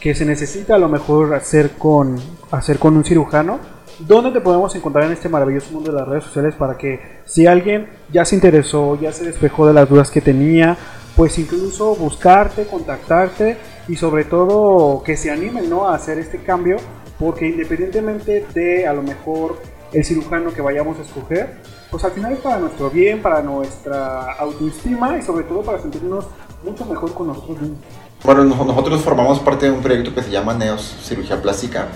que 0.00 0.14
se 0.14 0.24
necesita 0.24 0.74
a 0.74 0.78
lo 0.78 0.88
mejor 0.88 1.34
hacer 1.34 1.70
con, 1.72 2.16
hacer 2.50 2.78
con 2.78 2.96
un 2.96 3.04
cirujano, 3.04 3.58
¿dónde 3.98 4.30
te 4.30 4.40
podemos 4.40 4.74
encontrar 4.74 5.04
en 5.06 5.12
este 5.12 5.28
maravilloso 5.28 5.72
mundo 5.72 5.90
de 5.90 5.98
las 5.98 6.08
redes 6.08 6.24
sociales 6.24 6.54
para 6.54 6.76
que 6.76 7.00
si 7.24 7.46
alguien 7.46 7.88
ya 8.12 8.24
se 8.24 8.34
interesó, 8.34 8.98
ya 9.00 9.12
se 9.12 9.24
despejó 9.24 9.66
de 9.66 9.72
las 9.72 9.88
dudas 9.88 10.10
que 10.10 10.20
tenía, 10.20 10.76
pues 11.16 11.38
incluso 11.38 11.94
buscarte, 11.96 12.66
contactarte 12.66 13.56
y 13.88 13.96
sobre 13.96 14.24
todo 14.24 15.02
que 15.02 15.16
se 15.16 15.30
animen 15.30 15.70
¿no? 15.70 15.88
a 15.88 15.94
hacer 15.94 16.18
este 16.18 16.42
cambio, 16.42 16.76
porque 17.18 17.46
independientemente 17.48 18.44
de 18.54 18.86
a 18.86 18.92
lo 18.92 19.02
mejor 19.02 19.56
el 19.92 20.04
cirujano 20.04 20.52
que 20.52 20.60
vayamos 20.60 20.98
a 20.98 21.02
escoger, 21.02 21.56
pues 21.90 22.04
al 22.04 22.10
final 22.10 22.32
es 22.32 22.40
para 22.40 22.58
nuestro 22.58 22.90
bien, 22.90 23.22
para 23.22 23.40
nuestra 23.42 24.32
autoestima 24.34 25.16
y 25.16 25.22
sobre 25.22 25.44
todo 25.44 25.62
para 25.62 25.80
sentirnos 25.80 26.26
mucho 26.64 26.84
mejor 26.84 27.14
con 27.14 27.28
nosotros 27.28 27.60
mismos. 27.60 27.78
Bueno, 28.24 28.44
no- 28.44 28.64
nosotros 28.64 29.00
formamos 29.02 29.38
parte 29.40 29.66
de 29.66 29.72
un 29.72 29.80
proyecto 29.80 30.12
que 30.14 30.22
se 30.22 30.30
llama 30.30 30.52
Neos 30.54 30.96
Cirugía 31.02 31.40
Plástica, 31.40 31.86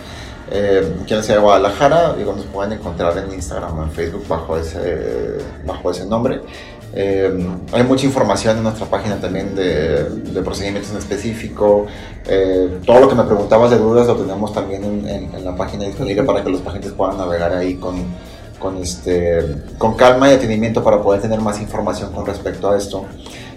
eh, 0.51 0.97
que 1.07 1.18
es 1.18 1.27
de 1.27 1.37
Guadalajara, 1.39 2.14
digo, 2.14 2.33
nos 2.33 2.47
pueden 2.47 2.73
encontrar 2.73 3.18
en 3.18 3.33
Instagram 3.35 3.83
en 3.83 3.91
Facebook 3.91 4.25
bajo 4.29 4.57
ese, 4.57 5.39
bajo 5.66 5.91
ese 5.91 6.07
nombre. 6.07 6.41
Eh, 6.93 7.47
hay 7.72 7.82
mucha 7.84 8.05
información 8.07 8.57
en 8.57 8.62
nuestra 8.64 8.86
página 8.86 9.16
también 9.20 9.55
de, 9.55 10.05
de 10.11 10.43
procedimientos 10.43 10.91
en 10.93 10.99
específico. 10.99 11.86
Eh, 12.26 12.78
todo 12.84 13.01
lo 13.01 13.09
que 13.09 13.14
me 13.14 13.22
preguntabas 13.24 13.70
de 13.70 13.78
dudas 13.78 14.07
lo 14.09 14.16
tenemos 14.16 14.53
también 14.53 14.82
en, 14.84 15.09
en- 15.09 15.34
en 15.34 15.45
la 15.45 15.55
página 15.57 15.84
disponible 15.84 16.22
para 16.24 16.43
que 16.43 16.51
los 16.51 16.61
pacientes 16.61 16.93
puedan 16.93 17.16
navegar 17.16 17.53
ahí 17.53 17.74
con, 17.76 17.97
con, 18.59 18.76
este, 18.78 19.45
con 19.78 19.95
calma 19.95 20.28
y 20.28 20.32
detenimiento 20.32 20.82
para 20.82 21.01
poder 21.01 21.20
tener 21.22 21.41
más 21.41 21.61
información 21.61 22.12
con 22.12 22.26
respecto 22.26 22.70
a 22.70 22.76
esto. 22.76 23.05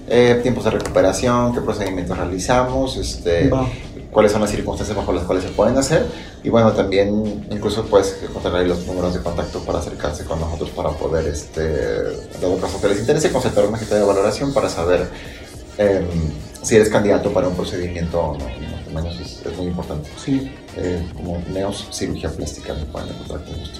Eh, 0.07 0.39
tiempos 0.43 0.65
de 0.65 0.71
recuperación, 0.71 1.53
qué 1.53 1.61
procedimientos 1.61 2.17
realizamos, 2.17 2.97
este, 2.97 3.47
Va. 3.49 3.65
Cuáles 4.14 4.32
son 4.32 4.41
las 4.41 4.51
circunstancias 4.51 4.95
bajo 4.95 5.11
las 5.11 5.24
cuales 5.26 5.43
se 5.43 5.49
pueden 5.49 5.78
hacer 5.78 6.05
y 6.43 6.49
bueno, 6.49 6.72
también 6.72 7.45
incluso 7.51 7.84
puedes 7.86 8.22
encontrar 8.24 8.55
ahí 8.55 8.68
los 8.68 8.86
números 8.86 9.14
de 9.14 9.22
contacto 9.22 9.59
para 9.66 9.80
acercarse 9.80 10.24
con 10.24 10.39
nosotros 10.39 10.70
para 10.70 10.89
poder, 10.91 11.28
este, 11.28 11.61
dado 12.39 12.57
caso 12.61 12.80
que 12.80 12.89
les 12.89 12.99
interese, 12.99 13.32
concertar 13.32 13.66
una 13.66 13.78
agenda 13.78 13.97
de 13.97 14.05
valoración 14.05 14.53
para 14.53 14.70
saber 14.70 15.09
em, 15.78 16.05
si 16.61 16.76
eres 16.76 16.89
candidato 16.89 17.34
para 17.34 17.47
un 17.47 17.55
procedimiento 17.55 18.20
o 18.20 18.38
no, 18.38 18.45
y 18.49 18.61
más 18.68 18.88
o 18.88 18.91
menos 18.91 19.20
es, 19.20 19.45
es 19.45 19.57
muy 19.57 19.68
importante. 19.68 20.09
Sí, 20.24 20.51
Eh, 20.76 21.07
como 21.16 21.39
Neos 21.53 21.88
Cirugía 21.91 22.32
Plástica 22.32 22.74
me 22.74 22.86
pueden 22.86 23.09
encontrar 23.09 23.43
con 23.43 23.53
gusto. 23.59 23.80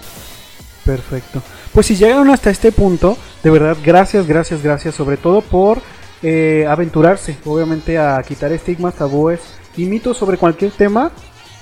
perfecto. 0.86 1.42
Pues 1.74 1.88
si 1.88 1.96
llegaron 1.96 2.30
hasta 2.30 2.52
este 2.52 2.72
punto, 2.72 3.18
de 3.42 3.50
verdad, 3.50 3.78
gracias, 3.84 4.28
gracias, 4.28 4.62
gracias, 4.62 4.94
sobre 4.94 5.18
todo 5.18 5.42
por 5.42 5.82
eh, 6.22 6.68
aventurarse, 6.70 7.38
obviamente, 7.46 7.98
a 7.98 8.22
quitar 8.22 8.52
estigmas, 8.52 8.94
tabúes 8.94 9.40
y 9.78 9.86
mitos 9.86 10.18
sobre 10.18 10.38
cualquier 10.38 10.72
tema. 10.72 11.12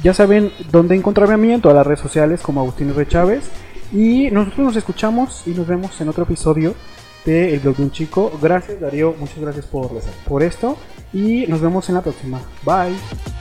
Ya 0.03 0.13
saben 0.13 0.51
dónde 0.71 0.95
encontrarme 0.95 1.35
a 1.35 1.37
mí 1.37 1.51
en 1.51 1.61
todas 1.61 1.75
las 1.75 1.85
redes 1.85 1.99
sociales 1.99 2.41
como 2.41 2.61
Agustín 2.61 2.89
R. 2.89 3.07
Chávez. 3.07 3.49
Y 3.93 4.31
nosotros 4.31 4.65
nos 4.67 4.75
escuchamos 4.75 5.43
y 5.45 5.51
nos 5.51 5.67
vemos 5.67 5.99
en 6.01 6.09
otro 6.09 6.23
episodio 6.23 6.73
de 7.25 7.53
El 7.53 7.59
Blog 7.59 7.75
de 7.77 7.83
un 7.83 7.91
Chico. 7.91 8.31
Gracias, 8.41 8.79
Darío, 8.79 9.15
muchas 9.19 9.39
gracias 9.39 9.65
por, 9.65 9.91
por 10.27 10.43
esto. 10.43 10.77
Y 11.13 11.45
nos 11.47 11.61
vemos 11.61 11.87
en 11.89 11.95
la 11.95 12.01
próxima. 12.01 12.39
Bye. 12.63 13.40